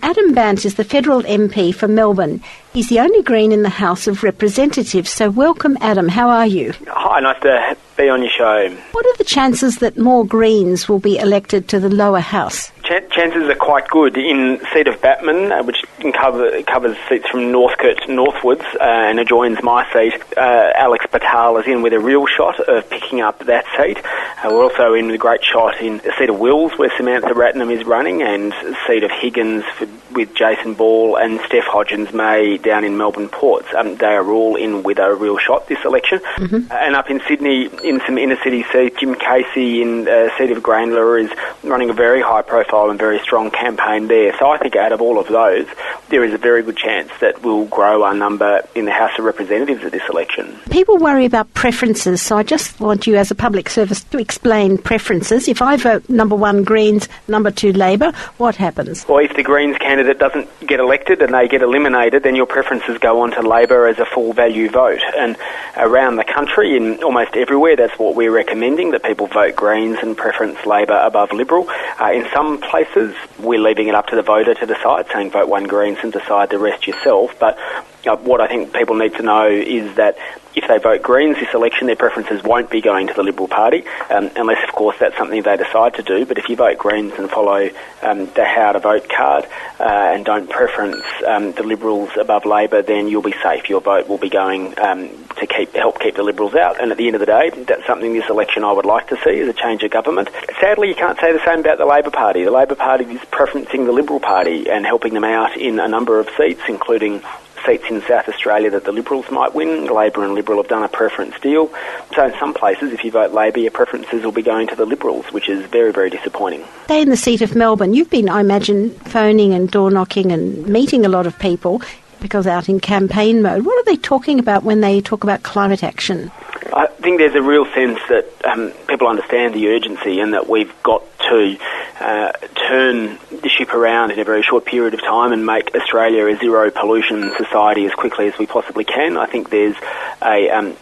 Adam 0.02 0.32
Bandt 0.32 0.64
is 0.64 0.76
the 0.76 0.84
federal 0.84 1.22
MP 1.22 1.74
for 1.74 1.86
Melbourne. 1.88 2.42
He's 2.72 2.88
the 2.88 3.00
only 3.00 3.22
Green 3.22 3.52
in 3.52 3.62
the 3.62 3.68
House 3.68 4.06
of 4.06 4.22
Representatives. 4.22 5.10
So, 5.10 5.30
welcome, 5.30 5.76
Adam. 5.80 6.08
How 6.08 6.30
are 6.30 6.46
you? 6.46 6.72
Hi, 6.88 7.20
nice 7.20 7.40
to 7.42 7.76
be 8.00 8.08
on 8.08 8.22
your 8.22 8.30
show. 8.30 8.70
What 8.92 9.06
are 9.06 9.16
the 9.18 9.24
chances 9.24 9.76
that 9.78 9.98
more 9.98 10.24
Greens 10.24 10.88
will 10.88 10.98
be 10.98 11.18
elected 11.18 11.68
to 11.68 11.80
the 11.80 11.90
lower 11.90 12.20
house? 12.20 12.70
Ch- 12.82 13.08
chances 13.10 13.48
are 13.48 13.54
quite 13.54 13.88
good. 13.88 14.16
In 14.16 14.60
seat 14.72 14.88
of 14.88 15.00
Batman, 15.00 15.52
uh, 15.52 15.62
which 15.62 15.84
cover, 16.14 16.62
covers 16.62 16.96
seats 17.08 17.28
from 17.28 17.52
Northcote 17.52 18.08
northwards 18.08 18.64
uh, 18.80 18.84
and 18.84 19.20
adjoins 19.20 19.62
my 19.62 19.90
seat, 19.92 20.14
uh, 20.36 20.72
Alex 20.74 21.04
Bhathal 21.12 21.60
is 21.60 21.66
in 21.66 21.82
with 21.82 21.92
a 21.92 22.00
real 22.00 22.26
shot 22.26 22.58
of 22.60 22.88
picking 22.88 23.20
up 23.20 23.44
that 23.46 23.66
seat. 23.76 23.98
Uh, 24.42 24.48
we're 24.50 24.62
also 24.62 24.94
in 24.94 25.06
with 25.06 25.14
a 25.14 25.18
great 25.18 25.44
shot 25.44 25.80
in 25.80 25.98
the 25.98 26.12
seat 26.18 26.30
of 26.30 26.38
Wills, 26.38 26.72
where 26.78 26.90
Samantha 26.96 27.34
Ratnam 27.34 27.70
is 27.70 27.86
running, 27.86 28.22
and 28.22 28.54
seat 28.86 29.04
of 29.04 29.10
Higgins 29.10 29.64
for, 29.76 29.86
with 30.12 30.34
Jason 30.34 30.74
Ball 30.74 31.16
and 31.16 31.38
Steph 31.46 31.66
Hodgins 31.66 32.12
May 32.12 32.56
down 32.56 32.84
in 32.84 32.96
Melbourne 32.96 33.28
Ports. 33.28 33.68
Um, 33.76 33.96
they 33.96 34.06
are 34.06 34.28
all 34.28 34.56
in 34.56 34.82
with 34.82 34.98
a 34.98 35.14
real 35.14 35.38
shot 35.38 35.68
this 35.68 35.84
election. 35.84 36.20
Mm-hmm. 36.36 36.72
and 36.72 36.96
up 36.96 37.10
in 37.10 37.20
Sydney, 37.28 37.68
in 37.90 38.00
some 38.06 38.16
inner 38.16 38.36
city 38.44 38.64
seats, 38.72 39.00
Jim 39.00 39.16
Casey 39.16 39.82
in 39.82 40.06
uh, 40.06 40.30
seat 40.38 40.52
of 40.52 40.62
Grayndler 40.62 41.22
is 41.24 41.30
running 41.64 41.90
a 41.90 41.92
very 41.92 42.22
high 42.22 42.42
profile 42.42 42.88
and 42.88 42.98
very 42.98 43.18
strong 43.18 43.50
campaign 43.50 44.06
there. 44.06 44.32
So 44.38 44.48
I 44.48 44.58
think 44.58 44.76
out 44.76 44.92
of 44.92 45.02
all 45.02 45.18
of 45.18 45.26
those, 45.26 45.66
there 46.08 46.22
is 46.22 46.32
a 46.32 46.38
very 46.38 46.62
good 46.62 46.76
chance 46.76 47.10
that 47.20 47.42
we'll 47.42 47.66
grow 47.66 48.04
our 48.04 48.14
number 48.14 48.62
in 48.76 48.84
the 48.84 48.92
House 48.92 49.10
of 49.18 49.24
Representatives 49.24 49.82
at 49.84 49.90
this 49.90 50.08
election. 50.08 50.56
People 50.70 50.98
worry 50.98 51.24
about 51.24 51.52
preferences, 51.54 52.22
so 52.22 52.38
I 52.38 52.44
just 52.44 52.78
want 52.78 53.08
you 53.08 53.16
as 53.16 53.32
a 53.32 53.34
public 53.34 53.68
service 53.68 54.04
to 54.04 54.18
explain 54.18 54.78
preferences. 54.78 55.48
If 55.48 55.60
I 55.60 55.76
vote 55.76 56.08
number 56.08 56.36
one 56.36 56.62
Greens, 56.62 57.08
number 57.26 57.50
two 57.50 57.72
Labor, 57.72 58.12
what 58.38 58.54
happens? 58.54 59.04
Well, 59.08 59.18
if 59.18 59.34
the 59.34 59.42
Greens 59.42 59.76
candidate 59.78 60.20
doesn't 60.20 60.48
get 60.64 60.78
elected 60.78 61.22
and 61.22 61.34
they 61.34 61.48
get 61.48 61.62
eliminated, 61.62 62.22
then 62.22 62.36
your 62.36 62.46
preferences 62.46 62.98
go 62.98 63.22
on 63.22 63.32
to 63.32 63.42
Labor 63.42 63.88
as 63.88 63.98
a 63.98 64.06
full 64.06 64.32
value 64.32 64.70
vote. 64.70 65.02
And 65.18 65.36
around 65.76 66.16
the 66.16 66.24
country, 66.24 66.76
in 66.76 67.02
almost 67.02 67.34
everywhere, 67.34 67.79
that's 67.80 67.98
what 67.98 68.14
we're 68.14 68.30
recommending 68.30 68.90
that 68.90 69.02
people 69.02 69.26
vote 69.26 69.56
Greens 69.56 69.98
and 70.02 70.14
preference 70.14 70.66
Labor 70.66 71.00
above 71.02 71.32
Liberal. 71.32 71.66
Uh, 71.98 72.12
in 72.12 72.28
some 72.34 72.58
places, 72.60 73.14
we're 73.38 73.58
leaving 73.58 73.88
it 73.88 73.94
up 73.94 74.08
to 74.08 74.16
the 74.16 74.22
voter 74.22 74.52
to 74.52 74.66
decide, 74.66 75.06
saying 75.12 75.30
vote 75.30 75.48
one 75.48 75.64
Greens 75.64 75.98
and 76.02 76.12
decide 76.12 76.50
the 76.50 76.58
rest 76.58 76.86
yourself. 76.86 77.34
But 77.38 77.58
uh, 78.06 78.16
what 78.18 78.42
I 78.42 78.48
think 78.48 78.74
people 78.74 78.96
need 78.96 79.14
to 79.14 79.22
know 79.22 79.48
is 79.48 79.96
that 79.96 80.18
if 80.60 80.68
they 80.68 80.78
vote 80.78 81.02
Greens 81.02 81.36
this 81.36 81.52
election, 81.54 81.86
their 81.86 81.96
preferences 81.96 82.42
won't 82.42 82.68
be 82.68 82.80
going 82.82 83.06
to 83.06 83.14
the 83.14 83.22
Liberal 83.22 83.48
Party, 83.48 83.84
um, 84.10 84.30
unless, 84.36 84.62
of 84.68 84.74
course, 84.74 84.96
that's 85.00 85.16
something 85.16 85.42
they 85.42 85.56
decide 85.56 85.94
to 85.94 86.02
do. 86.02 86.26
But 86.26 86.36
if 86.36 86.48
you 86.48 86.56
vote 86.56 86.76
Greens 86.76 87.14
and 87.16 87.30
follow 87.30 87.70
um, 88.02 88.26
the 88.26 88.44
how 88.44 88.72
to 88.72 88.78
vote 88.78 89.08
card 89.08 89.46
uh, 89.78 90.12
and 90.14 90.24
don't 90.24 90.50
preference 90.50 91.04
um, 91.26 91.52
the 91.52 91.62
Liberals 91.62 92.10
above 92.18 92.44
Labor, 92.44 92.82
then 92.82 93.08
you'll 93.08 93.22
be 93.22 93.34
safe. 93.42 93.70
Your 93.70 93.80
vote 93.80 94.06
will 94.06 94.18
be 94.18 94.28
going 94.28 94.78
um, 94.78 95.08
to 95.38 95.46
keep 95.46 95.72
help 95.74 95.98
keep 95.98 96.16
the 96.16 96.22
Liberals 96.22 96.54
out. 96.54 96.80
And 96.80 96.92
at 96.92 96.98
the 96.98 97.06
end 97.06 97.16
of 97.16 97.20
the 97.20 97.26
day, 97.26 97.50
that's 97.50 97.86
something 97.86 98.12
this 98.12 98.28
election 98.28 98.62
I 98.62 98.72
would 98.72 98.84
like 98.84 99.08
to 99.08 99.16
see 99.24 99.30
is 99.30 99.48
a 99.48 99.54
change 99.54 99.82
of 99.82 99.90
government. 99.90 100.28
Sadly, 100.60 100.88
you 100.88 100.94
can't 100.94 101.18
say 101.18 101.32
the 101.32 101.44
same 101.44 101.60
about 101.60 101.78
the 101.78 101.86
Labor 101.86 102.10
Party. 102.10 102.44
The 102.44 102.50
Labor 102.50 102.74
Party 102.74 103.04
is 103.04 103.20
preferencing 103.32 103.86
the 103.86 103.92
Liberal 103.92 104.20
Party 104.20 104.68
and 104.68 104.84
helping 104.84 105.14
them 105.14 105.24
out 105.24 105.56
in 105.56 105.80
a 105.80 105.88
number 105.88 106.20
of 106.20 106.28
seats, 106.36 106.62
including 106.68 107.22
seats 107.64 107.84
in 107.90 108.02
South 108.02 108.28
Australia 108.28 108.70
that 108.70 108.84
the 108.84 108.92
Liberals 108.92 109.30
might 109.30 109.54
win. 109.54 109.86
Labor 109.86 110.24
and 110.24 110.34
Liberal 110.34 110.58
have 110.60 110.68
done 110.68 110.82
a 110.82 110.88
preference 110.88 111.38
deal. 111.40 111.70
So 112.14 112.26
in 112.26 112.38
some 112.38 112.54
places, 112.54 112.92
if 112.92 113.04
you 113.04 113.10
vote 113.10 113.32
Labor, 113.32 113.60
your 113.60 113.70
preferences 113.70 114.24
will 114.24 114.32
be 114.32 114.42
going 114.42 114.66
to 114.68 114.76
the 114.76 114.86
Liberals, 114.86 115.26
which 115.32 115.48
is 115.48 115.64
very, 115.66 115.92
very 115.92 116.10
disappointing. 116.10 116.64
Stay 116.84 117.02
in 117.02 117.08
the 117.08 117.16
seat 117.16 117.42
of 117.42 117.54
Melbourne. 117.54 117.94
You've 117.94 118.10
been, 118.10 118.28
I 118.28 118.40
imagine, 118.40 118.90
phoning 118.90 119.52
and 119.54 119.70
door 119.70 119.90
knocking 119.90 120.32
and 120.32 120.66
meeting 120.66 121.04
a 121.04 121.08
lot 121.08 121.26
of 121.26 121.38
people 121.38 121.82
because 122.20 122.46
out 122.46 122.68
in 122.68 122.80
campaign 122.80 123.42
mode. 123.42 123.64
What 123.64 123.78
are 123.78 123.90
they 123.90 123.96
talking 123.96 124.38
about 124.38 124.62
when 124.62 124.80
they 124.80 125.00
talk 125.00 125.24
about 125.24 125.42
climate 125.42 125.82
action? 125.82 126.30
I 126.72 126.86
think 126.86 127.18
there's 127.18 127.34
a 127.34 127.42
real 127.42 127.64
sense 127.66 127.98
that 128.08 128.26
um, 128.44 128.70
people 128.88 129.08
understand 129.08 129.54
the 129.54 129.68
urgency 129.68 130.20
and 130.20 130.34
that 130.34 130.48
we've 130.48 130.72
got 130.82 131.02
to 131.30 131.56
uh, 132.00 132.32
turn 132.68 133.18
the 133.30 133.48
ship 133.48 133.74
around 133.74 134.10
in 134.10 134.18
a 134.18 134.24
very 134.24 134.42
short 134.42 134.64
period 134.64 134.94
of 134.94 135.00
time 135.00 135.32
and 135.32 135.44
make 135.44 135.74
Australia 135.74 136.26
a 136.26 136.36
zero 136.36 136.70
pollution 136.70 137.32
society 137.36 137.86
as 137.86 137.92
quickly 137.92 138.28
as 138.28 138.38
we 138.38 138.46
possibly 138.46 138.84
can. 138.84 139.16
I 139.16 139.26
think 139.26 139.50
there's 139.50 139.76
a 140.22 140.50
um, 140.50 140.76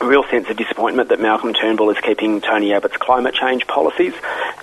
a 0.00 0.06
real 0.06 0.24
sense 0.24 0.48
of 0.48 0.56
disappointment 0.56 1.08
that 1.08 1.20
Malcolm 1.20 1.54
Turnbull 1.54 1.90
is 1.90 1.98
keeping 1.98 2.40
Tony 2.40 2.72
Abbott's 2.72 2.96
climate 2.96 3.34
change 3.34 3.66
policies 3.66 4.14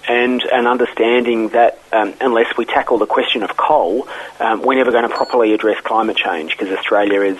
and 0.08 0.44
an 0.44 0.68
understanding 0.68 1.50
that 1.50 1.80
um, 1.92 2.14
unless 2.22 2.56
we 2.58 2.66
tackle 2.66 2.98
the 2.98 3.06
question 3.06 3.44
of 3.44 3.56
coal, 3.56 4.08
um, 4.40 4.62
we're 4.62 4.76
never 4.76 4.92
going 4.92 5.08
to 5.08 5.16
properly 5.16 5.54
address 5.54 5.80
climate 5.82 6.18
change 6.18 6.58
because 6.58 6.78
Australia 6.78 7.22
is 7.22 7.38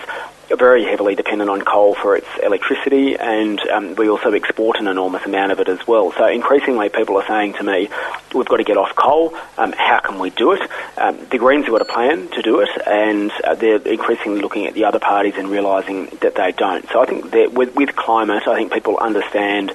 very 0.48 0.84
heavily 0.84 1.14
dependent 1.14 1.50
on 1.50 1.62
coal 1.62 1.94
for 1.94 2.16
its 2.16 2.26
electricity, 2.42 3.16
and 3.16 3.60
um, 3.68 3.94
we 3.94 4.08
also 4.08 4.32
export 4.32 4.78
an 4.78 4.86
enormous 4.86 5.24
amount 5.24 5.52
of 5.52 5.60
it 5.60 5.68
as 5.68 5.86
well. 5.86 6.12
So 6.12 6.26
increasingly, 6.26 6.88
people 6.88 7.16
are 7.16 7.26
saying 7.26 7.54
to 7.54 7.64
me, 7.64 7.88
"We've 8.34 8.46
got 8.46 8.58
to 8.58 8.64
get 8.64 8.76
off 8.76 8.94
coal. 8.94 9.34
Um, 9.58 9.72
how 9.72 10.00
can 10.00 10.18
we 10.18 10.30
do 10.30 10.52
it?" 10.52 10.62
Um, 10.96 11.18
the 11.30 11.38
Greens 11.38 11.66
have 11.66 11.72
got 11.72 11.82
a 11.82 11.92
plan 11.92 12.28
to 12.28 12.42
do 12.42 12.60
it, 12.60 12.70
and 12.86 13.30
uh, 13.42 13.54
they're 13.54 13.76
increasingly 13.76 14.40
looking 14.40 14.66
at 14.66 14.74
the 14.74 14.84
other 14.84 14.98
parties 14.98 15.34
and 15.36 15.48
realising 15.48 16.06
that 16.20 16.34
they 16.34 16.52
don't. 16.52 16.88
So 16.90 17.00
I 17.00 17.06
think 17.06 17.30
that 17.32 17.52
with, 17.52 17.74
with 17.74 17.96
climate, 17.96 18.46
I 18.46 18.54
think 18.54 18.72
people 18.72 18.98
understand 18.98 19.72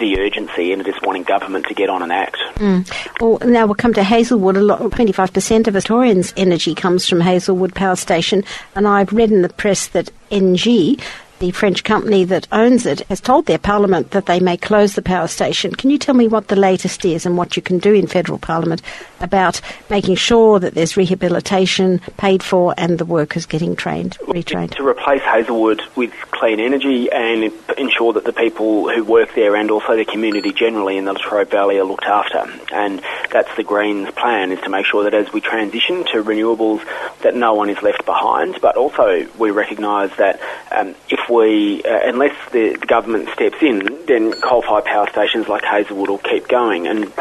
the 0.00 0.18
urgency 0.18 0.72
and 0.72 0.84
just 0.84 1.00
wanting 1.02 1.22
government 1.22 1.66
to 1.66 1.74
get 1.74 1.88
on 1.88 2.02
and 2.02 2.12
act. 2.12 2.38
Mm. 2.56 2.90
Well, 3.20 3.38
now 3.48 3.66
we'll 3.66 3.76
come 3.76 3.94
to 3.94 4.02
Hazelwood. 4.02 4.56
A 4.56 4.60
lot, 4.60 4.80
25% 4.80 5.68
of 5.68 5.74
Victorians' 5.74 6.34
energy 6.36 6.74
comes 6.74 7.08
from 7.08 7.20
Hazelwood 7.20 7.74
Power 7.74 7.96
Station, 7.96 8.42
and 8.74 8.88
I've 8.88 9.12
read 9.12 9.30
in 9.30 9.42
the 9.42 9.48
press 9.48 9.86
that 9.88 10.10
Engie 10.30 11.00
the 11.40 11.50
French 11.50 11.84
company 11.84 12.22
that 12.24 12.46
owns 12.52 12.86
it 12.86 13.00
has 13.08 13.20
told 13.20 13.46
their 13.46 13.58
parliament 13.58 14.10
that 14.12 14.26
they 14.26 14.38
may 14.38 14.56
close 14.56 14.94
the 14.94 15.02
power 15.02 15.26
station. 15.26 15.74
Can 15.74 15.90
you 15.90 15.98
tell 15.98 16.14
me 16.14 16.28
what 16.28 16.48
the 16.48 16.56
latest 16.56 17.04
is 17.04 17.26
and 17.26 17.36
what 17.36 17.56
you 17.56 17.62
can 17.62 17.78
do 17.78 17.94
in 17.94 18.06
federal 18.06 18.38
parliament 18.38 18.82
about 19.20 19.60
making 19.88 20.16
sure 20.16 20.60
that 20.60 20.74
there's 20.74 20.98
rehabilitation 20.98 21.98
paid 22.18 22.42
for 22.42 22.74
and 22.76 22.98
the 22.98 23.06
workers 23.06 23.46
getting 23.46 23.74
trained, 23.74 24.18
retrained? 24.20 24.76
To 24.76 24.86
replace 24.86 25.22
Hazelwood 25.22 25.82
with 25.96 26.12
clean 26.40 26.58
energy 26.58 27.10
and 27.12 27.52
ensure 27.76 28.14
that 28.14 28.24
the 28.24 28.32
people 28.32 28.88
who 28.88 29.04
work 29.04 29.34
there 29.34 29.54
and 29.56 29.70
also 29.70 29.94
the 29.94 30.06
community 30.06 30.52
generally 30.52 30.96
in 30.96 31.04
the 31.04 31.12
Latrobe 31.12 31.50
Valley 31.50 31.78
are 31.78 31.84
looked 31.84 32.04
after. 32.04 32.50
And 32.72 33.02
that's 33.30 33.54
the 33.56 33.62
Greens 33.62 34.10
plan, 34.12 34.50
is 34.50 34.60
to 34.60 34.70
make 34.70 34.86
sure 34.86 35.04
that 35.04 35.12
as 35.12 35.30
we 35.34 35.42
transition 35.42 36.04
to 36.12 36.24
renewables, 36.24 36.82
that 37.20 37.34
no 37.36 37.52
one 37.52 37.68
is 37.68 37.82
left 37.82 38.06
behind. 38.06 38.58
But 38.62 38.76
also 38.76 39.28
we 39.38 39.50
recognise 39.50 40.10
that 40.16 40.40
um, 40.72 40.94
if 41.10 41.20
we, 41.28 41.82
uh, 41.82 42.00
unless 42.04 42.34
the, 42.52 42.76
the 42.80 42.86
government 42.86 43.28
steps 43.34 43.58
in, 43.60 44.06
then 44.06 44.32
coal-fired 44.32 44.86
power 44.86 45.08
stations 45.10 45.46
like 45.46 45.62
Hazelwood 45.62 46.08
will 46.08 46.18
keep 46.18 46.48
going. 46.48 46.86
And 46.86 47.12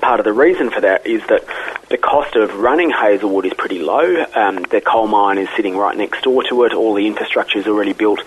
part 0.00 0.20
of 0.20 0.24
the 0.24 0.32
reason 0.32 0.70
for 0.70 0.80
that 0.80 1.06
is 1.06 1.22
that 1.28 1.44
the 1.88 1.98
cost 1.98 2.36
of 2.36 2.54
running 2.58 2.90
Hazelwood 2.90 3.46
is 3.46 3.54
pretty 3.54 3.78
low. 3.78 4.24
Um, 4.34 4.62
the 4.62 4.80
coal 4.80 5.06
mine 5.06 5.38
is 5.38 5.48
sitting 5.56 5.76
right 5.76 5.96
next 5.96 6.22
door 6.22 6.42
to 6.44 6.64
it. 6.64 6.72
All 6.72 6.94
the 6.94 7.06
infrastructure 7.06 7.58
is 7.58 7.66
already 7.66 7.92
built. 7.92 8.20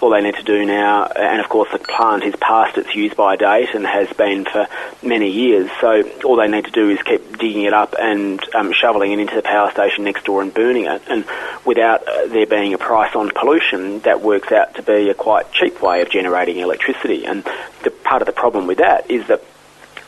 All 0.00 0.10
they 0.10 0.20
need 0.20 0.34
to 0.34 0.42
do 0.42 0.66
now, 0.66 1.04
and 1.04 1.40
of 1.40 1.48
course 1.48 1.68
the 1.70 1.78
plant 1.78 2.24
is 2.24 2.34
past 2.34 2.76
its 2.76 2.92
use 2.92 3.14
by 3.14 3.36
date 3.36 3.68
and 3.72 3.86
has 3.86 4.12
been 4.14 4.44
for 4.44 4.66
many 5.00 5.30
years. 5.30 5.70
So 5.80 6.02
all 6.24 6.34
they 6.34 6.48
need 6.48 6.64
to 6.64 6.72
do 6.72 6.90
is 6.90 7.00
keep 7.02 7.38
digging 7.38 7.62
it 7.62 7.72
up 7.72 7.94
and 7.96 8.42
um, 8.52 8.72
shoveling 8.72 9.12
it 9.12 9.20
into 9.20 9.36
the 9.36 9.42
power 9.42 9.70
station 9.70 10.02
next 10.02 10.24
door 10.24 10.42
and 10.42 10.52
burning 10.52 10.86
it. 10.86 11.02
And 11.08 11.24
without 11.64 12.08
uh, 12.08 12.26
there 12.26 12.46
being 12.46 12.74
a 12.74 12.78
price 12.78 13.14
on 13.14 13.30
pollution, 13.30 14.00
that 14.00 14.22
works 14.22 14.50
out 14.50 14.74
to 14.74 14.82
be 14.82 15.08
a 15.08 15.14
quite 15.14 15.52
cheap 15.52 15.80
way 15.80 16.02
of 16.02 16.10
generating 16.10 16.58
electricity. 16.58 17.24
And 17.24 17.44
the 17.84 17.92
part 17.92 18.22
of 18.22 18.26
the 18.26 18.32
problem 18.32 18.66
with 18.66 18.78
that 18.78 19.08
is 19.08 19.28
that 19.28 19.44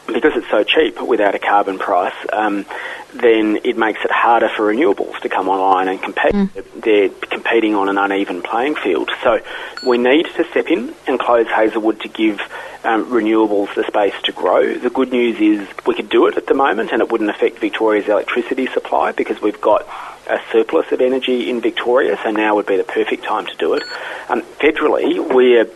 because 0.07 0.33
it's 0.37 0.51
so 0.51 0.65
cheap 0.65 1.01
without 1.01 1.35
a 1.35 1.39
carbon 1.39 1.79
price, 1.79 2.15
um, 2.33 2.67
then 3.15 3.59
it 3.65 3.77
makes 3.77 4.05
it 4.05 4.11
harder 4.11 4.49
for 4.49 4.73
renewables 4.73 5.19
to 5.21 5.29
come 5.29 5.49
online 5.49 5.89
and 5.89 6.03
compete. 6.03 6.33
Mm. 6.33 6.83
They're 6.83 7.09
competing 7.09 7.75
on 7.75 7.89
an 7.89 7.97
uneven 7.97 8.43
playing 8.43 8.75
field. 8.77 9.11
So 9.23 9.41
we 9.87 9.99
need 9.99 10.27
to 10.37 10.45
step 10.51 10.69
in 10.69 10.95
and 11.07 11.19
close 11.19 11.47
Hazelwood 11.47 12.01
to 12.01 12.09
give 12.09 12.41
um, 12.85 13.07
renewables 13.07 13.75
the 13.75 13.85
space 13.87 14.15
to 14.25 14.33
grow. 14.33 14.75
The 14.75 14.91
good 14.91 15.11
news 15.11 15.41
is 15.41 15.69
we 15.87 15.95
could 15.95 16.09
do 16.09 16.27
it 16.27 16.37
at 16.37 16.47
the 16.47 16.55
moment 16.55 16.93
and 16.93 17.01
it 17.01 17.11
wouldn't 17.11 17.31
affect 17.31 17.59
Victoria's 17.59 18.09
electricity 18.09 18.67
supply 18.67 19.13
because 19.13 19.41
we've 19.41 19.61
got 19.61 19.87
a 20.27 20.41
surplus 20.53 20.91
of 20.93 21.01
energy 21.01 21.51
in 21.51 21.61
Victoria, 21.61 22.19
so 22.23 22.31
now 22.31 22.55
would 22.55 22.67
be 22.67 22.77
the 22.77 22.85
perfect 22.85 23.25
time 23.25 23.47
to 23.47 23.57
do 23.57 23.75
it. 23.75 23.83
Um, 24.29 24.43
federally, 24.59 25.35
we're 25.35 25.69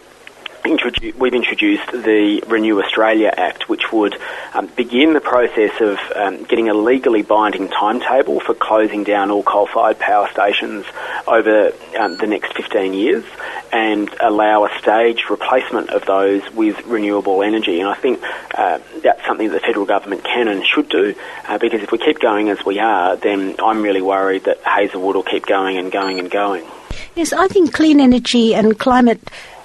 Introdu- 0.64 1.14
we've 1.14 1.34
introduced 1.34 1.90
the 1.92 2.42
Renew 2.46 2.80
Australia 2.82 3.32
Act, 3.36 3.68
which 3.68 3.92
would 3.92 4.16
um, 4.54 4.66
begin 4.66 5.12
the 5.12 5.20
process 5.20 5.72
of 5.80 5.98
um, 6.14 6.44
getting 6.44 6.68
a 6.68 6.74
legally 6.74 7.22
binding 7.22 7.68
timetable 7.68 8.40
for 8.40 8.54
closing 8.54 9.04
down 9.04 9.30
all 9.30 9.42
coal-fired 9.42 9.98
power 9.98 10.28
stations 10.32 10.84
over 11.26 11.72
um, 11.98 12.16
the 12.16 12.26
next 12.26 12.54
15 12.54 12.94
years 12.94 13.24
and 13.72 14.08
allow 14.20 14.64
a 14.64 14.78
staged 14.78 15.30
replacement 15.30 15.90
of 15.90 16.04
those 16.06 16.42
with 16.52 16.84
renewable 16.86 17.42
energy. 17.42 17.80
And 17.80 17.88
I 17.88 17.94
think 17.94 18.22
uh, 18.54 18.78
that's 19.02 19.24
something 19.26 19.50
the 19.50 19.60
federal 19.60 19.86
government 19.86 20.24
can 20.24 20.48
and 20.48 20.64
should 20.64 20.88
do 20.88 21.14
uh, 21.46 21.58
because 21.58 21.82
if 21.82 21.92
we 21.92 21.98
keep 21.98 22.18
going 22.18 22.48
as 22.48 22.64
we 22.64 22.78
are, 22.78 23.16
then 23.16 23.56
I'm 23.58 23.82
really 23.82 24.02
worried 24.02 24.44
that 24.44 24.58
Hazelwood 24.64 25.16
will 25.16 25.22
keep 25.22 25.46
going 25.46 25.76
and 25.76 25.92
going 25.92 26.18
and 26.18 26.30
going. 26.30 26.64
Yes, 27.14 27.32
I 27.32 27.48
think 27.48 27.72
clean 27.72 28.00
energy 28.00 28.54
and 28.54 28.78
climate 28.78 29.20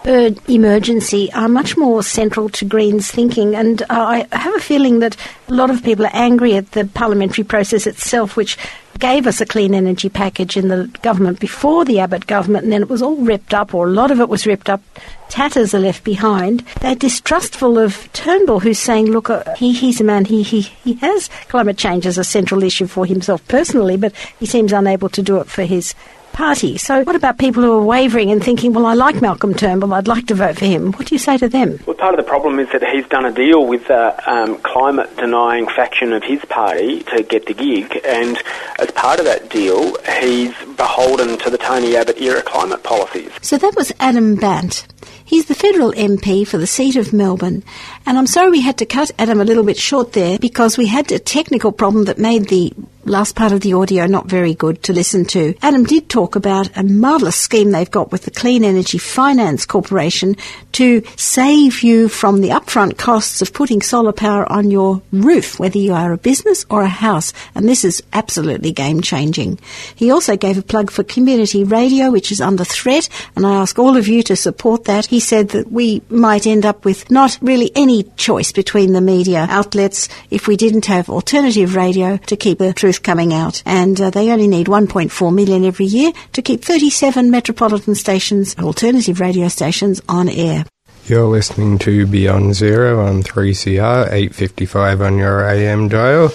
emergency 0.06 1.32
are 1.34 1.48
much 1.48 1.78
more 1.78 2.04
central 2.04 2.50
to 2.50 2.66
Greens 2.66 3.10
thinking, 3.10 3.56
and 3.56 3.82
uh, 3.84 3.86
I 3.90 4.28
have 4.32 4.56
a 4.56 4.60
feeling 4.60 5.00
that 5.00 5.16
a 5.48 5.54
lot 5.54 5.70
of 5.70 5.84
people 5.84 6.06
are 6.06 6.14
angry 6.14 6.56
at 6.56 6.72
the 6.72 6.86
parliamentary 6.86 7.44
process 7.44 7.88
itself, 7.88 8.36
which 8.36 8.58
gave 9.00 9.28
us 9.28 9.42
a 9.42 9.46
clean 9.46 9.74
energy 9.74 10.10
package 10.10 10.56
in 10.56 10.68
the 10.68 10.88
government 11.02 11.40
before 11.40 11.84
the 11.86 12.00
Abbott 12.00 12.28
government, 12.28 12.64
and 12.64 12.74
then 12.74 12.82
it 12.82 12.90
was 12.90 13.02
all 13.02 13.16
ripped 13.18 13.54
up, 13.54 13.74
or 13.74 13.88
a 13.88 13.92
lot 13.92 14.12
of 14.12 14.20
it 14.20 14.30
was 14.30 14.46
ripped 14.46 14.70
up. 14.70 14.82
Tatters 15.30 15.74
are 15.74 15.80
left 15.80 16.04
behind. 16.04 16.60
They're 16.82 16.96
distrustful 16.96 17.78
of 17.78 18.12
Turnbull, 18.14 18.60
who's 18.60 18.80
saying, 18.80 19.08
look, 19.08 19.30
uh, 19.30 19.56
he, 19.56 19.74
he's 19.74 20.00
a 20.00 20.04
man, 20.04 20.26
he, 20.26 20.44
he, 20.44 20.62
he 20.62 20.94
has 20.96 21.30
climate 21.48 21.78
change 21.78 22.06
as 22.06 22.18
a 22.18 22.24
central 22.24 22.64
issue 22.64 22.88
for 22.88 23.06
himself 23.06 23.46
personally, 23.48 23.98
but 23.98 24.14
he 24.40 24.46
seems 24.46 24.72
unable 24.72 25.10
to 25.10 25.22
do 25.22 25.38
it 25.38 25.48
for 25.48 25.64
his 25.64 25.96
party. 26.34 26.78
So, 26.78 27.04
what 27.04 27.16
about 27.16 27.38
people 27.38 27.64
who 27.64 27.72
are 27.72 27.84
wavering 27.84 28.32
and 28.32 28.44
thinking, 28.44 28.74
well, 28.74 28.86
I 28.86 28.94
like 28.94 29.22
Malcolm 29.22 29.54
Turnbull, 29.54 29.94
I'd 29.94 30.08
like 30.08 30.28
to 30.28 30.36
vote 30.36 30.58
for 30.58 30.66
him? 30.66 30.92
What 30.94 31.08
do 31.08 31.16
you 31.16 31.20
say 31.20 31.38
to 31.38 31.48
them? 31.48 31.80
Well, 31.86 31.96
part 31.96 32.18
of 32.18 32.24
the 32.24 32.30
problem 32.30 32.60
is 32.60 32.70
that 32.72 32.84
he's 32.84 33.08
done 33.08 33.26
a 33.26 33.32
deal 33.32 33.66
with 33.66 33.88
the 33.88 34.32
um, 34.32 34.58
climate 34.58 35.16
denying 35.16 35.68
faction 35.68 36.12
of 36.12 36.24
his 36.24 36.44
party 36.46 37.04
to 37.04 37.24
get 37.24 37.46
the 37.46 37.54
gig, 37.54 38.00
and 38.04 38.42
as 38.80 38.92
part 38.92 39.20
of 39.20 39.26
that 39.26 39.50
deal, 39.50 39.96
he's 40.20 40.54
beholden 40.76 41.38
to 41.38 41.50
the 41.50 41.58
Tony 41.58 41.96
Abbott 41.96 42.20
era 42.20 42.42
climate 42.42 42.84
policies. 42.84 43.32
So, 43.42 43.58
that 43.58 43.76
was 43.76 43.94
Adam 44.00 44.36
Bandt. 44.36 44.88
He's 45.26 45.46
the 45.46 45.56
federal 45.56 45.94
MP 45.94 46.46
for 46.48 46.58
the 46.58 46.68
seat 46.68 46.96
of 46.96 47.14
Melbourne. 47.14 47.64
And 48.06 48.18
I'm 48.18 48.28
sorry 48.28 48.52
we 48.52 48.62
had 48.62 48.78
to 48.80 48.86
cut 48.86 49.12
Adam 49.18 49.40
a 49.40 49.46
little 49.46 49.64
bit 49.64 49.78
short 49.78 50.14
there 50.14 50.38
because 50.38 50.78
we 50.78 50.88
had 50.88 51.12
a 51.12 51.20
technical 51.20 51.72
problem 51.72 52.06
that 52.06 52.18
made 52.18 52.50
the 52.50 52.74
last 53.06 53.36
part 53.36 53.52
of 53.52 53.62
the 53.62 53.74
audio 53.74 54.06
not 54.06 54.28
very 54.28 54.54
good 54.54 54.84
to 54.84 54.94
listen 54.94 55.26
to. 55.26 55.56
Adam 55.62 55.84
did 55.84 56.10
talk 56.10 56.36
about 56.36 56.76
a 56.78 56.84
marvellous 56.84 57.36
scheme 57.36 57.72
they've 57.72 57.90
got 57.90 58.12
with 58.12 58.24
the 58.24 58.32
Clean 58.32 58.64
Energy 58.64 58.98
Finance 58.98 59.66
Corporation 59.66 60.36
to 60.74 61.04
save 61.16 61.84
you 61.84 62.08
from 62.08 62.42
the 62.42 62.50
upfront 62.50 62.98
costs 62.98 63.42
of 63.42 63.54
putting 63.54 63.82
solar 63.82 64.12
power 64.12 64.50
on 64.52 64.72
your 64.72 65.02
roof, 65.12 65.60
whether 65.60 65.78
you 65.78 65.94
are 65.94 66.14
a 66.14 66.18
business 66.18 66.66
or 66.70 66.82
a 66.82 66.88
house. 66.88 67.34
And 67.56 67.68
this 67.68 67.84
is 67.84 68.02
absolutely 68.14 68.72
game 68.72 69.02
changing. 69.02 69.60
He 69.96 70.12
also 70.12 70.38
gave 70.38 70.58
a 70.58 70.64
plug 70.64 70.90
for 70.90 71.04
community 71.04 71.64
radio, 71.64 72.12
which 72.12 72.32
is 72.32 72.42
under 72.42 72.64
threat, 72.64 73.10
and 73.36 73.46
I 73.46 73.56
ask 73.56 73.78
all 73.78 73.98
of 73.98 74.08
you 74.08 74.24
to 74.24 74.36
support 74.36 74.86
that. 74.86 75.08
He 75.08 75.20
said 75.20 75.50
that 75.50 75.72
we 75.72 76.02
might 76.10 76.48
end 76.48 76.66
up 76.66 76.86
with 76.86 77.10
not 77.12 77.38
really 77.42 77.72
any 77.76 78.04
choice 78.18 78.52
between 78.52 78.94
the 78.94 79.02
media 79.02 79.48
outlets 79.50 80.10
if 80.30 80.48
we 80.48 80.58
didn't 80.58 80.86
have 80.86 81.10
alternative 81.10 81.76
radio 81.76 82.18
to 82.18 82.36
keep 82.36 82.60
the 82.60 82.74
truth 82.74 82.93
coming 83.00 83.34
out. 83.34 83.64
And 83.66 84.00
uh, 84.00 84.10
they 84.10 84.32
only 84.32 84.48
need 84.48 84.68
1.4 84.68 85.34
million 85.34 85.66
every 85.66 85.86
year 85.86 86.12
to 86.34 86.42
keep 86.42 86.64
37 86.64 87.32
metropolitan 87.32 87.96
stations, 87.96 88.56
alternative 88.60 89.20
radio 89.20 89.48
stations, 89.48 90.02
on 90.08 90.30
air. 90.30 90.66
You're 91.06 91.28
listening 91.28 91.80
to 91.80 92.08
Beyond 92.08 92.54
Zero 92.56 93.06
on 93.06 93.24
3CR 93.24 94.06
855 94.10 95.02
on 95.02 95.18
your 95.18 95.46
AM 95.46 95.90
dial. 95.90 96.32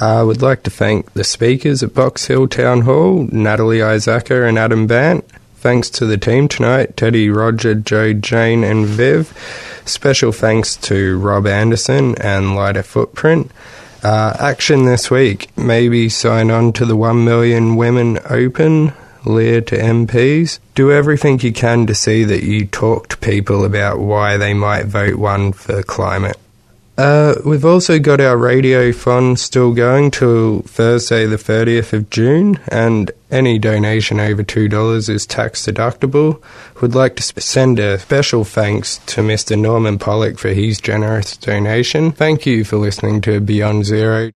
I 0.00 0.22
would 0.22 0.40
like 0.40 0.62
to 0.62 0.70
thank 0.70 1.12
the 1.12 1.22
speakers 1.22 1.82
at 1.82 1.92
Box 1.92 2.26
Hill 2.26 2.48
Town 2.48 2.82
Hall, 2.82 3.28
Natalie 3.30 3.82
Isaacs 3.82 4.30
and 4.30 4.58
Adam 4.58 4.86
Bandt. 4.86 5.26
Thanks 5.56 5.90
to 5.90 6.06
the 6.06 6.16
team 6.16 6.48
tonight, 6.48 6.96
Teddy, 6.96 7.28
Roger, 7.28 7.74
Joe, 7.74 8.14
Jane 8.14 8.64
and 8.64 8.86
Viv. 8.86 9.36
Special 9.84 10.32
thanks 10.32 10.76
to 10.76 11.18
Rob 11.18 11.46
Anderson 11.46 12.14
and 12.18 12.54
Lighter 12.54 12.82
Footprint. 12.82 13.50
Uh, 14.06 14.36
action 14.38 14.84
this 14.84 15.10
week. 15.10 15.50
Maybe 15.56 16.08
sign 16.08 16.48
on 16.48 16.72
to 16.74 16.84
the 16.86 16.94
1 16.94 17.24
Million 17.24 17.74
Women 17.74 18.20
Open, 18.30 18.92
Lear 19.24 19.60
to 19.62 19.76
MPs. 19.76 20.60
Do 20.76 20.92
everything 20.92 21.40
you 21.40 21.52
can 21.52 21.88
to 21.88 21.94
see 21.96 22.22
that 22.22 22.44
you 22.44 22.66
talk 22.66 23.08
to 23.08 23.16
people 23.16 23.64
about 23.64 23.98
why 23.98 24.36
they 24.36 24.54
might 24.54 24.86
vote 24.86 25.16
one 25.16 25.50
for 25.50 25.82
climate. 25.82 26.38
Uh, 26.98 27.34
we've 27.44 27.64
also 27.64 27.98
got 27.98 28.20
our 28.20 28.38
radio 28.38 28.90
fund 28.90 29.38
still 29.38 29.74
going 29.74 30.10
till 30.10 30.62
Thursday, 30.62 31.26
the 31.26 31.36
30th 31.36 31.92
of 31.92 32.08
June, 32.08 32.58
and 32.68 33.10
any 33.30 33.58
donation 33.58 34.18
over 34.18 34.42
$2 34.42 35.08
is 35.10 35.26
tax 35.26 35.66
deductible. 35.66 36.42
Would 36.80 36.94
like 36.94 37.16
to 37.16 37.40
send 37.40 37.78
a 37.78 37.98
special 37.98 38.44
thanks 38.44 38.98
to 39.06 39.20
Mr. 39.20 39.58
Norman 39.58 39.98
Pollock 39.98 40.38
for 40.38 40.48
his 40.48 40.80
generous 40.80 41.36
donation. 41.36 42.12
Thank 42.12 42.46
you 42.46 42.64
for 42.64 42.78
listening 42.78 43.20
to 43.22 43.40
Beyond 43.40 43.84
Zero. 43.84 44.30